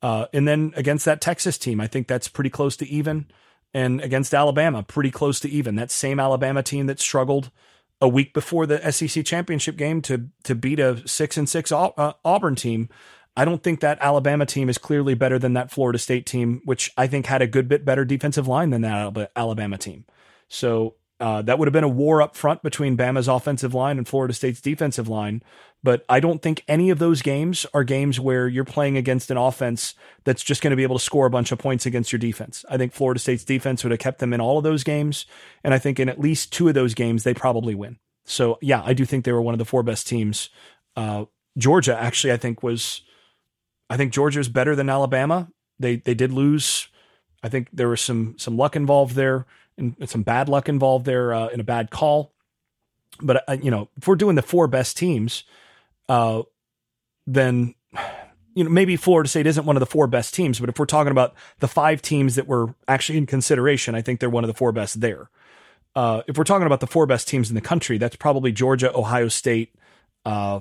Uh, 0.02 0.28
and 0.32 0.48
then 0.48 0.72
against 0.76 1.06
that 1.06 1.20
Texas 1.20 1.58
team, 1.58 1.82
I 1.82 1.88
think 1.88 2.08
that's 2.08 2.28
pretty 2.28 2.50
close 2.50 2.78
to 2.78 2.88
even. 2.88 3.26
And 3.74 4.00
against 4.00 4.34
Alabama, 4.34 4.84
pretty 4.84 5.12
close 5.12 5.40
to 5.42 5.50
even. 5.50 5.76
That 5.76 5.92
same 5.92 6.20
Alabama 6.20 6.64
team 6.64 6.86
that 6.86 7.00
struggled 7.00 7.52
a 8.00 8.08
week 8.08 8.34
before 8.34 8.66
the 8.66 8.92
SEC 8.92 9.26
championship 9.26 9.78
game 9.78 10.02
to 10.04 10.30
to 10.44 10.56
beat 10.56 10.80
a 10.80 11.06
six 11.08 11.38
and 11.38 11.50
six 11.50 11.72
uh, 11.72 12.14
Auburn 12.24 12.56
team. 12.56 12.90
I 13.38 13.44
don't 13.44 13.64
think 13.64 13.82
that 13.82 13.98
Alabama 14.00 14.46
team 14.46 14.70
is 14.70 14.78
clearly 14.78 15.14
better 15.14 15.38
than 15.38 15.54
that 15.54 15.72
Florida 15.72 16.00
State 16.00 16.26
team, 16.26 16.62
which 16.64 16.94
I 16.96 17.08
think 17.08 17.26
had 17.26 17.42
a 17.42 17.48
good 17.48 17.68
bit 17.68 17.84
better 17.84 18.06
defensive 18.06 18.48
line 18.48 18.70
than 18.70 18.82
that 18.82 19.32
Alabama 19.36 19.78
team. 19.78 20.06
So 20.48 20.96
uh, 21.20 21.42
that 21.44 21.58
would 21.58 21.68
have 21.68 21.74
been 21.74 21.84
a 21.84 21.90
war 21.90 22.22
up 22.22 22.36
front 22.36 22.62
between 22.62 22.98
Bama's 22.98 23.28
offensive 23.28 23.74
line 23.74 23.98
and 23.98 24.08
Florida 24.08 24.34
State's 24.34 24.60
defensive 24.60 25.08
line. 25.08 25.42
But 25.82 26.04
I 26.10 26.20
don't 26.20 26.42
think 26.42 26.64
any 26.68 26.90
of 26.90 27.00
those 27.00 27.22
games 27.22 27.66
are 27.74 27.84
games 27.84 28.20
where 28.20 28.48
you're 28.48 28.66
playing 28.66 28.98
against 28.98 29.32
an 29.32 29.38
offense 29.38 29.94
that's 30.24 30.44
just 30.44 30.62
going 30.62 30.72
to 30.72 30.76
be 30.76 30.84
able 30.84 30.98
to 30.98 31.04
score 31.04 31.26
a 31.26 31.30
bunch 31.30 31.52
of 31.52 31.60
points 31.60 31.86
against 31.86 32.12
your 32.12 32.20
defense. 32.20 32.66
I 32.70 32.78
think 32.78 32.92
Florida 32.92 33.20
State's 33.20 33.44
defense 33.44 33.84
would 33.84 33.92
have 33.92 34.00
kept 34.00 34.20
them 34.20 34.34
in 34.34 34.42
all 34.42 34.58
of 34.58 34.64
those 34.64 34.84
games. 34.84 35.26
And 35.64 35.74
I 35.74 35.80
think 35.80 36.00
in 36.00 36.10
at 36.10 36.20
least 36.20 36.52
two 36.52 36.68
of 36.68 36.74
those 36.74 36.96
games, 36.96 37.24
they 37.24 37.34
probably 37.34 37.76
win. 37.76 37.98
So, 38.26 38.58
yeah, 38.62 38.82
I 38.84 38.94
do 38.94 39.06
think 39.06 39.24
they 39.24 39.32
were 39.32 39.42
one 39.42 39.54
of 39.54 39.60
the 39.60 39.66
four 39.66 39.84
best 39.84 40.08
teams. 40.08 40.50
Uh, 40.96 41.26
Georgia, 41.58 41.96
actually, 41.98 42.34
I 42.34 42.38
think 42.38 42.64
was, 42.64 43.02
I 43.90 43.96
think 43.96 44.12
Georgia 44.12 44.40
is 44.40 44.50
better 44.50 44.76
than 44.76 44.90
Alabama. 44.90 45.50
They, 45.80 45.98
they 45.98 46.16
did 46.16 46.34
lose. 46.34 46.88
I 47.44 47.50
think 47.50 47.70
there 47.72 47.90
was 47.90 48.02
some, 48.02 48.36
some 48.40 48.58
luck 48.58 48.76
involved 48.76 49.16
there 49.16 49.46
and 49.78 49.96
some 50.10 50.24
bad 50.24 50.50
luck 50.50 50.70
involved 50.70 51.06
there 51.06 51.34
uh, 51.34 51.48
in 51.48 51.60
a 51.60 51.64
bad 51.64 51.92
call. 51.92 52.34
But 53.22 53.44
uh, 53.48 53.58
you 53.62 53.72
know, 53.72 53.90
if 53.98 54.08
we're 54.08 54.16
doing 54.16 54.36
the 54.36 54.42
four 54.42 54.68
best 54.68 54.98
teams, 54.98 55.44
uh, 56.10 56.44
then 57.26 57.76
you 58.54 58.64
know 58.64 58.70
maybe 58.70 58.96
Florida 58.96 59.30
State 59.30 59.48
isn't 59.48 59.66
one 59.66 59.76
of 59.76 59.80
the 59.80 59.86
four 59.86 60.08
best 60.08 60.34
teams. 60.34 60.60
But 60.60 60.70
if 60.70 60.80
we're 60.80 60.86
talking 60.86 61.12
about 61.12 61.34
the 61.60 61.68
five 61.68 62.02
teams 62.02 62.36
that 62.36 62.48
were 62.48 62.76
actually 62.88 63.18
in 63.18 63.26
consideration, 63.26 63.96
I 63.96 64.02
think 64.02 64.20
they're 64.20 64.30
one 64.30 64.44
of 64.44 64.48
the 64.48 64.54
four 64.54 64.72
best 64.72 65.02
there. 65.02 65.30
Uh, 65.96 66.24
if 66.28 66.38
we're 66.38 66.44
talking 66.44 66.66
about 66.66 66.82
the 66.82 66.88
four 66.88 67.06
best 67.06 67.28
teams 67.28 67.50
in 67.50 67.56
the 67.56 67.62
country, 67.62 67.98
that's 67.98 68.18
probably 68.18 68.52
Georgia, 68.52 68.94
Ohio 68.94 69.30
State, 69.30 69.74
uh, 70.26 70.60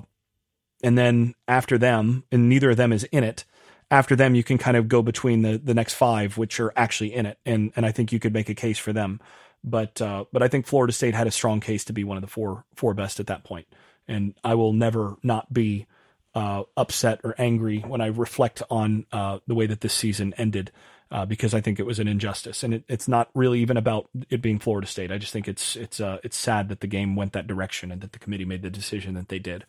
and 0.81 0.97
then 0.97 1.35
after 1.45 1.77
them, 1.77 2.23
and 2.31 2.47
neither 2.47 2.69
of 2.69 2.77
them 2.77 2.93
is 2.93 3.03
in 3.05 3.25
it 3.25 3.43
after 3.91 4.15
them, 4.15 4.35
you 4.35 4.43
can 4.43 4.57
kind 4.57 4.77
of 4.77 4.87
go 4.87 5.01
between 5.01 5.41
the 5.41 5.57
the 5.57 5.73
next 5.73 5.93
five, 5.93 6.37
which 6.37 6.59
are 6.59 6.73
actually 6.75 7.13
in 7.13 7.25
it, 7.25 7.37
and 7.45 7.71
and 7.75 7.85
I 7.85 7.91
think 7.91 8.11
you 8.11 8.19
could 8.19 8.33
make 8.33 8.49
a 8.49 8.55
case 8.55 8.77
for 8.77 8.93
them. 8.93 9.19
But 9.63 10.01
uh, 10.01 10.25
but 10.31 10.43
I 10.43 10.47
think 10.47 10.65
Florida 10.65 10.93
State 10.93 11.15
had 11.15 11.27
a 11.27 11.31
strong 11.31 11.59
case 11.59 11.85
to 11.85 11.93
be 11.93 12.03
one 12.03 12.17
of 12.17 12.21
the 12.21 12.27
four 12.27 12.65
four 12.75 12.93
best 12.93 13.19
at 13.19 13.27
that 13.27 13.43
point, 13.43 13.67
and 14.07 14.33
I 14.43 14.55
will 14.55 14.73
never 14.73 15.17
not 15.23 15.53
be 15.53 15.87
uh, 16.33 16.63
upset 16.75 17.21
or 17.23 17.35
angry 17.37 17.79
when 17.79 18.01
I 18.01 18.07
reflect 18.07 18.61
on 18.69 19.05
uh, 19.11 19.39
the 19.47 19.55
way 19.55 19.67
that 19.67 19.81
this 19.81 19.93
season 19.93 20.33
ended. 20.37 20.71
Uh, 21.11 21.23
because 21.23 21.53
I 21.53 21.61
think 21.61 21.79
it 21.79 21.85
was 21.85 21.99
an 21.99 22.07
injustice, 22.07 22.63
and 22.63 22.73
it, 22.73 22.83
it's 22.89 23.07
not 23.07 23.29
really 23.35 23.59
even 23.59 23.77
about 23.77 24.09
it 24.31 24.41
being 24.41 24.57
Florida 24.57 24.87
State. 24.87 25.11
I 25.11 25.19
just 25.19 25.31
think 25.31 25.47
it's 25.47 25.75
it's 25.75 25.99
uh, 25.99 26.17
it's 26.23 26.35
sad 26.35 26.67
that 26.69 26.79
the 26.79 26.87
game 26.87 27.15
went 27.15 27.33
that 27.33 27.45
direction 27.45 27.91
and 27.91 28.01
that 28.01 28.11
the 28.11 28.19
committee 28.19 28.43
made 28.43 28.63
the 28.63 28.71
decision 28.71 29.13
that 29.13 29.29
they 29.29 29.37
did. 29.37 29.65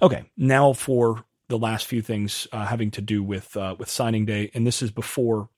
Okay, 0.00 0.24
now 0.38 0.72
for 0.72 1.26
the 1.54 1.64
last 1.64 1.86
few 1.86 2.02
things 2.02 2.48
uh, 2.50 2.66
having 2.66 2.90
to 2.90 3.00
do 3.00 3.22
with 3.22 3.56
uh, 3.56 3.76
with 3.78 3.88
signing 3.88 4.24
day, 4.26 4.50
and 4.54 4.66
this 4.66 4.82
is 4.82 4.90
before 4.90 5.48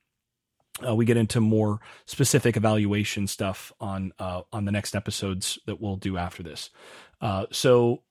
uh, 0.86 0.94
we 0.94 1.06
get 1.06 1.16
into 1.16 1.40
more 1.40 1.80
specific 2.04 2.54
evaluation 2.54 3.26
stuff 3.26 3.72
on 3.80 4.12
uh, 4.18 4.42
on 4.52 4.66
the 4.66 4.72
next 4.72 4.94
episodes 4.94 5.58
that 5.64 5.80
we'll 5.80 5.96
do 5.96 6.18
after 6.18 6.42
this. 6.42 6.68
Uh, 7.22 7.46
so, 7.50 8.02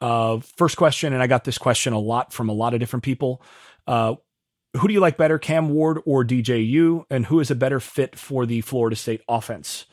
uh, 0.00 0.38
first 0.56 0.78
question, 0.78 1.12
and 1.12 1.22
I 1.22 1.26
got 1.26 1.44
this 1.44 1.58
question 1.58 1.92
a 1.92 1.98
lot 1.98 2.32
from 2.32 2.48
a 2.48 2.54
lot 2.54 2.72
of 2.72 2.80
different 2.80 3.02
people. 3.02 3.42
who 3.86 4.86
do 4.86 4.94
you 4.94 5.00
like 5.00 5.18
better, 5.18 5.38
Cam 5.38 5.68
Ward 5.68 5.98
or 6.06 6.24
DJU, 6.24 7.04
and 7.10 7.26
who 7.26 7.40
is 7.40 7.50
a 7.50 7.54
better 7.54 7.78
fit 7.78 8.16
for 8.16 8.46
the 8.46 8.62
Florida 8.62 8.96
State 8.96 9.20
offense? 9.28 9.84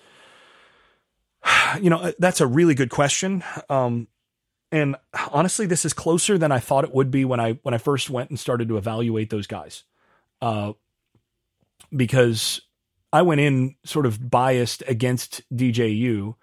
You 1.81 1.89
know, 1.89 2.13
that's 2.19 2.39
a 2.39 2.47
really 2.47 2.73
good 2.73 2.89
question. 2.89 3.43
Um, 3.69 4.07
and 4.71 4.95
honestly, 5.31 5.65
this 5.65 5.85
is 5.85 5.93
closer 5.93 6.37
than 6.37 6.51
I 6.51 6.59
thought 6.59 6.83
it 6.83 6.93
would 6.93 7.11
be 7.11 7.25
when 7.25 7.39
I 7.39 7.53
when 7.63 7.73
I 7.73 7.77
first 7.77 8.09
went 8.09 8.29
and 8.29 8.39
started 8.39 8.67
to 8.69 8.77
evaluate 8.77 9.29
those 9.29 9.47
guys. 9.47 9.83
Uh, 10.41 10.73
because 11.95 12.61
I 13.13 13.21
went 13.21 13.41
in 13.41 13.75
sort 13.85 14.05
of 14.05 14.29
biased 14.29 14.83
against 14.87 15.41
DJU 15.53 16.35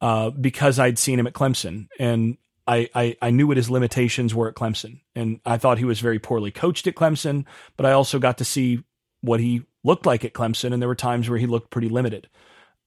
uh, 0.00 0.30
because 0.30 0.78
I'd 0.78 0.98
seen 0.98 1.18
him 1.18 1.26
at 1.26 1.34
Clemson 1.34 1.88
and 1.98 2.38
I, 2.66 2.88
I, 2.94 3.16
I 3.20 3.30
knew 3.30 3.46
what 3.46 3.56
his 3.56 3.68
limitations 3.68 4.34
were 4.34 4.48
at 4.48 4.54
Clemson. 4.54 5.00
And 5.14 5.40
I 5.44 5.58
thought 5.58 5.78
he 5.78 5.84
was 5.84 6.00
very 6.00 6.18
poorly 6.18 6.50
coached 6.50 6.86
at 6.86 6.94
Clemson, 6.94 7.44
but 7.76 7.84
I 7.84 7.92
also 7.92 8.18
got 8.18 8.38
to 8.38 8.44
see 8.44 8.84
what 9.22 9.40
he 9.40 9.62
looked 9.82 10.06
like 10.06 10.24
at 10.24 10.34
Clemson. 10.34 10.72
And 10.72 10.80
there 10.80 10.88
were 10.88 10.94
times 10.94 11.28
where 11.28 11.38
he 11.38 11.46
looked 11.46 11.70
pretty 11.70 11.88
limited. 11.88 12.28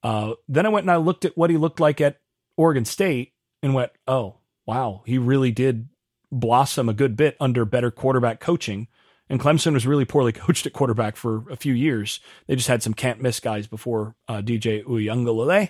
Uh, 0.01 0.33
then 0.47 0.65
I 0.65 0.69
went 0.69 0.85
and 0.85 0.91
I 0.91 0.97
looked 0.97 1.25
at 1.25 1.37
what 1.37 1.49
he 1.49 1.57
looked 1.57 1.79
like 1.79 2.01
at 2.01 2.19
Oregon 2.55 2.85
State 2.85 3.33
and 3.61 3.73
went, 3.73 3.91
oh, 4.07 4.37
wow, 4.65 5.03
he 5.05 5.17
really 5.17 5.51
did 5.51 5.89
blossom 6.31 6.89
a 6.89 6.93
good 6.93 7.15
bit 7.15 7.37
under 7.39 7.65
better 7.65 7.91
quarterback 7.91 8.39
coaching. 8.39 8.87
And 9.29 9.39
Clemson 9.39 9.73
was 9.73 9.87
really 9.87 10.05
poorly 10.05 10.31
coached 10.33 10.65
at 10.65 10.73
quarterback 10.73 11.15
for 11.15 11.49
a 11.49 11.55
few 11.55 11.73
years. 11.73 12.19
They 12.47 12.55
just 12.55 12.67
had 12.67 12.83
some 12.83 12.93
can't 12.93 13.21
miss 13.21 13.39
guys 13.39 13.67
before 13.67 14.15
uh, 14.27 14.41
DJ 14.41 14.83
Uiagalelei. 14.83 15.69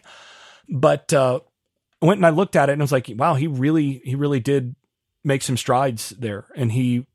But 0.69 1.13
uh, 1.13 1.41
I 2.01 2.05
went 2.05 2.19
and 2.19 2.25
I 2.25 2.31
looked 2.31 2.55
at 2.55 2.69
it 2.69 2.73
and 2.73 2.81
I 2.81 2.83
was 2.83 2.91
like, 2.91 3.09
wow, 3.15 3.35
he 3.35 3.47
really, 3.47 4.01
he 4.03 4.15
really 4.15 4.39
did 4.39 4.75
make 5.23 5.41
some 5.41 5.57
strides 5.57 6.09
there. 6.09 6.47
And 6.55 6.71
he 6.71 7.05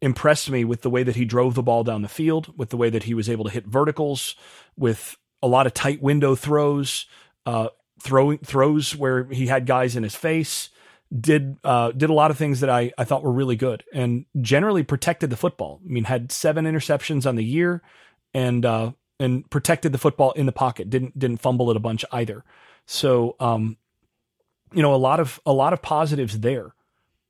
impressed 0.00 0.50
me 0.50 0.64
with 0.64 0.82
the 0.82 0.90
way 0.90 1.02
that 1.02 1.16
he 1.16 1.24
drove 1.24 1.54
the 1.54 1.62
ball 1.62 1.84
down 1.84 2.02
the 2.02 2.08
field, 2.08 2.56
with 2.56 2.70
the 2.70 2.76
way 2.76 2.90
that 2.90 3.04
he 3.04 3.14
was 3.14 3.28
able 3.28 3.44
to 3.44 3.50
hit 3.50 3.66
verticals, 3.66 4.36
with 4.76 5.16
a 5.42 5.48
lot 5.48 5.66
of 5.66 5.74
tight 5.74 6.02
window 6.02 6.34
throws, 6.34 7.06
uh, 7.46 7.68
throwing 8.00 8.38
throws 8.38 8.94
where 8.94 9.24
he 9.24 9.46
had 9.46 9.66
guys 9.66 9.96
in 9.96 10.02
his 10.02 10.14
face 10.14 10.70
did 11.16 11.56
uh, 11.64 11.92
did 11.92 12.10
a 12.10 12.14
lot 12.14 12.30
of 12.30 12.38
things 12.38 12.60
that 12.60 12.70
I, 12.70 12.92
I 12.98 13.04
thought 13.04 13.22
were 13.22 13.32
really 13.32 13.56
good 13.56 13.84
and 13.92 14.26
generally 14.40 14.82
protected 14.82 15.30
the 15.30 15.36
football. 15.36 15.80
I 15.84 15.88
mean, 15.88 16.04
had 16.04 16.30
seven 16.30 16.64
interceptions 16.64 17.26
on 17.26 17.36
the 17.36 17.44
year 17.44 17.82
and 18.34 18.64
uh, 18.64 18.92
and 19.18 19.48
protected 19.50 19.92
the 19.92 19.98
football 19.98 20.32
in 20.32 20.46
the 20.46 20.52
pocket. 20.52 20.90
Didn't 20.90 21.18
didn't 21.18 21.40
fumble 21.40 21.70
it 21.70 21.76
a 21.76 21.80
bunch 21.80 22.04
either. 22.12 22.44
So 22.86 23.36
um, 23.40 23.78
you 24.72 24.82
know, 24.82 24.94
a 24.94 24.96
lot 24.96 25.20
of 25.20 25.40
a 25.46 25.52
lot 25.52 25.72
of 25.72 25.80
positives 25.80 26.40
there, 26.40 26.74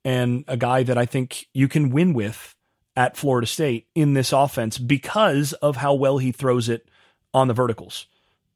and 0.05 0.45
a 0.49 0.57
guy 0.57 0.83
that 0.83 0.99
I 0.99 1.07
think 1.07 1.47
you 1.53 1.68
can 1.68 1.91
win 1.91 2.14
with 2.14 2.57
at 2.97 3.16
Florida 3.16 3.47
State 3.47 3.87
in 3.95 4.14
this 4.14 4.33
offense 4.33 4.76
because 4.76 5.53
of 5.55 5.76
how 5.76 5.95
well 5.95 6.18
he 6.18 6.33
throws 6.33 6.68
it 6.68 6.89
on 7.33 7.47
the 7.47 7.55
verticals 7.55 8.07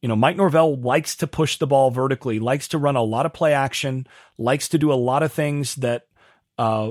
you 0.03 0.09
know, 0.09 0.17
Mike 0.17 0.37
Norvell 0.37 0.77
likes 0.77 1.15
to 1.17 1.29
push 1.29 1.59
the 1.59 1.67
ball 1.67 1.93
vertically, 1.93 2.41
likes 2.41 2.67
to 2.69 2.79
run 2.79 2.97
a 2.97 3.03
lot 3.03 3.25
of 3.25 3.33
play 3.33 3.55
action, 3.55 4.07
likes 4.37 4.69
to 4.69 4.79
do 4.79 4.93
a 4.93 4.95
lot 4.95 5.23
of 5.23 5.33
things 5.33 5.77
that, 5.77 6.07
uh, 6.59 6.91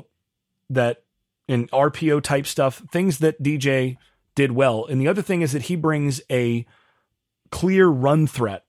that 0.69 1.03
in 1.47 1.67
RPO 1.67 2.23
type 2.23 2.47
stuff, 2.47 2.81
things 2.89 3.17
that 3.17 3.43
DJ 3.43 3.97
did 4.33 4.53
well. 4.53 4.85
And 4.85 5.01
the 5.01 5.09
other 5.09 5.21
thing 5.21 5.41
is 5.41 5.51
that 5.51 5.63
he 5.63 5.75
brings 5.75 6.21
a 6.31 6.65
clear 7.51 7.87
run 7.87 8.27
threat 8.27 8.63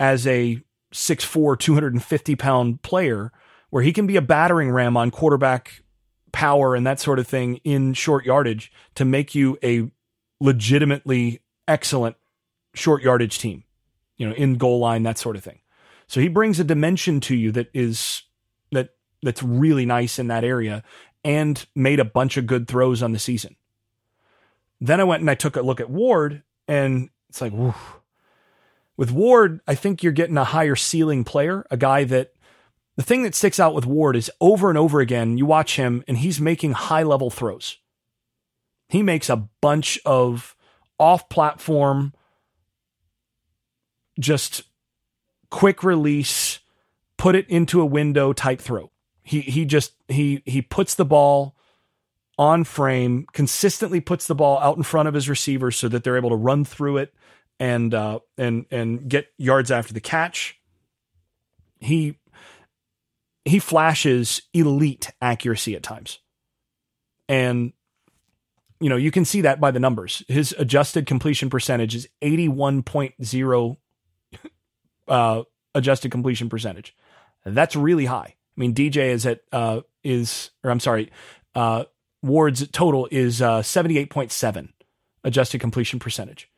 as 0.00 0.26
a 0.26 0.60
6'4, 0.92 1.56
250 1.56 2.34
pound 2.34 2.82
player 2.82 3.30
where 3.70 3.84
he 3.84 3.92
can 3.92 4.08
be 4.08 4.16
a 4.16 4.22
battering 4.22 4.72
ram 4.72 4.96
on 4.96 5.12
quarterback 5.12 5.84
power 6.32 6.74
and 6.74 6.84
that 6.86 6.98
sort 6.98 7.20
of 7.20 7.28
thing 7.28 7.56
in 7.62 7.94
short 7.94 8.24
yardage 8.24 8.72
to 8.96 9.04
make 9.04 9.34
you 9.34 9.56
a 9.62 9.88
legitimately 10.40 11.40
excellent 11.68 12.16
short 12.74 13.02
yardage 13.02 13.38
team, 13.38 13.64
you 14.16 14.28
know, 14.28 14.34
in 14.34 14.56
goal 14.56 14.78
line, 14.78 15.02
that 15.04 15.18
sort 15.18 15.36
of 15.36 15.44
thing. 15.44 15.60
So 16.06 16.20
he 16.20 16.28
brings 16.28 16.58
a 16.58 16.64
dimension 16.64 17.20
to 17.20 17.36
you 17.36 17.52
that 17.52 17.68
is 17.72 18.22
that 18.72 18.90
that's 19.22 19.42
really 19.42 19.86
nice 19.86 20.18
in 20.18 20.28
that 20.28 20.44
area 20.44 20.82
and 21.24 21.66
made 21.74 22.00
a 22.00 22.04
bunch 22.04 22.36
of 22.36 22.46
good 22.46 22.66
throws 22.66 23.02
on 23.02 23.12
the 23.12 23.18
season. 23.18 23.56
Then 24.80 25.00
I 25.00 25.04
went 25.04 25.20
and 25.20 25.30
I 25.30 25.34
took 25.34 25.56
a 25.56 25.62
look 25.62 25.80
at 25.80 25.90
Ward 25.90 26.42
and 26.66 27.10
it's 27.28 27.40
like, 27.40 27.52
with 28.96 29.12
Ward, 29.12 29.60
I 29.66 29.74
think 29.74 30.02
you're 30.02 30.12
getting 30.12 30.36
a 30.36 30.44
higher 30.44 30.76
ceiling 30.76 31.24
player, 31.24 31.66
a 31.70 31.76
guy 31.76 32.04
that 32.04 32.32
the 32.96 33.02
thing 33.02 33.22
that 33.22 33.34
sticks 33.34 33.60
out 33.60 33.74
with 33.74 33.86
Ward 33.86 34.16
is 34.16 34.30
over 34.40 34.68
and 34.68 34.76
over 34.76 35.00
again, 35.00 35.38
you 35.38 35.46
watch 35.46 35.76
him 35.76 36.02
and 36.08 36.18
he's 36.18 36.40
making 36.40 36.72
high 36.72 37.02
level 37.02 37.30
throws. 37.30 37.78
He 38.88 39.02
makes 39.02 39.30
a 39.30 39.48
bunch 39.60 39.98
of 40.04 40.56
off 40.98 41.28
platform, 41.28 42.12
just 44.20 44.62
quick 45.50 45.82
release, 45.82 46.60
put 47.16 47.34
it 47.34 47.48
into 47.48 47.80
a 47.80 47.86
window 47.86 48.32
type 48.32 48.60
throw. 48.60 48.90
He 49.22 49.40
he 49.40 49.64
just 49.64 49.92
he 50.08 50.42
he 50.46 50.62
puts 50.62 50.94
the 50.94 51.04
ball 51.04 51.56
on 52.38 52.64
frame, 52.64 53.26
consistently 53.32 54.00
puts 54.00 54.26
the 54.26 54.34
ball 54.34 54.58
out 54.60 54.76
in 54.76 54.82
front 54.82 55.08
of 55.08 55.14
his 55.14 55.28
receivers 55.28 55.76
so 55.76 55.88
that 55.88 56.04
they're 56.04 56.16
able 56.16 56.30
to 56.30 56.36
run 56.36 56.64
through 56.64 56.98
it 56.98 57.14
and 57.58 57.92
uh, 57.92 58.20
and 58.38 58.66
and 58.70 59.08
get 59.08 59.28
yards 59.36 59.70
after 59.70 59.92
the 59.92 60.00
catch. 60.00 60.58
He 61.78 62.18
he 63.44 63.58
flashes 63.58 64.42
elite 64.52 65.10
accuracy 65.20 65.74
at 65.74 65.82
times. 65.82 66.18
And 67.28 67.72
you 68.80 68.88
know, 68.88 68.96
you 68.96 69.10
can 69.10 69.26
see 69.26 69.42
that 69.42 69.60
by 69.60 69.70
the 69.70 69.78
numbers. 69.78 70.24
His 70.26 70.54
adjusted 70.58 71.06
completion 71.06 71.50
percentage 71.50 71.94
is 71.94 72.08
81.0 72.22 73.76
uh, 75.10 75.42
adjusted 75.74 76.10
completion 76.10 76.48
percentage. 76.48 76.96
That's 77.44 77.76
really 77.76 78.06
high. 78.06 78.34
I 78.36 78.60
mean, 78.60 78.74
DJ 78.74 79.08
is 79.08 79.26
at 79.26 79.40
uh, 79.52 79.80
is 80.02 80.50
or 80.64 80.70
I'm 80.70 80.80
sorry, 80.80 81.10
uh, 81.54 81.84
Ward's 82.22 82.66
total 82.68 83.08
is 83.10 83.42
uh, 83.42 83.60
78.7 83.60 84.68
adjusted 85.24 85.60
completion 85.60 85.98
percentage. 85.98 86.50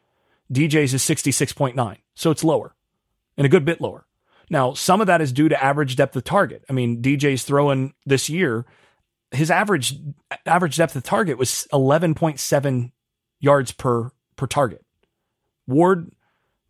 DJ's 0.53 0.93
is 0.93 1.03
66.9, 1.03 1.97
so 2.15 2.31
it's 2.31 2.45
lower 2.45 2.75
and 3.37 3.47
a 3.47 3.49
good 3.49 3.65
bit 3.65 3.81
lower. 3.81 4.07
Now, 4.51 4.75
some 4.75 5.01
of 5.01 5.07
that 5.07 5.23
is 5.23 5.33
due 5.33 5.49
to 5.49 5.65
average 5.65 5.97
depth 5.97 6.15
of 6.17 6.25
target. 6.25 6.65
I 6.69 6.73
mean, 6.73 7.01
DJ's 7.01 7.45
throwing 7.45 7.95
this 8.05 8.29
year, 8.29 8.67
his 9.31 9.51
average 9.51 9.97
average 10.45 10.77
depth 10.77 10.95
of 10.95 11.03
target 11.03 11.39
was 11.39 11.67
11.7 11.73 12.93
yards 13.41 13.73
per 13.73 14.11
per 14.37 14.47
target. 14.47 14.85
Ward 15.67 16.13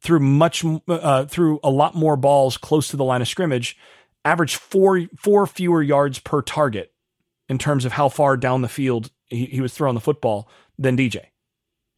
threw 0.02 0.18
much 0.18 0.64
uh, 0.88 1.24
threw 1.26 1.60
a 1.62 1.70
lot 1.70 1.94
more 1.94 2.16
balls 2.16 2.56
close 2.56 2.88
to 2.88 2.96
the 2.96 3.04
line 3.04 3.22
of 3.22 3.28
scrimmage, 3.28 3.76
averaged 4.24 4.56
four 4.56 5.02
four 5.16 5.46
fewer 5.46 5.82
yards 5.82 6.18
per 6.18 6.42
target 6.42 6.92
in 7.48 7.58
terms 7.58 7.84
of 7.84 7.92
how 7.92 8.08
far 8.08 8.36
down 8.36 8.62
the 8.62 8.68
field 8.68 9.10
he, 9.28 9.46
he 9.46 9.60
was 9.60 9.72
throwing 9.72 9.94
the 9.94 10.00
football 10.00 10.48
than 10.78 10.96
DJ. 10.96 11.26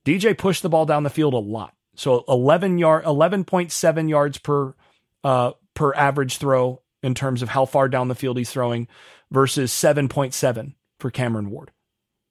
DJ 0.04 0.36
pushed 0.36 0.62
the 0.62 0.68
ball 0.68 0.86
down 0.86 1.02
the 1.02 1.10
field 1.10 1.34
a 1.34 1.38
lot. 1.38 1.74
So 1.96 2.24
11 2.28 2.78
yard 2.78 3.04
11.7 3.04 4.08
yards 4.08 4.38
per 4.38 4.74
uh, 5.22 5.52
per 5.74 5.94
average 5.94 6.38
throw 6.38 6.82
in 7.02 7.14
terms 7.14 7.42
of 7.42 7.50
how 7.50 7.64
far 7.64 7.88
down 7.88 8.08
the 8.08 8.14
field 8.14 8.36
he's 8.36 8.50
throwing 8.50 8.88
versus 9.30 9.72
7.7 9.72 10.74
for 10.98 11.10
Cameron 11.10 11.50
Ward. 11.50 11.70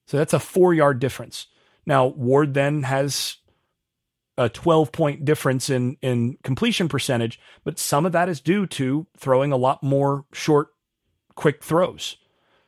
So 0.07 0.17
that's 0.17 0.33
a 0.33 0.39
4-yard 0.39 0.99
difference. 0.99 1.47
Now 1.85 2.07
Ward 2.07 2.53
then 2.53 2.83
has 2.83 3.37
a 4.37 4.49
12 4.49 4.91
point 4.91 5.25
difference 5.25 5.69
in 5.69 5.97
in 6.01 6.37
completion 6.43 6.89
percentage, 6.89 7.39
but 7.63 7.79
some 7.79 8.05
of 8.05 8.11
that 8.11 8.29
is 8.29 8.41
due 8.41 8.65
to 8.67 9.07
throwing 9.17 9.51
a 9.51 9.57
lot 9.57 9.83
more 9.83 10.25
short 10.33 10.69
quick 11.35 11.63
throws. 11.63 12.17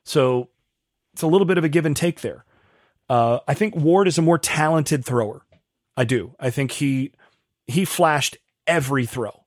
So 0.03 0.49
it's 1.13 1.22
a 1.22 1.28
little 1.28 1.45
bit 1.45 1.57
of 1.57 1.63
a 1.63 1.70
give 1.70 1.86
and 1.86 1.95
take 1.95 2.22
there. 2.22 2.45
Uh, 3.09 3.39
I 3.47 3.53
think 3.53 3.76
Ward 3.76 4.07
is 4.07 4.18
a 4.18 4.24
more 4.24 4.38
talented 4.38 5.05
thrower. 5.05 5.45
I 5.97 6.03
do. 6.03 6.36
I 6.39 6.49
think 6.49 6.74
he 6.74 7.13
he 7.68 7.86
flashed 7.86 8.38
every 8.68 9.05
throw 9.05 9.45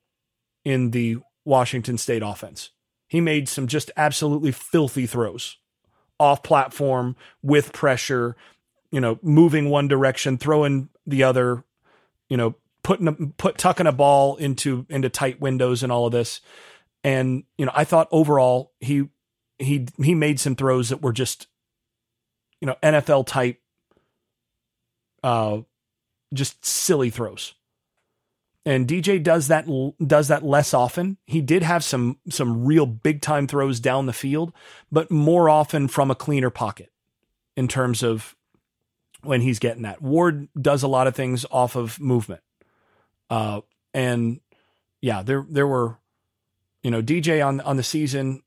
in 0.63 0.91
the 0.91 1.17
Washington 1.45 1.97
State 1.97 2.23
offense. 2.23 2.71
He 3.07 3.21
made 3.21 3.49
some 3.49 3.67
just 3.67 3.91
absolutely 3.97 4.51
filthy 4.51 5.05
throws 5.05 5.57
off 6.19 6.43
platform 6.43 7.15
with 7.41 7.71
pressure, 7.73 8.35
you 8.91 8.99
know, 8.99 9.17
moving 9.21 9.69
one 9.69 9.87
direction, 9.87 10.37
throwing 10.37 10.89
the 11.07 11.23
other, 11.23 11.63
you 12.29 12.37
know, 12.37 12.55
putting 12.83 13.07
a, 13.07 13.13
put 13.13 13.57
tucking 13.57 13.87
a 13.87 13.91
ball 13.91 14.35
into 14.37 14.85
into 14.89 15.09
tight 15.09 15.41
windows 15.41 15.83
and 15.83 15.91
all 15.91 16.05
of 16.05 16.11
this. 16.11 16.41
And 17.03 17.43
you 17.57 17.65
know, 17.65 17.71
I 17.75 17.83
thought 17.83 18.07
overall 18.11 18.73
he 18.79 19.09
he 19.57 19.87
he 20.01 20.15
made 20.15 20.39
some 20.39 20.55
throws 20.55 20.89
that 20.89 21.01
were 21.01 21.13
just 21.13 21.47
you 22.61 22.65
know 22.65 22.75
NFL 22.81 23.25
type 23.27 23.59
uh 25.23 25.59
just 26.33 26.65
silly 26.65 27.09
throws. 27.09 27.55
And 28.65 28.87
DJ 28.87 29.21
does 29.23 29.47
that 29.47 29.65
does 30.05 30.27
that 30.27 30.43
less 30.43 30.73
often. 30.73 31.17
He 31.25 31.41
did 31.41 31.63
have 31.63 31.83
some 31.83 32.17
some 32.29 32.65
real 32.65 32.85
big 32.85 33.21
time 33.21 33.47
throws 33.47 33.79
down 33.79 34.05
the 34.05 34.13
field, 34.13 34.53
but 34.91 35.09
more 35.09 35.49
often 35.49 35.87
from 35.87 36.11
a 36.11 36.15
cleaner 36.15 36.49
pocket 36.49 36.91
in 37.55 37.67
terms 37.67 38.03
of 38.03 38.35
when 39.23 39.41
he's 39.41 39.59
getting 39.59 39.83
that. 39.83 40.01
Ward 40.01 40.47
does 40.59 40.83
a 40.83 40.87
lot 40.87 41.07
of 41.07 41.15
things 41.15 41.45
off 41.51 41.75
of 41.75 41.99
movement. 41.99 42.41
Uh 43.29 43.61
and 43.93 44.39
yeah, 45.01 45.23
there 45.23 45.45
there 45.49 45.67
were 45.67 45.97
you 46.83 46.91
know 46.91 47.01
DJ 47.01 47.45
on 47.45 47.61
on 47.61 47.77
the 47.77 47.83
season 47.83 48.43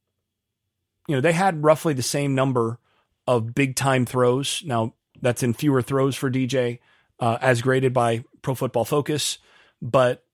you 1.09 1.16
know, 1.16 1.20
they 1.20 1.33
had 1.33 1.62
roughly 1.62 1.95
the 1.95 2.03
same 2.03 2.35
number 2.35 2.79
of 3.27 3.55
big 3.55 3.77
time 3.77 4.07
throws. 4.07 4.62
Now, 4.64 4.95
that's 5.20 5.43
in 5.43 5.53
fewer 5.53 5.83
throws 5.83 6.16
for 6.16 6.31
DJ, 6.31 6.79
uh, 7.20 7.39
as 7.41 7.62
graded 7.62 7.93
by 7.93 8.25
Pro 8.43 8.55
Football 8.55 8.85
Focus. 8.85 9.39
But, 9.81 10.25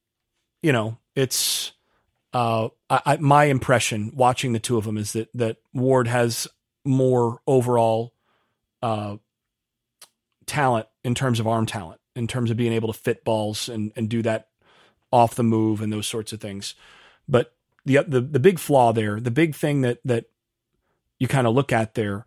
you 0.62 0.72
know, 0.72 0.98
it's 1.14 1.72
uh, 2.32 2.68
I, 2.90 3.00
I, 3.04 3.16
my 3.16 3.44
impression 3.44 4.12
watching 4.14 4.52
the 4.52 4.58
two 4.58 4.76
of 4.76 4.84
them 4.84 4.96
is 4.96 5.12
that, 5.12 5.28
that 5.34 5.56
Ward 5.72 6.06
has 6.06 6.46
more 6.84 7.40
overall 7.46 8.12
uh, 8.82 9.16
talent 10.48 10.86
in 11.04 11.14
terms 11.14 11.38
of 11.38 11.46
arm 11.46 11.66
talent, 11.66 12.00
in 12.16 12.26
terms 12.26 12.50
of 12.50 12.56
being 12.56 12.72
able 12.72 12.92
to 12.92 12.98
fit 12.98 13.24
balls 13.24 13.68
and, 13.68 13.92
and 13.94 14.08
do 14.08 14.22
that 14.22 14.48
off 15.12 15.34
the 15.34 15.42
move 15.42 15.80
and 15.80 15.92
those 15.92 16.06
sorts 16.06 16.32
of 16.32 16.40
things. 16.40 16.74
But 17.28 17.54
the, 17.84 18.04
the 18.06 18.20
the 18.20 18.40
big 18.40 18.58
flaw 18.58 18.92
there, 18.92 19.20
the 19.20 19.30
big 19.30 19.54
thing 19.54 19.82
that 19.82 19.98
that 20.04 20.26
you 21.18 21.28
kind 21.28 21.46
of 21.46 21.54
look 21.54 21.72
at 21.72 21.94
there, 21.94 22.24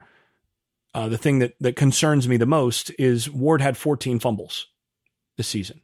uh, 0.93 1.07
the 1.07 1.17
thing 1.17 1.39
that, 1.39 1.55
that 1.59 1.75
concerns 1.75 2.27
me 2.27 2.37
the 2.37 2.45
most 2.45 2.91
is 2.99 3.29
Ward 3.29 3.61
had 3.61 3.77
14 3.77 4.19
fumbles 4.19 4.67
this 5.37 5.47
season, 5.47 5.81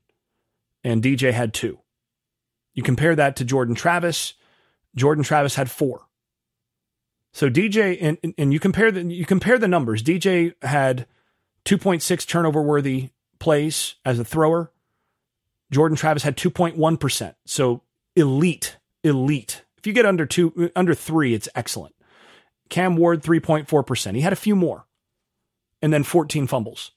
and 0.84 1.04
DJ 1.04 1.32
had 1.32 1.54
two. 1.54 1.80
You 2.74 2.84
compare 2.84 3.16
that 3.16 3.36
to 3.38 3.46
Jordan 3.46 3.76
Travis. 3.76 4.34
Jordan 4.96 5.24
Travis 5.24 5.56
had 5.56 5.70
four. 5.70 6.08
So 7.34 7.50
DJ 7.50 7.98
and 8.02 8.34
and 8.38 8.52
you 8.52 8.60
compare 8.60 8.92
the 8.92 9.04
you 9.04 9.26
compare 9.26 9.60
the 9.60 9.68
numbers. 9.68 10.02
DJ 10.02 10.54
had 10.64 11.06
2.6 11.66 12.28
turnover 12.28 12.62
worthy 12.62 13.10
plays 13.40 13.96
as 14.06 14.20
a 14.20 14.26
thrower. 14.26 14.72
Jordan 15.72 15.98
Travis 15.98 16.24
had 16.24 16.38
2.1%. 16.38 17.36
So 17.46 17.82
elite, 18.16 18.78
elite. 19.04 19.64
If 19.78 19.86
you 19.86 19.94
get 19.94 20.06
under 20.06 20.26
2 20.26 20.72
under 20.76 20.94
3, 20.94 21.34
it's 21.34 21.50
excellent. 21.56 21.96
Cam 22.70 22.96
Ward, 22.96 23.24
3.4%. 23.24 24.16
He 24.16 24.22
had 24.22 24.34
a 24.34 24.38
few 24.38 24.56
more 24.56 24.86
and 25.82 25.94
then 25.94 26.04
14 26.04 26.48
fumbles. 26.48 26.92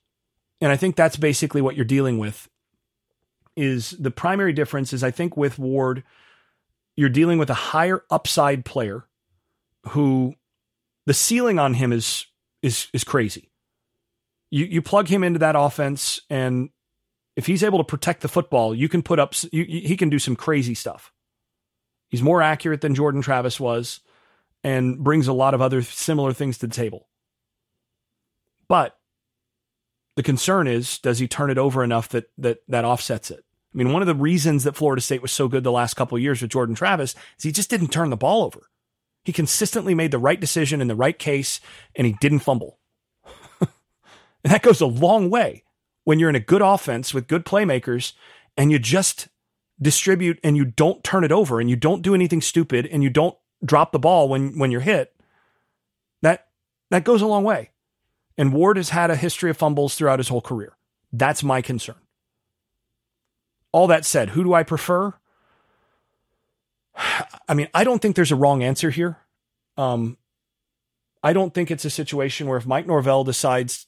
And 0.60 0.70
I 0.70 0.76
think 0.76 0.96
that's 0.96 1.16
basically 1.16 1.62
what 1.62 1.76
you're 1.76 1.84
dealing 1.84 2.18
with 2.18 2.48
is 3.56 3.90
the 3.90 4.10
primary 4.10 4.52
difference 4.52 4.92
is 4.92 5.02
I 5.02 5.10
think 5.10 5.36
with 5.36 5.58
Ward, 5.58 6.02
you're 6.96 7.08
dealing 7.08 7.38
with 7.38 7.50
a 7.50 7.54
higher 7.54 8.04
upside 8.10 8.64
player 8.64 9.06
who 9.88 10.34
the 11.06 11.14
ceiling 11.14 11.58
on 11.58 11.74
him 11.74 11.92
is 11.92 12.26
is 12.62 12.88
is 12.92 13.04
crazy. 13.04 13.49
You 14.50 14.64
you 14.66 14.82
plug 14.82 15.08
him 15.08 15.22
into 15.24 15.38
that 15.38 15.56
offense 15.56 16.20
and 16.28 16.70
if 17.36 17.46
he's 17.46 17.62
able 17.62 17.78
to 17.78 17.84
protect 17.84 18.22
the 18.22 18.28
football, 18.28 18.74
you 18.74 18.88
can 18.88 19.02
put 19.02 19.18
up 19.18 19.34
you, 19.52 19.64
he 19.64 19.96
can 19.96 20.10
do 20.10 20.18
some 20.18 20.36
crazy 20.36 20.74
stuff. 20.74 21.12
He's 22.08 22.22
more 22.22 22.42
accurate 22.42 22.80
than 22.80 22.94
Jordan 22.94 23.22
Travis 23.22 23.60
was 23.60 24.00
and 24.64 24.98
brings 24.98 25.28
a 25.28 25.32
lot 25.32 25.54
of 25.54 25.62
other 25.62 25.80
similar 25.82 26.32
things 26.32 26.58
to 26.58 26.66
the 26.66 26.74
table. 26.74 27.08
But 28.68 28.98
the 30.16 30.22
concern 30.22 30.66
is, 30.66 30.98
does 30.98 31.18
he 31.18 31.28
turn 31.28 31.50
it 31.50 31.58
over 31.58 31.84
enough 31.84 32.08
that 32.10 32.30
that 32.38 32.58
that 32.68 32.84
offsets 32.84 33.30
it? 33.30 33.44
I 33.72 33.78
mean, 33.78 33.92
one 33.92 34.02
of 34.02 34.08
the 34.08 34.14
reasons 34.14 34.64
that 34.64 34.74
Florida 34.74 35.00
State 35.00 35.22
was 35.22 35.30
so 35.30 35.46
good 35.46 35.62
the 35.62 35.70
last 35.70 35.94
couple 35.94 36.18
years 36.18 36.42
with 36.42 36.50
Jordan 36.50 36.74
Travis 36.74 37.14
is 37.38 37.44
he 37.44 37.52
just 37.52 37.70
didn't 37.70 37.88
turn 37.88 38.10
the 38.10 38.16
ball 38.16 38.44
over. 38.44 38.68
He 39.24 39.32
consistently 39.32 39.94
made 39.94 40.10
the 40.10 40.18
right 40.18 40.40
decision 40.40 40.80
in 40.80 40.88
the 40.88 40.96
right 40.96 41.18
case, 41.18 41.60
and 41.94 42.06
he 42.06 42.14
didn't 42.20 42.40
fumble. 42.40 42.79
And 44.44 44.52
that 44.52 44.62
goes 44.62 44.80
a 44.80 44.86
long 44.86 45.30
way 45.30 45.64
when 46.04 46.18
you're 46.18 46.30
in 46.30 46.36
a 46.36 46.40
good 46.40 46.62
offense 46.62 47.12
with 47.12 47.28
good 47.28 47.44
playmakers 47.44 48.14
and 48.56 48.70
you 48.70 48.78
just 48.78 49.28
distribute 49.80 50.38
and 50.42 50.56
you 50.56 50.64
don't 50.64 51.02
turn 51.04 51.24
it 51.24 51.32
over 51.32 51.60
and 51.60 51.70
you 51.70 51.76
don't 51.76 52.02
do 52.02 52.14
anything 52.14 52.40
stupid 52.40 52.86
and 52.86 53.02
you 53.02 53.10
don't 53.10 53.36
drop 53.64 53.92
the 53.92 53.98
ball 53.98 54.28
when 54.28 54.58
when 54.58 54.70
you're 54.70 54.80
hit. 54.80 55.14
That 56.22 56.48
that 56.90 57.04
goes 57.04 57.22
a 57.22 57.26
long 57.26 57.44
way. 57.44 57.70
And 58.36 58.52
Ward 58.52 58.76
has 58.76 58.90
had 58.90 59.10
a 59.10 59.16
history 59.16 59.50
of 59.50 59.56
fumbles 59.56 59.94
throughout 59.94 60.18
his 60.18 60.28
whole 60.28 60.40
career. 60.40 60.76
That's 61.12 61.42
my 61.42 61.60
concern. 61.60 61.96
All 63.72 63.86
that 63.86 64.04
said, 64.04 64.30
who 64.30 64.42
do 64.42 64.54
I 64.54 64.62
prefer? 64.62 65.14
I 67.48 67.54
mean, 67.54 67.68
I 67.74 67.84
don't 67.84 68.00
think 68.00 68.16
there's 68.16 68.32
a 68.32 68.36
wrong 68.36 68.62
answer 68.62 68.90
here. 68.90 69.18
Um, 69.76 70.16
I 71.22 71.32
don't 71.32 71.52
think 71.52 71.70
it's 71.70 71.84
a 71.84 71.90
situation 71.90 72.46
where 72.46 72.56
if 72.56 72.66
Mike 72.66 72.86
Norvell 72.86 73.24
decides 73.24 73.86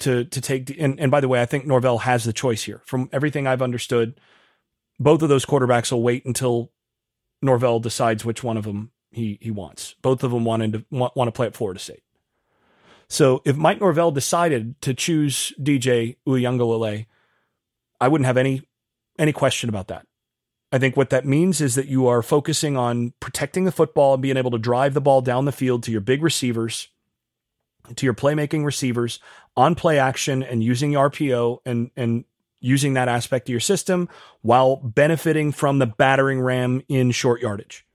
to 0.00 0.24
to 0.24 0.40
take 0.40 0.70
and, 0.78 0.98
and 1.00 1.10
by 1.10 1.20
the 1.20 1.28
way, 1.28 1.40
I 1.40 1.46
think 1.46 1.66
Norvell 1.66 1.98
has 1.98 2.24
the 2.24 2.32
choice 2.32 2.64
here. 2.64 2.82
From 2.84 3.08
everything 3.12 3.46
I've 3.46 3.62
understood, 3.62 4.20
both 4.98 5.22
of 5.22 5.28
those 5.28 5.46
quarterbacks 5.46 5.92
will 5.92 6.02
wait 6.02 6.24
until 6.24 6.72
Norvell 7.42 7.80
decides 7.80 8.24
which 8.24 8.42
one 8.42 8.56
of 8.56 8.64
them 8.64 8.90
he 9.10 9.38
he 9.40 9.50
wants. 9.50 9.94
Both 10.02 10.22
of 10.22 10.30
them 10.30 10.44
wanted 10.44 10.72
to 10.72 10.84
want, 10.90 11.16
want 11.16 11.28
to 11.28 11.32
play 11.32 11.46
at 11.46 11.56
Florida 11.56 11.80
State. 11.80 12.02
So 13.08 13.42
if 13.44 13.56
Mike 13.56 13.80
Norvell 13.80 14.10
decided 14.10 14.80
to 14.82 14.92
choose 14.92 15.52
DJ 15.58 16.16
Uiagalelei, 16.26 17.06
I 18.00 18.08
wouldn't 18.08 18.26
have 18.26 18.36
any 18.36 18.62
any 19.18 19.32
question 19.32 19.68
about 19.68 19.88
that. 19.88 20.06
I 20.70 20.78
think 20.78 20.96
what 20.96 21.10
that 21.10 21.24
means 21.24 21.60
is 21.60 21.74
that 21.76 21.88
you 21.88 22.06
are 22.08 22.22
focusing 22.22 22.76
on 22.76 23.14
protecting 23.20 23.64
the 23.64 23.72
football 23.72 24.14
and 24.14 24.22
being 24.22 24.36
able 24.36 24.50
to 24.50 24.58
drive 24.58 24.92
the 24.92 25.00
ball 25.00 25.22
down 25.22 25.46
the 25.46 25.52
field 25.52 25.82
to 25.84 25.90
your 25.90 26.02
big 26.02 26.22
receivers, 26.22 26.88
to 27.96 28.06
your 28.06 28.14
playmaking 28.14 28.64
receivers 28.64 29.20
on 29.56 29.74
play 29.74 29.98
action 29.98 30.42
and 30.42 30.62
using 30.62 30.92
RPO 30.92 31.58
and 31.64 31.90
and 31.96 32.24
using 32.60 32.94
that 32.94 33.08
aspect 33.08 33.48
of 33.48 33.52
your 33.52 33.60
system 33.60 34.08
while 34.42 34.76
benefiting 34.76 35.52
from 35.52 35.78
the 35.78 35.86
battering 35.86 36.40
ram 36.40 36.82
in 36.88 37.10
short 37.10 37.40
yardage. 37.40 37.86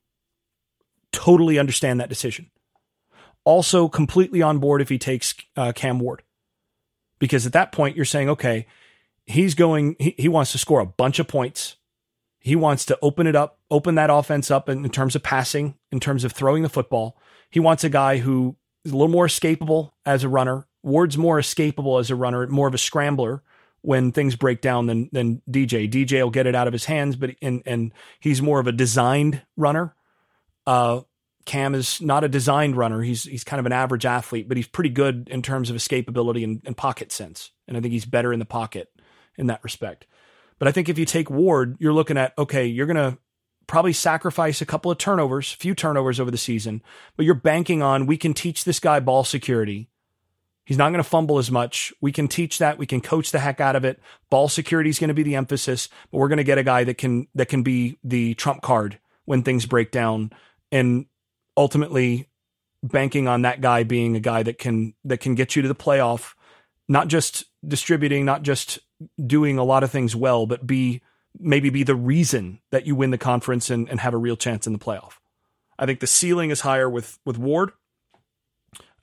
Totally 1.11 1.59
understand 1.59 1.99
that 1.99 2.09
decision. 2.09 2.49
Also, 3.45 3.89
completely 3.89 4.41
on 4.41 4.59
board 4.59 4.81
if 4.81 4.89
he 4.89 4.97
takes 4.97 5.35
uh, 5.57 5.73
Cam 5.73 5.99
Ward. 5.99 6.23
Because 7.19 7.45
at 7.45 7.53
that 7.53 7.71
point, 7.71 7.95
you're 7.95 8.05
saying, 8.05 8.29
okay, 8.29 8.65
he's 9.25 9.53
going, 9.53 9.95
he, 9.99 10.15
he 10.17 10.29
wants 10.29 10.51
to 10.53 10.57
score 10.57 10.79
a 10.79 10.85
bunch 10.85 11.19
of 11.19 11.27
points. 11.27 11.75
He 12.39 12.55
wants 12.55 12.85
to 12.85 12.97
open 13.01 13.27
it 13.27 13.35
up, 13.35 13.59
open 13.69 13.95
that 13.95 14.09
offense 14.09 14.49
up 14.49 14.69
in, 14.69 14.83
in 14.83 14.91
terms 14.91 15.15
of 15.15 15.23
passing, 15.23 15.75
in 15.91 15.99
terms 15.99 16.23
of 16.23 16.31
throwing 16.31 16.63
the 16.63 16.69
football. 16.69 17.17
He 17.49 17.59
wants 17.59 17.83
a 17.83 17.89
guy 17.89 18.17
who 18.17 18.55
is 18.85 18.91
a 18.91 18.95
little 18.95 19.11
more 19.11 19.27
escapable 19.27 19.91
as 20.05 20.23
a 20.23 20.29
runner. 20.29 20.67
Ward's 20.81 21.17
more 21.17 21.39
escapable 21.39 21.99
as 21.99 22.11
a 22.11 22.15
runner, 22.15 22.47
more 22.47 22.67
of 22.67 22.73
a 22.73 22.79
scrambler 22.79 23.41
when 23.81 24.11
things 24.11 24.35
break 24.35 24.61
down 24.61 24.87
than 24.87 25.09
than 25.11 25.41
DJ. 25.49 25.89
DJ 25.89 26.23
will 26.23 26.29
get 26.29 26.47
it 26.47 26.55
out 26.55 26.67
of 26.67 26.73
his 26.73 26.85
hands, 26.85 27.15
but 27.15 27.31
and 27.41 27.63
and 27.65 27.93
he's 28.19 28.41
more 28.41 28.59
of 28.59 28.67
a 28.67 28.71
designed 28.71 29.41
runner. 29.55 29.95
Uh, 30.65 31.01
Cam 31.45 31.75
is 31.75 32.01
not 32.01 32.23
a 32.23 32.29
designed 32.29 32.75
runner. 32.75 33.01
He's 33.01 33.23
he's 33.23 33.43
kind 33.43 33.59
of 33.59 33.65
an 33.65 33.73
average 33.73 34.05
athlete, 34.05 34.47
but 34.47 34.57
he's 34.57 34.67
pretty 34.67 34.89
good 34.89 35.27
in 35.29 35.41
terms 35.41 35.69
of 35.69 35.75
escapability 35.75 36.43
and, 36.43 36.61
and 36.65 36.75
pocket 36.75 37.11
sense. 37.11 37.51
And 37.67 37.77
I 37.77 37.81
think 37.81 37.91
he's 37.91 38.05
better 38.05 38.31
in 38.31 38.39
the 38.39 38.45
pocket 38.45 38.89
in 39.37 39.47
that 39.47 39.63
respect. 39.63 40.07
But 40.59 40.67
I 40.67 40.71
think 40.71 40.87
if 40.87 40.97
you 40.97 41.05
take 41.05 41.29
Ward, 41.29 41.77
you're 41.79 41.93
looking 41.93 42.17
at 42.17 42.33
okay, 42.37 42.65
you're 42.65 42.87
gonna 42.87 43.17
probably 43.67 43.93
sacrifice 43.93 44.61
a 44.61 44.65
couple 44.65 44.91
of 44.91 44.97
turnovers, 44.97 45.51
few 45.51 45.73
turnovers 45.73 46.19
over 46.19 46.31
the 46.31 46.37
season, 46.37 46.81
but 47.15 47.25
you're 47.25 47.35
banking 47.35 47.81
on 47.81 48.05
we 48.05 48.17
can 48.17 48.33
teach 48.33 48.63
this 48.63 48.79
guy 48.79 48.99
ball 48.99 49.23
security 49.23 49.89
He's 50.65 50.77
not 50.77 50.89
going 50.89 51.03
to 51.03 51.09
fumble 51.09 51.39
as 51.39 51.51
much. 51.51 51.93
We 51.99 52.11
can 52.11 52.27
teach 52.27 52.59
that. 52.59 52.77
We 52.77 52.85
can 52.85 53.01
coach 53.01 53.31
the 53.31 53.39
heck 53.39 53.59
out 53.59 53.75
of 53.75 53.83
it. 53.83 53.99
Ball 54.29 54.47
security 54.47 54.89
is 54.89 54.99
going 54.99 55.09
to 55.09 55.13
be 55.13 55.23
the 55.23 55.35
emphasis, 55.35 55.89
but 56.09 56.19
we're 56.19 56.29
going 56.29 56.37
to 56.37 56.43
get 56.43 56.57
a 56.57 56.63
guy 56.63 56.85
that 56.85 56.97
can 56.97 57.27
that 57.35 57.49
can 57.49 57.63
be 57.63 57.97
the 58.03 58.33
trump 58.35 58.61
card 58.61 58.99
when 59.25 59.43
things 59.43 59.65
break 59.65 59.91
down, 59.91 60.31
and 60.71 61.05
ultimately 61.57 62.29
banking 62.81 63.27
on 63.27 63.41
that 63.41 63.61
guy 63.61 63.83
being 63.83 64.15
a 64.15 64.21
guy 64.21 64.43
that 64.43 64.57
can 64.57 64.93
that 65.03 65.19
can 65.19 65.35
get 65.35 65.55
you 65.55 65.61
to 65.61 65.67
the 65.67 65.75
playoff, 65.75 66.33
not 66.87 67.09
just 67.09 67.43
distributing, 67.67 68.23
not 68.23 68.43
just 68.43 68.79
doing 69.25 69.57
a 69.57 69.63
lot 69.65 69.83
of 69.83 69.91
things 69.91 70.15
well, 70.15 70.45
but 70.45 70.65
be 70.65 71.01
maybe 71.39 71.69
be 71.69 71.83
the 71.83 71.95
reason 71.95 72.59
that 72.71 72.85
you 72.85 72.95
win 72.95 73.11
the 73.11 73.17
conference 73.17 73.69
and, 73.69 73.89
and 73.89 73.99
have 73.99 74.13
a 74.13 74.17
real 74.17 74.37
chance 74.37 74.67
in 74.67 74.73
the 74.73 74.79
playoff. 74.79 75.13
I 75.77 75.85
think 75.85 75.99
the 75.99 76.07
ceiling 76.07 76.51
is 76.51 76.61
higher 76.61 76.89
with 76.89 77.19
with 77.25 77.37
Ward. 77.37 77.71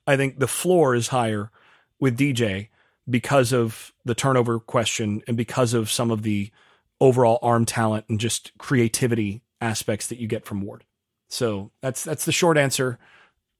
I 0.07 0.17
think 0.17 0.39
the 0.39 0.47
floor 0.47 0.95
is 0.95 1.09
higher 1.09 1.51
with 1.99 2.17
DJ 2.17 2.69
because 3.09 3.51
of 3.51 3.91
the 4.05 4.15
turnover 4.15 4.59
question 4.59 5.21
and 5.27 5.35
because 5.35 5.73
of 5.73 5.91
some 5.91 6.11
of 6.11 6.23
the 6.23 6.51
overall 6.99 7.39
arm 7.41 7.65
talent 7.65 8.05
and 8.09 8.19
just 8.19 8.57
creativity 8.57 9.41
aspects 9.59 10.07
that 10.07 10.19
you 10.19 10.27
get 10.27 10.45
from 10.45 10.61
Ward. 10.61 10.83
So 11.29 11.71
that's 11.81 12.03
that's 12.03 12.25
the 12.25 12.31
short 12.31 12.57
answer. 12.57 12.99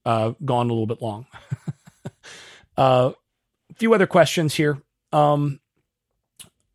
Uh, 0.06 0.34
gone 0.44 0.70
a 0.70 0.74
little 0.74 0.88
bit 0.88 1.02
long. 1.02 1.28
uh, 2.78 3.12
a 3.70 3.74
few 3.76 3.94
other 3.94 4.08
questions 4.08 4.56
here. 4.56 4.82
Um, 5.12 5.60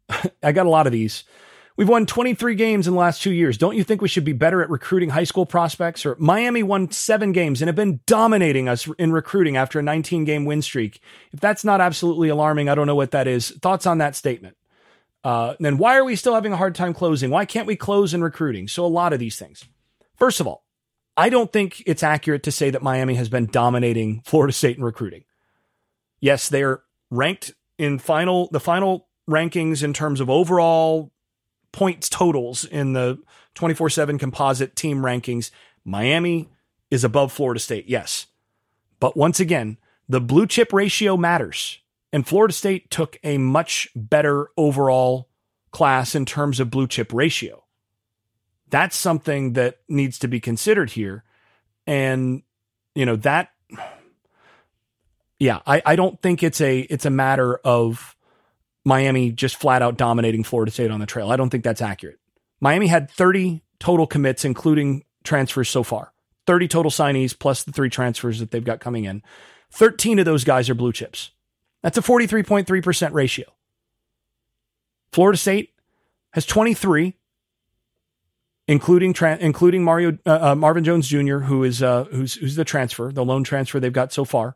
I 0.43 0.53
got 0.53 0.67
a 0.67 0.71
lot 0.71 0.87
of 0.87 0.93
these. 0.93 1.25
We've 1.77 1.89
won 1.89 2.07
23 2.07 2.55
games 2.55 2.87
in 2.87 2.95
the 2.95 2.99
last 2.99 3.21
two 3.21 3.33
years. 3.33 3.59
Don't 3.59 3.77
you 3.77 3.85
think 3.85 4.01
we 4.01 4.09
should 4.09 4.25
be 4.25 4.33
better 4.33 4.63
at 4.63 4.71
recruiting 4.71 5.11
high 5.11 5.25
school 5.25 5.45
prospects? 5.45 6.07
Or 6.07 6.17
Miami 6.19 6.63
won 6.63 6.91
seven 6.91 7.33
games 7.33 7.61
and 7.61 7.69
have 7.69 7.77
been 7.77 8.01
dominating 8.07 8.67
us 8.67 8.89
in 8.99 9.13
recruiting 9.13 9.59
after 9.59 9.79
a 9.79 9.83
19 9.83 10.25
game 10.25 10.47
win 10.47 10.63
streak. 10.63 11.01
If 11.33 11.41
that's 11.41 11.65
not 11.65 11.83
absolutely 11.83 12.31
alarming, 12.31 12.71
I 12.71 12.75
don't 12.75 12.87
know 12.87 12.95
what 12.95 13.11
that 13.11 13.27
is. 13.27 13.51
Thoughts 13.51 13.87
on 13.87 13.99
that 13.99 14.17
statement? 14.17 14.57
Uh, 15.23 15.55
then 15.61 15.77
why 15.77 15.99
are 15.99 16.05
we 16.05 16.17
still 16.17 16.35
having 16.35 16.53
a 16.53 16.57
hard 16.57 16.75
time 16.75 16.95
closing? 16.95 17.31
Why 17.31 17.45
can't 17.45 17.67
we 17.67 17.77
close 17.77 18.15
in 18.15 18.23
recruiting? 18.23 18.69
So 18.69 18.87
a 18.87 18.89
lot 18.89 19.13
of 19.13 19.19
these 19.19 19.39
things. 19.39 19.65
First 20.17 20.41
of 20.41 20.47
all, 20.47 20.65
I 21.15 21.29
don't 21.29 21.53
think 21.53 21.83
it's 21.87 22.03
accurate 22.03 22.45
to 22.45 22.53
say 22.53 22.71
that 22.71 22.83
Miami 22.83 23.17
has 23.17 23.29
been 23.29 23.47
dominating 23.47 24.23
Florida 24.25 24.53
State 24.53 24.79
in 24.79 24.85
recruiting. 24.85 25.25
Yes, 26.21 26.49
they're 26.49 26.83
ranked 27.11 27.53
in 27.77 27.99
final 27.99 28.49
the 28.51 28.61
final 28.61 29.09
rankings 29.29 29.83
in 29.83 29.93
terms 29.93 30.21
of 30.21 30.31
overall 30.31 31.13
points 31.77 32.09
totals 32.09 32.65
in 32.65 32.95
the 32.95 33.19
24 33.55 33.91
7 33.91 34.19
composite 34.19 34.75
team 34.75 35.03
rankings. 35.03 35.51
Miami 35.85 36.49
is 36.91 37.05
above 37.05 37.31
Florida 37.31 37.61
State, 37.61 37.87
yes. 37.87 38.27
But 38.99 39.15
once 39.15 39.41
again, 39.41 39.77
the 40.09 40.21
blue 40.21 40.47
chip 40.47 40.73
ratio 40.73 41.19
matters. 41.19 41.81
And 42.15 42.27
Florida 42.27 42.55
State 42.55 42.91
took 42.91 43.19
a 43.23 43.37
much 43.37 43.89
better 43.95 44.49
overall 44.57 45.29
class 45.71 46.15
in 46.15 46.25
terms 46.25 46.61
of 46.61 46.71
blue 46.71 46.89
chip 46.89 47.13
ratio. 47.13 47.65
That's 48.71 48.97
something 48.97 49.53
that 49.53 49.81
needs 49.87 50.19
to 50.21 50.29
be 50.29 50.41
considered 50.41 50.91
here. 50.91 51.25
And, 51.87 52.43
you 52.95 53.05
know, 53.05 53.17
that, 53.17 53.51
yeah, 55.39 55.61
I, 55.67 55.83
I 55.85 55.97
don't 55.97 56.21
think 56.23 56.43
it's 56.43 56.63
a, 56.63 56.81
it's 56.81 57.05
a 57.05 57.11
matter 57.11 57.59
of, 57.59 58.16
Miami 58.87 59.33
just 59.33 59.57
flat 59.57 59.83
out 59.83 59.97
dominating 59.97 60.45
Florida 60.45 60.71
State 60.71 60.93
on 60.93 61.01
the 61.01 61.07
trail. 61.07 61.33
I 61.33 61.37
don't 61.37 61.51
think 61.51 61.65
that's 61.65 61.83
accurate. 61.83 62.21
Miami 62.61 62.87
had 62.87 63.11
30 63.11 63.65
total 63.81 64.07
commits, 64.07 64.45
including 64.45 65.03
transfers 65.25 65.69
so 65.69 65.83
far. 65.83 66.13
30 66.47 66.69
total 66.69 66.91
signees 66.93 67.37
plus 67.37 67.65
the 67.65 67.73
three 67.73 67.91
transfers 67.91 68.39
that 68.39 68.53
they've 68.53 68.65
got 68.65 68.79
coming 68.79 69.05
in. 69.05 69.25
13 69.73 70.21
of 70.21 70.25
those 70.25 70.45
guys 70.45 70.71
are 70.71 70.75
blue 70.75 70.93
chips. 70.93 71.33
That's 71.83 71.99
a 71.99 72.01
43.3% 72.01 73.13
ratio. 73.13 73.47
Florida 75.11 75.37
State 75.37 75.75
has 76.31 76.47
23, 76.47 77.15
including 78.69 79.13
tra- 79.13 79.39
including 79.41 79.83
Mario 79.83 80.17
uh, 80.25 80.51
uh, 80.51 80.55
Marvin 80.55 80.85
Jones 80.85 81.09
Jr., 81.09 81.39
who 81.39 81.65
is 81.65 81.83
uh, 81.83 82.05
who's 82.05 82.35
who's 82.35 82.55
the 82.55 82.65
transfer, 82.65 83.11
the 83.13 83.25
lone 83.25 83.43
transfer 83.43 83.81
they've 83.81 83.93
got 83.93 84.13
so 84.13 84.25
far. 84.25 84.55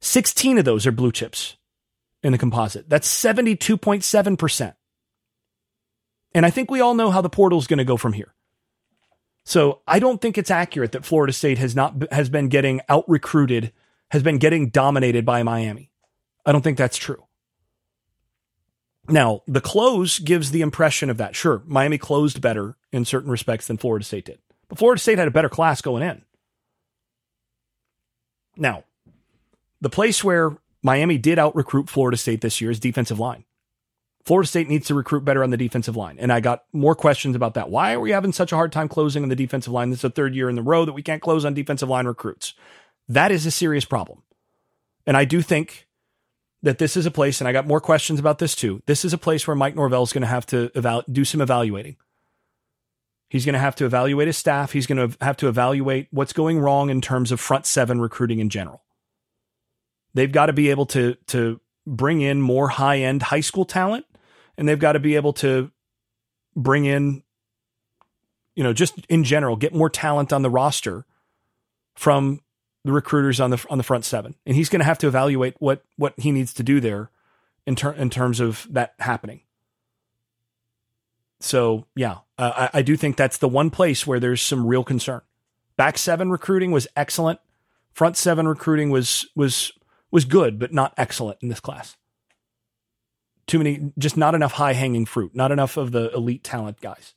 16 0.00 0.58
of 0.58 0.64
those 0.64 0.86
are 0.86 0.92
blue 0.92 1.12
chips 1.12 1.56
in 2.22 2.32
the 2.32 2.38
composite. 2.38 2.88
That's 2.88 3.08
72.7%. 3.08 4.74
And 6.34 6.46
I 6.46 6.50
think 6.50 6.70
we 6.70 6.80
all 6.80 6.94
know 6.94 7.10
how 7.10 7.20
the 7.20 7.30
portal 7.30 7.58
is 7.58 7.66
going 7.66 7.78
to 7.78 7.84
go 7.84 7.96
from 7.96 8.12
here. 8.12 8.34
So 9.44 9.80
I 9.86 9.98
don't 9.98 10.20
think 10.20 10.38
it's 10.38 10.50
accurate 10.50 10.92
that 10.92 11.04
Florida 11.04 11.32
State 11.32 11.58
has 11.58 11.74
not 11.74 12.12
has 12.12 12.28
been 12.28 12.48
getting 12.48 12.80
out 12.88 13.08
recruited, 13.08 13.72
has 14.10 14.22
been 14.22 14.38
getting 14.38 14.68
dominated 14.68 15.24
by 15.24 15.42
Miami. 15.42 15.90
I 16.44 16.52
don't 16.52 16.62
think 16.62 16.78
that's 16.78 16.96
true. 16.96 17.24
Now, 19.08 19.42
the 19.48 19.60
close 19.60 20.18
gives 20.18 20.50
the 20.50 20.60
impression 20.60 21.10
of 21.10 21.16
that. 21.16 21.34
Sure, 21.34 21.62
Miami 21.66 21.98
closed 21.98 22.40
better 22.40 22.76
in 22.92 23.04
certain 23.04 23.30
respects 23.30 23.66
than 23.66 23.78
Florida 23.78 24.04
State 24.04 24.26
did. 24.26 24.38
But 24.68 24.78
Florida 24.78 25.00
State 25.00 25.18
had 25.18 25.26
a 25.26 25.32
better 25.32 25.48
class 25.48 25.80
going 25.80 26.02
in. 26.02 26.22
Now, 28.56 28.84
the 29.80 29.90
place 29.90 30.22
where 30.22 30.56
Miami 30.82 31.18
did 31.18 31.38
out 31.38 31.54
recruit 31.54 31.88
Florida 31.88 32.16
State 32.16 32.40
this 32.40 32.60
year 32.60 32.70
as 32.70 32.80
defensive 32.80 33.18
line. 33.18 33.44
Florida 34.24 34.46
State 34.46 34.68
needs 34.68 34.86
to 34.86 34.94
recruit 34.94 35.24
better 35.24 35.42
on 35.42 35.50
the 35.50 35.56
defensive 35.56 35.96
line. 35.96 36.16
And 36.18 36.32
I 36.32 36.40
got 36.40 36.64
more 36.72 36.94
questions 36.94 37.34
about 37.34 37.54
that. 37.54 37.70
Why 37.70 37.94
are 37.94 38.00
we 38.00 38.10
having 38.10 38.32
such 38.32 38.52
a 38.52 38.56
hard 38.56 38.70
time 38.70 38.88
closing 38.88 39.22
on 39.22 39.28
the 39.28 39.36
defensive 39.36 39.72
line? 39.72 39.90
This 39.90 39.98
is 39.98 40.02
the 40.02 40.10
third 40.10 40.34
year 40.34 40.48
in 40.48 40.56
the 40.56 40.62
row 40.62 40.84
that 40.84 40.92
we 40.92 41.02
can't 41.02 41.22
close 41.22 41.44
on 41.44 41.54
defensive 41.54 41.88
line 41.88 42.06
recruits. 42.06 42.54
That 43.08 43.32
is 43.32 43.46
a 43.46 43.50
serious 43.50 43.84
problem. 43.84 44.22
And 45.06 45.16
I 45.16 45.24
do 45.24 45.42
think 45.42 45.88
that 46.62 46.78
this 46.78 46.96
is 46.96 47.06
a 47.06 47.10
place, 47.10 47.40
and 47.40 47.48
I 47.48 47.52
got 47.52 47.66
more 47.66 47.80
questions 47.80 48.20
about 48.20 48.38
this 48.38 48.54
too. 48.54 48.82
This 48.86 49.04
is 49.04 49.14
a 49.14 49.18
place 49.18 49.46
where 49.46 49.56
Mike 49.56 49.74
Norvell 49.74 50.02
is 50.02 50.12
going 50.12 50.22
to 50.22 50.28
have 50.28 50.46
to 50.46 50.70
eval- 50.74 51.04
do 51.10 51.24
some 51.24 51.40
evaluating. 51.40 51.96
He's 53.30 53.46
going 53.46 53.54
to 53.54 53.60
have 53.60 53.76
to 53.76 53.86
evaluate 53.86 54.26
his 54.26 54.36
staff. 54.36 54.72
He's 54.72 54.86
going 54.86 55.10
to 55.10 55.16
have 55.24 55.36
to 55.38 55.48
evaluate 55.48 56.08
what's 56.10 56.32
going 56.32 56.60
wrong 56.60 56.90
in 56.90 57.00
terms 57.00 57.32
of 57.32 57.40
front 57.40 57.64
seven 57.64 58.00
recruiting 58.00 58.40
in 58.40 58.50
general. 58.50 58.82
They've 60.14 60.30
got 60.30 60.46
to 60.46 60.52
be 60.52 60.70
able 60.70 60.86
to 60.86 61.16
to 61.28 61.60
bring 61.86 62.20
in 62.20 62.40
more 62.40 62.68
high 62.68 62.98
end 62.98 63.22
high 63.22 63.40
school 63.40 63.64
talent, 63.64 64.06
and 64.56 64.68
they've 64.68 64.78
got 64.78 64.92
to 64.92 65.00
be 65.00 65.16
able 65.16 65.32
to 65.34 65.70
bring 66.56 66.84
in, 66.84 67.22
you 68.54 68.62
know, 68.64 68.72
just 68.72 68.98
in 69.08 69.24
general, 69.24 69.56
get 69.56 69.74
more 69.74 69.90
talent 69.90 70.32
on 70.32 70.42
the 70.42 70.50
roster 70.50 71.06
from 71.94 72.40
the 72.84 72.92
recruiters 72.92 73.40
on 73.40 73.50
the 73.50 73.64
on 73.70 73.78
the 73.78 73.84
front 73.84 74.04
seven, 74.04 74.34
and 74.46 74.56
he's 74.56 74.68
going 74.68 74.80
to 74.80 74.86
have 74.86 74.98
to 74.98 75.06
evaluate 75.06 75.54
what 75.58 75.84
what 75.96 76.14
he 76.18 76.32
needs 76.32 76.54
to 76.54 76.62
do 76.62 76.80
there 76.80 77.10
in 77.66 77.76
ter- 77.76 77.92
in 77.92 78.10
terms 78.10 78.40
of 78.40 78.66
that 78.70 78.94
happening. 78.98 79.42
So 81.40 81.86
yeah, 81.94 82.18
uh, 82.38 82.68
I, 82.72 82.78
I 82.78 82.82
do 82.82 82.96
think 82.96 83.16
that's 83.16 83.38
the 83.38 83.48
one 83.48 83.70
place 83.70 84.06
where 84.06 84.20
there's 84.20 84.42
some 84.42 84.66
real 84.66 84.84
concern. 84.84 85.22
Back 85.76 85.96
seven 85.96 86.30
recruiting 86.30 86.72
was 86.72 86.86
excellent. 86.96 87.40
Front 87.92 88.16
seven 88.16 88.46
recruiting 88.46 88.90
was 88.90 89.26
was 89.34 89.72
was 90.10 90.24
good, 90.24 90.58
but 90.58 90.72
not 90.72 90.94
excellent 90.96 91.38
in 91.42 91.48
this 91.48 91.60
class. 91.60 91.96
Too 93.46 93.58
many, 93.58 93.92
just 93.98 94.16
not 94.16 94.34
enough 94.34 94.52
high 94.52 94.74
hanging 94.74 95.06
fruit, 95.06 95.34
not 95.34 95.52
enough 95.52 95.76
of 95.76 95.92
the 95.92 96.12
elite 96.12 96.44
talent 96.44 96.80
guys. 96.80 97.14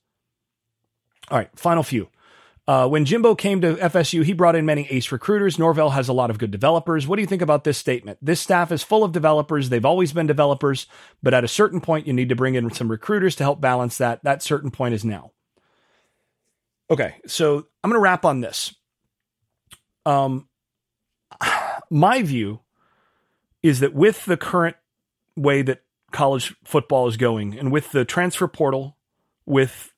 All 1.29 1.37
right, 1.37 1.49
final 1.57 1.83
few. 1.83 2.09
Uh, 2.65 2.87
when 2.87 3.03
Jimbo 3.03 3.35
came 3.35 3.59
to 3.59 3.75
FSU, 3.75 4.23
he 4.23 4.31
brought 4.31 4.55
in 4.55 4.65
many 4.65 4.87
ace 4.89 5.11
recruiters. 5.11 5.59
Norvell 5.59 5.89
has 5.89 6.07
a 6.07 6.13
lot 6.13 6.29
of 6.29 6.37
good 6.37 6.51
developers. 6.51 7.05
What 7.05 7.17
do 7.17 7.21
you 7.21 7.27
think 7.27 7.41
about 7.41 7.65
this 7.65 7.77
statement? 7.77 8.19
This 8.21 8.39
staff 8.39 8.71
is 8.71 8.81
full 8.81 9.03
of 9.03 9.11
developers. 9.11 9.67
They've 9.67 9.83
always 9.83 10.13
been 10.13 10.27
developers, 10.27 10.87
but 11.21 11.33
at 11.33 11.43
a 11.43 11.49
certain 11.49 11.81
point, 11.81 12.07
you 12.07 12.13
need 12.13 12.29
to 12.29 12.35
bring 12.35 12.55
in 12.55 12.71
some 12.71 12.89
recruiters 12.89 13.35
to 13.35 13.43
help 13.43 13.59
balance 13.59 13.97
that. 13.97 14.23
That 14.23 14.41
certain 14.41 14.71
point 14.71 14.93
is 14.93 15.03
now. 15.03 15.31
Okay, 16.89 17.15
so 17.27 17.57
I'm 17.83 17.89
going 17.89 17.99
to 17.99 18.03
wrap 18.03 18.23
on 18.23 18.39
this. 18.39 18.73
Um, 20.05 20.47
my 21.91 22.21
view 22.23 22.61
is 23.64 23.80
that 23.80 23.93
with 23.93 24.26
the 24.26 24.38
current 24.38 24.76
way 25.36 25.61
that 25.64 25.82
college 26.11 26.53
football 26.64 27.07
is 27.07 27.18
going, 27.18 27.57
and 27.57 27.72
with 27.72 27.91
the 27.91 28.05
transfer 28.05 28.47
portal, 28.47 28.97
with 29.45 29.93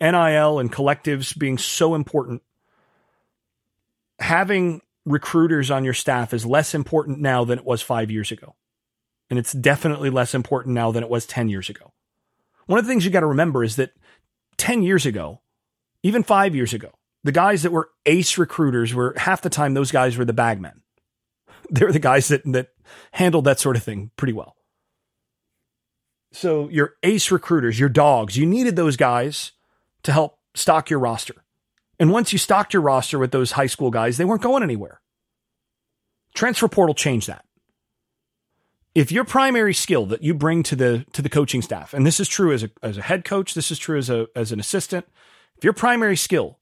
NIL 0.00 0.58
and 0.58 0.72
collectives 0.72 1.36
being 1.36 1.58
so 1.58 1.94
important, 1.94 2.42
having 4.20 4.82
recruiters 5.04 5.70
on 5.70 5.84
your 5.84 5.94
staff 5.94 6.32
is 6.32 6.46
less 6.46 6.74
important 6.74 7.20
now 7.20 7.44
than 7.44 7.58
it 7.58 7.64
was 7.64 7.82
five 7.82 8.10
years 8.10 8.30
ago. 8.30 8.54
And 9.30 9.38
it's 9.38 9.52
definitely 9.52 10.10
less 10.10 10.34
important 10.34 10.74
now 10.74 10.90
than 10.92 11.02
it 11.02 11.10
was 11.10 11.26
10 11.26 11.48
years 11.48 11.68
ago. 11.68 11.92
One 12.66 12.78
of 12.78 12.84
the 12.84 12.90
things 12.90 13.04
you 13.04 13.10
got 13.10 13.20
to 13.20 13.26
remember 13.26 13.64
is 13.64 13.76
that 13.76 13.92
10 14.58 14.82
years 14.82 15.06
ago, 15.06 15.40
even 16.02 16.22
five 16.22 16.54
years 16.54 16.72
ago, 16.72 16.90
the 17.24 17.32
guys 17.32 17.62
that 17.62 17.72
were 17.72 17.90
ace 18.06 18.38
recruiters 18.38 18.94
were 18.94 19.14
half 19.16 19.42
the 19.42 19.50
time 19.50 19.74
those 19.74 19.90
guys 19.90 20.16
were 20.16 20.24
the 20.24 20.32
bagmen. 20.32 20.82
They're 21.70 21.92
the 21.92 21.98
guys 21.98 22.28
that, 22.28 22.42
that 22.52 22.68
handled 23.12 23.44
that 23.44 23.60
sort 23.60 23.76
of 23.76 23.82
thing 23.82 24.10
pretty 24.16 24.32
well. 24.32 24.56
So 26.32 26.68
your 26.68 26.94
ace 27.02 27.30
recruiters, 27.30 27.80
your 27.80 27.88
dogs, 27.88 28.36
you 28.36 28.46
needed 28.46 28.76
those 28.76 28.96
guys 28.96 29.52
to 30.02 30.12
help 30.12 30.38
stock 30.54 30.90
your 30.90 30.98
roster. 30.98 31.34
And 31.98 32.12
once 32.12 32.32
you 32.32 32.38
stocked 32.38 32.72
your 32.72 32.82
roster 32.82 33.18
with 33.18 33.32
those 33.32 33.52
high 33.52 33.66
school 33.66 33.90
guys, 33.90 34.16
they 34.16 34.24
weren't 34.24 34.42
going 34.42 34.62
anywhere. 34.62 35.00
Transfer 36.34 36.68
portal 36.68 36.94
changed 36.94 37.28
that. 37.28 37.44
If 38.94 39.12
your 39.12 39.24
primary 39.24 39.74
skill 39.74 40.06
that 40.06 40.22
you 40.22 40.34
bring 40.34 40.62
to 40.64 40.76
the 40.76 41.04
to 41.12 41.22
the 41.22 41.28
coaching 41.28 41.62
staff, 41.62 41.94
and 41.94 42.06
this 42.06 42.20
is 42.20 42.28
true 42.28 42.52
as 42.52 42.62
a 42.62 42.70
as 42.82 42.98
a 42.98 43.02
head 43.02 43.24
coach, 43.24 43.54
this 43.54 43.70
is 43.70 43.78
true 43.78 43.98
as 43.98 44.10
a 44.10 44.26
as 44.34 44.50
an 44.50 44.58
assistant, 44.58 45.06
if 45.56 45.64
your 45.64 45.72
primary 45.72 46.16
skill 46.16 46.58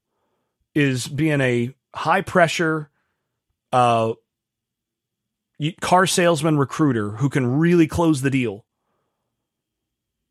is 0.75 1.07
being 1.07 1.41
a 1.41 1.73
high 1.95 2.21
pressure 2.21 2.89
uh, 3.71 4.13
car 5.81 6.05
salesman 6.05 6.57
recruiter 6.57 7.11
who 7.11 7.29
can 7.29 7.57
really 7.57 7.87
close 7.87 8.21
the 8.21 8.29
deal, 8.29 8.65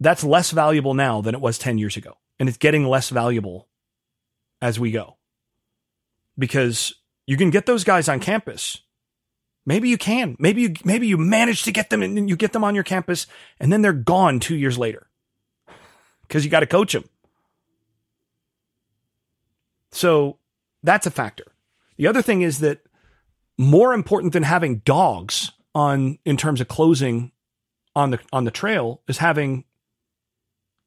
that's 0.00 0.24
less 0.24 0.50
valuable 0.50 0.94
now 0.94 1.20
than 1.20 1.34
it 1.34 1.40
was 1.40 1.58
10 1.58 1.78
years 1.78 1.96
ago 1.96 2.18
and 2.38 2.48
it's 2.48 2.58
getting 2.58 2.86
less 2.86 3.10
valuable 3.10 3.68
as 4.60 4.78
we 4.78 4.90
go 4.90 5.16
because 6.38 6.94
you 7.26 7.36
can 7.36 7.50
get 7.50 7.66
those 7.66 7.84
guys 7.84 8.08
on 8.08 8.20
campus. 8.20 8.78
Maybe 9.64 9.88
you 9.88 9.98
can. 9.98 10.36
Maybe 10.38 10.62
you 10.62 10.74
maybe 10.84 11.08
you 11.08 11.16
manage 11.16 11.64
to 11.64 11.72
get 11.72 11.90
them 11.90 12.02
and 12.02 12.28
you 12.28 12.36
get 12.36 12.52
them 12.52 12.62
on 12.62 12.74
your 12.74 12.84
campus 12.84 13.26
and 13.58 13.72
then 13.72 13.82
they're 13.82 13.92
gone 13.92 14.38
2 14.38 14.54
years 14.54 14.78
later. 14.78 15.08
Cuz 16.28 16.44
you 16.44 16.50
got 16.50 16.60
to 16.60 16.66
coach 16.66 16.92
them. 16.92 17.08
So 19.90 20.38
that's 20.82 21.06
a 21.06 21.10
factor. 21.10 21.52
The 21.96 22.06
other 22.06 22.22
thing 22.22 22.42
is 22.42 22.58
that 22.60 22.80
more 23.58 23.94
important 23.94 24.32
than 24.32 24.42
having 24.42 24.78
dogs 24.78 25.52
on 25.74 26.18
in 26.24 26.36
terms 26.36 26.60
of 26.60 26.68
closing 26.68 27.32
on 27.94 28.10
the 28.10 28.18
on 28.32 28.44
the 28.44 28.50
trail 28.50 29.02
is 29.08 29.18
having 29.18 29.64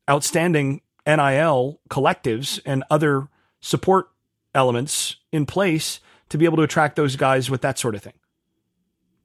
outstanding 0.09 0.81
NIL 1.05 1.79
collectives 1.89 2.59
and 2.65 2.83
other 2.89 3.27
support 3.61 4.09
elements 4.53 5.17
in 5.31 5.45
place 5.45 5.99
to 6.29 6.37
be 6.37 6.45
able 6.45 6.57
to 6.57 6.63
attract 6.63 6.95
those 6.95 7.15
guys 7.15 7.49
with 7.49 7.61
that 7.61 7.77
sort 7.77 7.95
of 7.95 8.01
thing. 8.01 8.13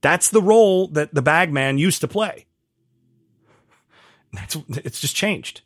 That's 0.01 0.31
the 0.31 0.43
role 0.43 0.89
that 0.89 1.15
the 1.15 1.23
bagman 1.23 1.79
used 1.79 2.01
to 2.01 2.09
play. 2.09 2.47
That's 4.33 4.57
it's 4.69 5.01
just 5.01 5.15
changed. 5.15 5.63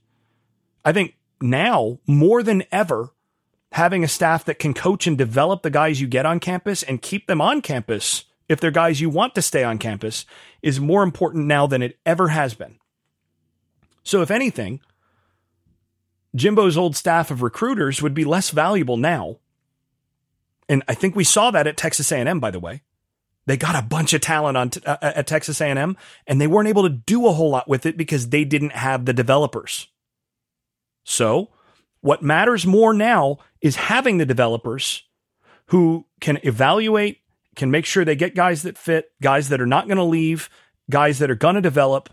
I 0.85 0.93
think 0.93 1.17
now 1.41 1.99
more 2.07 2.43
than 2.43 2.65
ever 2.71 3.11
having 3.73 4.03
a 4.03 4.09
staff 4.09 4.45
that 4.45 4.59
can 4.59 4.75
coach 4.75 5.07
and 5.07 5.19
develop 5.19 5.63
the 5.63 5.71
guys 5.71 6.01
you 6.01 6.07
get 6.07 6.27
on 6.27 6.41
campus 6.41 6.83
and 6.83 7.03
keep 7.03 7.27
them 7.27 7.41
on 7.41 7.61
campus 7.61 8.25
if 8.49 8.61
they're 8.61 8.71
guys 8.71 9.01
you 9.01 9.11
want 9.11 9.35
to 9.35 9.43
stay 9.43 9.63
on 9.63 9.79
campus 9.79 10.25
is 10.63 10.81
more 10.81 11.03
important 11.03 11.47
now 11.47 11.67
than 11.67 11.83
it 11.83 11.99
ever 12.07 12.29
has 12.29 12.55
been. 12.55 12.79
So 14.03 14.23
if 14.23 14.31
anything, 14.31 14.81
Jimbo's 16.35 16.79
old 16.79 16.97
staff 16.97 17.31
of 17.31 17.43
recruiters 17.43 18.01
would 18.01 18.15
be 18.15 18.25
less 18.25 18.51
valuable 18.51 18.97
now. 18.97 19.39
And 20.69 20.83
I 20.89 20.95
think 20.95 21.15
we 21.15 21.25
saw 21.25 21.51
that 21.51 21.67
at 21.67 21.77
Texas 21.77 22.11
A&M, 22.11 22.41
by 22.41 22.51
the 22.51 22.61
way. 22.61 22.83
They 23.47 23.57
got 23.57 23.83
a 23.83 23.87
bunch 23.87 24.13
of 24.13 24.21
talent 24.21 24.59
on 24.59 24.71
t- 24.71 24.83
uh, 24.85 24.99
at 25.01 25.27
Texas 25.27 25.61
A&M, 25.63 25.97
and 26.27 26.39
they 26.39 26.47
weren't 26.47 26.69
able 26.69 26.83
to 26.83 26.91
do 26.91 27.27
a 27.27 27.33
whole 27.33 27.49
lot 27.49 27.67
with 27.67 27.87
it 27.87 27.97
because 27.97 28.29
they 28.29 28.45
didn't 28.45 28.73
have 28.73 29.07
the 29.07 29.15
developers. 29.15 29.89
So, 31.03 31.49
what 32.03 32.23
matters 32.23 32.67
more 32.67 32.93
now 32.93 33.39
is 33.61 33.77
having 33.77 34.19
the 34.19 34.27
developers 34.27 35.05
who 35.67 36.07
can 36.21 36.39
evaluate, 36.43 37.21
can 37.57 37.71
make 37.71 37.85
sure 37.85 38.05
they 38.05 38.17
get 38.17 38.35
guys 38.35 38.63
that 38.63 38.79
fit, 38.79 39.11
guys 39.23 39.49
that 39.49 39.61
are 39.61 39.67
not 39.67 39.87
going 39.87 39.97
to 39.97 40.05
leave, 40.05 40.49
guys 40.91 41.19
that 41.19 41.31
are 41.31 41.35
going 41.35 41.55
to 41.55 41.61
develop, 41.61 42.11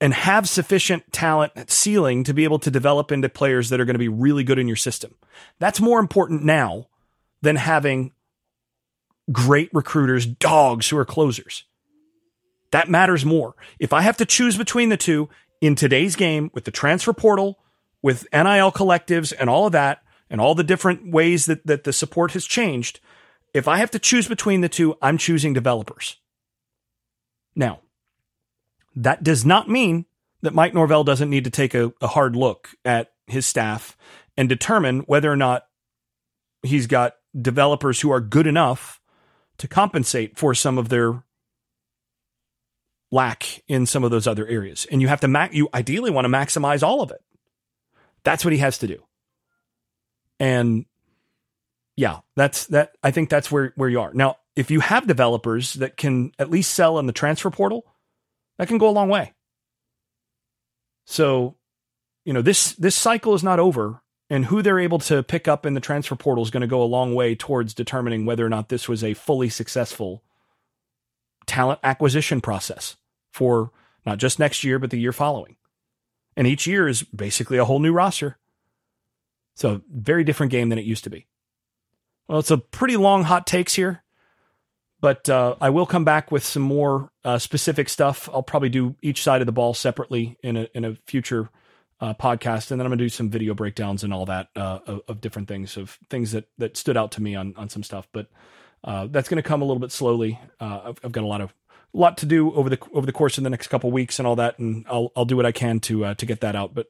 and 0.00 0.12
have 0.14 0.48
sufficient 0.48 1.12
talent 1.12 1.52
ceiling 1.70 2.24
to 2.24 2.34
be 2.34 2.44
able 2.44 2.58
to 2.58 2.70
develop 2.70 3.12
into 3.12 3.28
players 3.28 3.68
that 3.68 3.80
are 3.80 3.84
going 3.84 3.94
to 3.94 3.98
be 3.98 4.08
really 4.08 4.42
good 4.42 4.58
in 4.58 4.66
your 4.66 4.76
system. 4.76 5.14
That's 5.58 5.80
more 5.80 6.00
important 6.00 6.42
now 6.42 6.88
than 7.42 7.56
having 7.56 8.12
great 9.30 9.70
recruiters, 9.72 10.26
dogs 10.26 10.88
who 10.88 10.96
are 10.96 11.04
closers. 11.04 11.64
That 12.72 12.88
matters 12.88 13.24
more. 13.24 13.54
If 13.78 13.92
I 13.92 14.02
have 14.02 14.16
to 14.18 14.26
choose 14.26 14.56
between 14.56 14.88
the 14.88 14.96
two 14.96 15.28
in 15.60 15.74
today's 15.74 16.16
game 16.16 16.50
with 16.54 16.64
the 16.64 16.70
transfer 16.70 17.12
portal, 17.12 17.58
with 18.02 18.26
NIL 18.32 18.72
collectives 18.72 19.32
and 19.38 19.48
all 19.50 19.66
of 19.66 19.72
that, 19.72 20.02
and 20.30 20.40
all 20.40 20.54
the 20.54 20.64
different 20.64 21.10
ways 21.10 21.46
that, 21.46 21.66
that 21.66 21.84
the 21.84 21.92
support 21.92 22.32
has 22.32 22.44
changed, 22.44 23.00
if 23.54 23.66
I 23.66 23.78
have 23.78 23.90
to 23.92 23.98
choose 23.98 24.28
between 24.28 24.60
the 24.60 24.68
two, 24.68 24.96
I'm 25.00 25.18
choosing 25.18 25.52
developers. 25.52 26.16
Now, 27.54 27.80
that 28.94 29.22
does 29.22 29.44
not 29.44 29.68
mean 29.68 30.06
that 30.42 30.54
Mike 30.54 30.74
Norvell 30.74 31.04
doesn't 31.04 31.30
need 31.30 31.44
to 31.44 31.50
take 31.50 31.74
a, 31.74 31.92
a 32.00 32.06
hard 32.08 32.36
look 32.36 32.70
at 32.84 33.12
his 33.26 33.46
staff 33.46 33.96
and 34.36 34.48
determine 34.48 35.00
whether 35.00 35.30
or 35.30 35.36
not 35.36 35.66
he's 36.62 36.86
got 36.86 37.14
developers 37.40 38.00
who 38.00 38.10
are 38.10 38.20
good 38.20 38.46
enough 38.46 39.00
to 39.58 39.68
compensate 39.68 40.38
for 40.38 40.54
some 40.54 40.78
of 40.78 40.88
their 40.88 41.24
lack 43.10 43.62
in 43.66 43.86
some 43.86 44.04
of 44.04 44.10
those 44.10 44.26
other 44.26 44.46
areas. 44.46 44.86
And 44.90 45.02
you 45.02 45.08
have 45.08 45.20
to 45.20 45.28
ma- 45.28 45.48
you 45.50 45.68
ideally 45.74 46.10
want 46.10 46.24
to 46.24 46.30
maximize 46.30 46.82
all 46.82 47.02
of 47.02 47.10
it. 47.10 47.22
That's 48.22 48.44
what 48.44 48.52
he 48.52 48.58
has 48.58 48.78
to 48.78 48.86
do. 48.86 49.02
And 50.40 50.84
yeah, 51.96 52.20
that's 52.36 52.66
that 52.66 52.92
I 53.02 53.10
think 53.10 53.28
that's 53.28 53.50
where 53.50 53.72
where 53.76 53.88
you 53.88 54.00
are. 54.00 54.12
Now, 54.14 54.36
if 54.54 54.70
you 54.70 54.80
have 54.80 55.06
developers 55.06 55.74
that 55.74 55.96
can 55.96 56.32
at 56.38 56.50
least 56.50 56.74
sell 56.74 56.98
in 56.98 57.06
the 57.06 57.12
transfer 57.12 57.50
portal, 57.50 57.84
that 58.58 58.68
can 58.68 58.78
go 58.78 58.88
a 58.88 58.90
long 58.90 59.08
way. 59.08 59.34
So, 61.06 61.56
you 62.24 62.32
know, 62.32 62.42
this 62.42 62.72
this 62.74 62.94
cycle 62.94 63.34
is 63.34 63.42
not 63.42 63.58
over 63.58 64.02
and 64.30 64.46
who 64.46 64.62
they're 64.62 64.78
able 64.78 64.98
to 64.98 65.22
pick 65.22 65.48
up 65.48 65.64
in 65.64 65.74
the 65.74 65.80
transfer 65.80 66.14
portal 66.14 66.44
is 66.44 66.50
going 66.50 66.60
to 66.60 66.66
go 66.66 66.82
a 66.82 66.84
long 66.84 67.14
way 67.14 67.34
towards 67.34 67.74
determining 67.74 68.26
whether 68.26 68.44
or 68.44 68.50
not 68.50 68.68
this 68.68 68.88
was 68.88 69.02
a 69.02 69.14
fully 69.14 69.48
successful 69.48 70.22
talent 71.46 71.80
acquisition 71.82 72.40
process 72.40 72.96
for 73.32 73.72
not 74.04 74.18
just 74.18 74.38
next 74.38 74.64
year, 74.64 74.78
but 74.78 74.90
the 74.90 74.98
year 74.98 75.12
following. 75.12 75.56
And 76.36 76.46
each 76.46 76.66
year 76.66 76.86
is 76.86 77.02
basically 77.02 77.58
a 77.58 77.64
whole 77.64 77.80
new 77.80 77.92
roster. 77.92 78.38
So, 79.58 79.82
very 79.92 80.22
different 80.22 80.52
game 80.52 80.68
than 80.68 80.78
it 80.78 80.84
used 80.84 81.02
to 81.02 81.10
be. 81.10 81.26
Well, 82.28 82.38
it's 82.38 82.52
a 82.52 82.58
pretty 82.58 82.96
long 82.96 83.24
hot 83.24 83.44
takes 83.44 83.74
here, 83.74 84.04
but 85.00 85.28
uh, 85.28 85.56
I 85.60 85.70
will 85.70 85.84
come 85.84 86.04
back 86.04 86.30
with 86.30 86.44
some 86.44 86.62
more 86.62 87.10
uh, 87.24 87.40
specific 87.40 87.88
stuff. 87.88 88.28
I'll 88.32 88.44
probably 88.44 88.68
do 88.68 88.94
each 89.02 89.20
side 89.20 89.42
of 89.42 89.46
the 89.46 89.52
ball 89.52 89.74
separately 89.74 90.38
in 90.44 90.56
a 90.56 90.68
in 90.74 90.84
a 90.84 90.94
future 91.08 91.50
uh, 92.00 92.14
podcast, 92.14 92.70
and 92.70 92.80
then 92.80 92.86
I'm 92.86 92.92
gonna 92.92 92.98
do 92.98 93.08
some 93.08 93.30
video 93.30 93.52
breakdowns 93.52 94.04
and 94.04 94.14
all 94.14 94.26
that 94.26 94.46
uh, 94.54 94.78
of, 94.86 95.00
of, 95.08 95.20
different 95.20 95.48
things 95.48 95.76
of 95.76 95.98
things 96.08 96.30
that 96.30 96.48
that 96.58 96.76
stood 96.76 96.96
out 96.96 97.10
to 97.12 97.20
me 97.20 97.34
on 97.34 97.52
on 97.56 97.68
some 97.68 97.82
stuff. 97.82 98.06
But 98.12 98.28
uh, 98.84 99.08
that's 99.10 99.28
gonna 99.28 99.42
come 99.42 99.60
a 99.60 99.64
little 99.64 99.80
bit 99.80 99.90
slowly. 99.90 100.38
Uh, 100.60 100.82
I've, 100.84 101.00
I've, 101.02 101.12
got 101.12 101.24
a 101.24 101.26
lot 101.26 101.40
of 101.40 101.52
lot 101.92 102.16
to 102.18 102.26
do 102.26 102.54
over 102.54 102.70
the 102.70 102.78
over 102.92 103.06
the 103.06 103.12
course 103.12 103.38
of 103.38 103.42
the 103.42 103.50
next 103.50 103.66
couple 103.66 103.90
weeks 103.90 104.20
and 104.20 104.28
all 104.28 104.36
that, 104.36 104.60
and 104.60 104.86
I'll 104.88 105.10
I'll 105.16 105.24
do 105.24 105.36
what 105.36 105.46
I 105.46 105.52
can 105.52 105.80
to 105.80 106.14
to 106.14 106.26
get 106.26 106.42
that 106.42 106.54
out. 106.54 106.76
But 106.76 106.86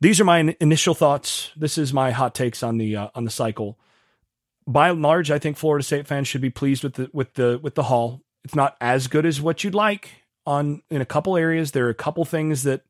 these 0.00 0.20
are 0.20 0.24
my 0.24 0.56
initial 0.60 0.94
thoughts. 0.94 1.50
This 1.56 1.78
is 1.78 1.92
my 1.92 2.10
hot 2.10 2.34
takes 2.34 2.62
on 2.62 2.78
the 2.78 2.96
uh, 2.96 3.08
on 3.14 3.24
the 3.24 3.30
cycle. 3.30 3.78
By 4.66 4.90
and 4.90 5.02
large, 5.02 5.30
I 5.30 5.38
think 5.38 5.56
Florida 5.56 5.82
State 5.82 6.06
fans 6.06 6.28
should 6.28 6.40
be 6.40 6.50
pleased 6.50 6.84
with 6.84 6.94
the 6.94 7.10
with 7.12 7.34
the 7.34 7.58
with 7.62 7.74
the 7.74 7.84
haul. 7.84 8.22
It's 8.44 8.54
not 8.54 8.76
as 8.80 9.08
good 9.08 9.26
as 9.26 9.40
what 9.40 9.64
you'd 9.64 9.74
like 9.74 10.10
on 10.46 10.82
in 10.90 11.00
a 11.00 11.06
couple 11.06 11.36
areas. 11.36 11.72
There 11.72 11.86
are 11.86 11.90
a 11.90 11.94
couple 11.94 12.24
things 12.24 12.62
that 12.62 12.82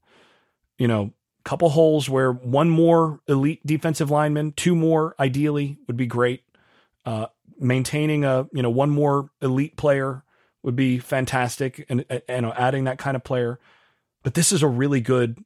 you 0.79 0.89
know 0.89 1.13
couple 1.45 1.71
holes 1.71 2.11
where 2.11 2.31
one 2.31 2.69
more 2.69 3.21
elite 3.27 3.65
defensive 3.65 4.11
lineman, 4.11 4.53
two 4.53 4.75
more 4.75 5.15
ideally 5.19 5.79
would 5.87 5.97
be 5.97 6.05
great. 6.05 6.43
Uh, 7.07 7.27
maintaining 7.59 8.25
a 8.25 8.47
you 8.53 8.63
know 8.63 8.71
one 8.71 8.91
more 8.91 9.31
elite 9.41 9.77
player 9.77 10.25
would 10.63 10.77
be 10.77 10.99
fantastic, 10.99 11.87
and 11.89 12.05
and 12.29 12.47
adding 12.47 12.85
that 12.85 12.99
kind 12.99 13.17
of 13.17 13.25
player. 13.25 13.59
But 14.23 14.35
this 14.35 14.53
is 14.53 14.63
a 14.63 14.69
really 14.69 15.01
good, 15.01 15.39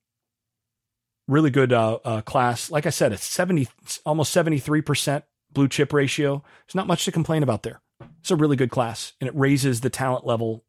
really 1.29 1.51
good 1.51 1.73
uh, 1.73 1.99
uh, 2.05 2.21
class. 2.23 2.71
Like 2.71 2.87
I 2.87 2.91
said, 2.91 3.13
it's 3.13 3.25
seventy, 3.25 3.69
almost 4.05 4.33
seventy 4.33 4.59
three 4.59 4.83
percent 4.83 5.25
blue 5.53 5.69
chip 5.69 5.93
ratio. 5.93 6.43
There's 6.67 6.75
not 6.75 6.87
much 6.87 7.05
to 7.05 7.13
complain 7.13 7.43
about 7.43 7.63
there. 7.63 7.81
It's 8.21 8.31
a 8.31 8.37
really 8.37 8.57
good 8.57 8.71
class, 8.71 9.13
and 9.21 9.29
it 9.29 9.35
raises 9.37 9.81
the 9.81 9.91
talent 9.91 10.27
level 10.27 10.65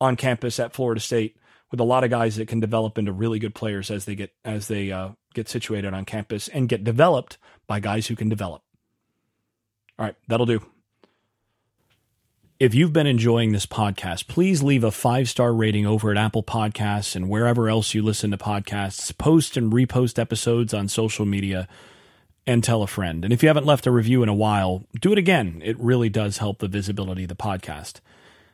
on 0.00 0.16
campus 0.16 0.60
at 0.60 0.74
Florida 0.74 1.00
State 1.00 1.36
with 1.70 1.80
a 1.80 1.84
lot 1.84 2.04
of 2.04 2.10
guys 2.10 2.36
that 2.36 2.48
can 2.48 2.60
develop 2.60 2.98
into 2.98 3.12
really 3.12 3.38
good 3.38 3.54
players 3.54 3.90
as 3.90 4.04
they 4.04 4.14
get 4.14 4.32
as 4.44 4.68
they 4.68 4.92
uh, 4.92 5.10
get 5.34 5.48
situated 5.48 5.94
on 5.94 6.04
campus 6.04 6.48
and 6.48 6.68
get 6.68 6.84
developed 6.84 7.38
by 7.66 7.80
guys 7.80 8.06
who 8.06 8.16
can 8.16 8.28
develop. 8.28 8.62
All 9.98 10.06
right, 10.06 10.16
that'll 10.28 10.46
do. 10.46 10.62
If 12.58 12.74
you've 12.74 12.92
been 12.94 13.06
enjoying 13.06 13.52
this 13.52 13.66
podcast, 13.66 14.28
please 14.28 14.62
leave 14.62 14.82
a 14.82 14.90
five 14.90 15.28
star 15.28 15.52
rating 15.52 15.84
over 15.84 16.10
at 16.10 16.16
Apple 16.16 16.42
Podcasts 16.42 17.14
and 17.14 17.28
wherever 17.28 17.68
else 17.68 17.92
you 17.92 18.02
listen 18.02 18.30
to 18.30 18.38
podcasts. 18.38 19.16
Post 19.18 19.58
and 19.58 19.70
repost 19.70 20.18
episodes 20.18 20.72
on 20.72 20.88
social 20.88 21.26
media 21.26 21.68
and 22.46 22.64
tell 22.64 22.82
a 22.82 22.86
friend. 22.86 23.24
And 23.24 23.32
if 23.34 23.42
you 23.42 23.50
haven't 23.50 23.66
left 23.66 23.86
a 23.86 23.90
review 23.90 24.22
in 24.22 24.30
a 24.30 24.34
while, 24.34 24.86
do 24.98 25.12
it 25.12 25.18
again. 25.18 25.60
It 25.62 25.78
really 25.78 26.08
does 26.08 26.38
help 26.38 26.60
the 26.60 26.66
visibility 26.66 27.24
of 27.24 27.28
the 27.28 27.36
podcast. 27.36 28.00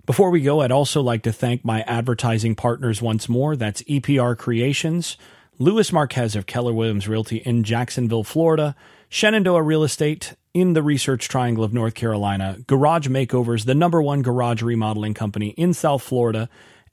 Before 0.05 0.31
we 0.31 0.41
go, 0.41 0.63
I'd 0.63 0.73
also 0.73 1.01
like 1.01 1.23
to 1.23 1.33
thank 1.33 1.65
my 1.65 1.83
advertising 1.83 2.57
partners 2.57 3.01
once 3.01 3.29
more. 3.29 3.55
That's 3.55 3.83
EPR 3.83 4.37
Creations, 4.37 5.17
Louis 5.61 5.93
Marquez 5.93 6.35
of 6.35 6.47
Keller 6.47 6.73
Williams 6.73 7.07
Realty 7.07 7.37
in 7.37 7.63
Jacksonville, 7.63 8.25
Florida, 8.25 8.75
Shenandoah 9.15 9.61
Real 9.61 9.85
Estate 9.85 10.37
in 10.55 10.73
the 10.73 10.83
Research 10.83 11.29
Triangle 11.29 11.63
of 11.63 11.75
North 11.75 11.93
Carolina, 11.93 12.57
Garage 12.67 13.09
Makeovers, 13.09 13.67
the 13.67 13.75
number 13.75 14.01
one 14.01 14.23
garage 14.23 14.63
remodeling 14.63 15.13
company 15.13 15.49
in 15.49 15.75
South 15.75 16.03
Florida, 16.03 16.49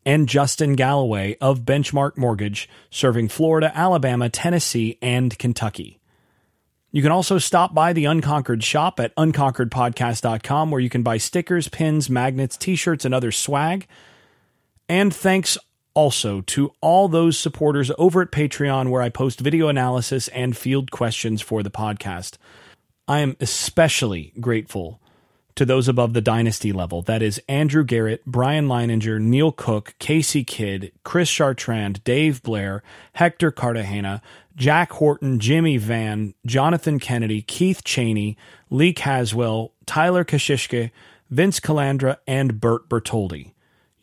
and 0.05 0.27
Justin 0.27 0.73
Galloway 0.73 1.37
of 1.39 1.61
Benchmark 1.61 2.17
Mortgage, 2.17 2.67
serving 2.89 3.29
Florida, 3.29 3.71
Alabama, 3.73 4.27
Tennessee, 4.27 4.97
and 5.01 5.39
Kentucky. 5.39 6.01
You 6.91 7.01
can 7.01 7.13
also 7.13 7.37
stop 7.37 7.73
by 7.73 7.93
the 7.93 8.03
Unconquered 8.03 8.65
shop 8.65 8.99
at 8.99 9.15
unconqueredpodcast.com 9.15 10.71
where 10.71 10.81
you 10.81 10.89
can 10.89 11.03
buy 11.03 11.19
stickers, 11.19 11.69
pins, 11.69 12.09
magnets, 12.09 12.57
t 12.57 12.75
shirts, 12.75 13.05
and 13.05 13.15
other 13.15 13.31
swag. 13.31 13.87
And 14.89 15.15
thanks 15.15 15.57
also 15.99 16.39
to 16.39 16.71
all 16.79 17.09
those 17.09 17.37
supporters 17.37 17.91
over 17.97 18.21
at 18.21 18.31
Patreon 18.31 18.89
where 18.89 19.01
I 19.01 19.09
post 19.09 19.41
video 19.41 19.67
analysis 19.67 20.29
and 20.29 20.55
field 20.55 20.91
questions 20.91 21.41
for 21.41 21.61
the 21.61 21.69
podcast. 21.69 22.37
I 23.05 23.19
am 23.19 23.35
especially 23.41 24.31
grateful 24.39 25.01
to 25.55 25.65
those 25.65 25.89
above 25.89 26.13
the 26.13 26.21
dynasty 26.21 26.71
level. 26.71 27.01
That 27.01 27.21
is 27.21 27.41
Andrew 27.49 27.83
Garrett, 27.83 28.25
Brian 28.25 28.69
Leininger, 28.69 29.19
Neil 29.19 29.51
Cook, 29.51 29.93
Casey 29.99 30.45
Kidd, 30.45 30.93
Chris 31.03 31.29
Chartrand, 31.29 32.01
Dave 32.05 32.41
Blair, 32.43 32.81
Hector 33.15 33.51
Cartagena, 33.51 34.21
Jack 34.55 34.93
Horton, 34.93 35.37
Jimmy 35.37 35.75
Van, 35.75 36.33
Jonathan 36.45 36.97
Kennedy, 36.99 37.41
Keith 37.41 37.83
Cheney, 37.83 38.37
Lee 38.69 38.93
Caswell, 38.93 39.73
Tyler 39.85 40.23
Kashishke, 40.23 40.91
Vince 41.29 41.59
Calandra, 41.59 42.15
and 42.25 42.61
Bert 42.61 42.87
Bertoldi. 42.87 43.51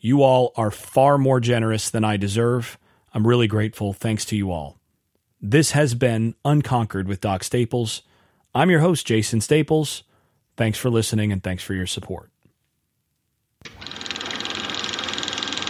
You 0.07 0.23
all 0.23 0.53
are 0.55 0.71
far 0.71 1.17
more 1.17 1.41
generous 1.41 1.89
than 1.89 2.05
I 2.05 2.15
deserve. 2.15 2.79
I'm 3.13 3.27
really 3.27 3.45
grateful. 3.45 3.91
Thanks 3.91 4.23
to 4.27 4.37
you 4.37 4.53
all. 4.53 4.79
This 5.41 5.71
has 5.71 5.95
been 5.95 6.33
Unconquered 6.45 7.09
with 7.09 7.19
Doc 7.19 7.43
Staples. 7.43 8.03
I'm 8.55 8.69
your 8.69 8.79
host, 8.79 9.05
Jason 9.05 9.41
Staples. 9.41 10.03
Thanks 10.55 10.79
for 10.79 10.89
listening 10.89 11.33
and 11.33 11.43
thanks 11.43 11.61
for 11.61 11.73
your 11.73 11.87
support. 11.87 12.31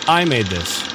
I 0.07 0.23
made 0.29 0.45
this. 0.45 0.86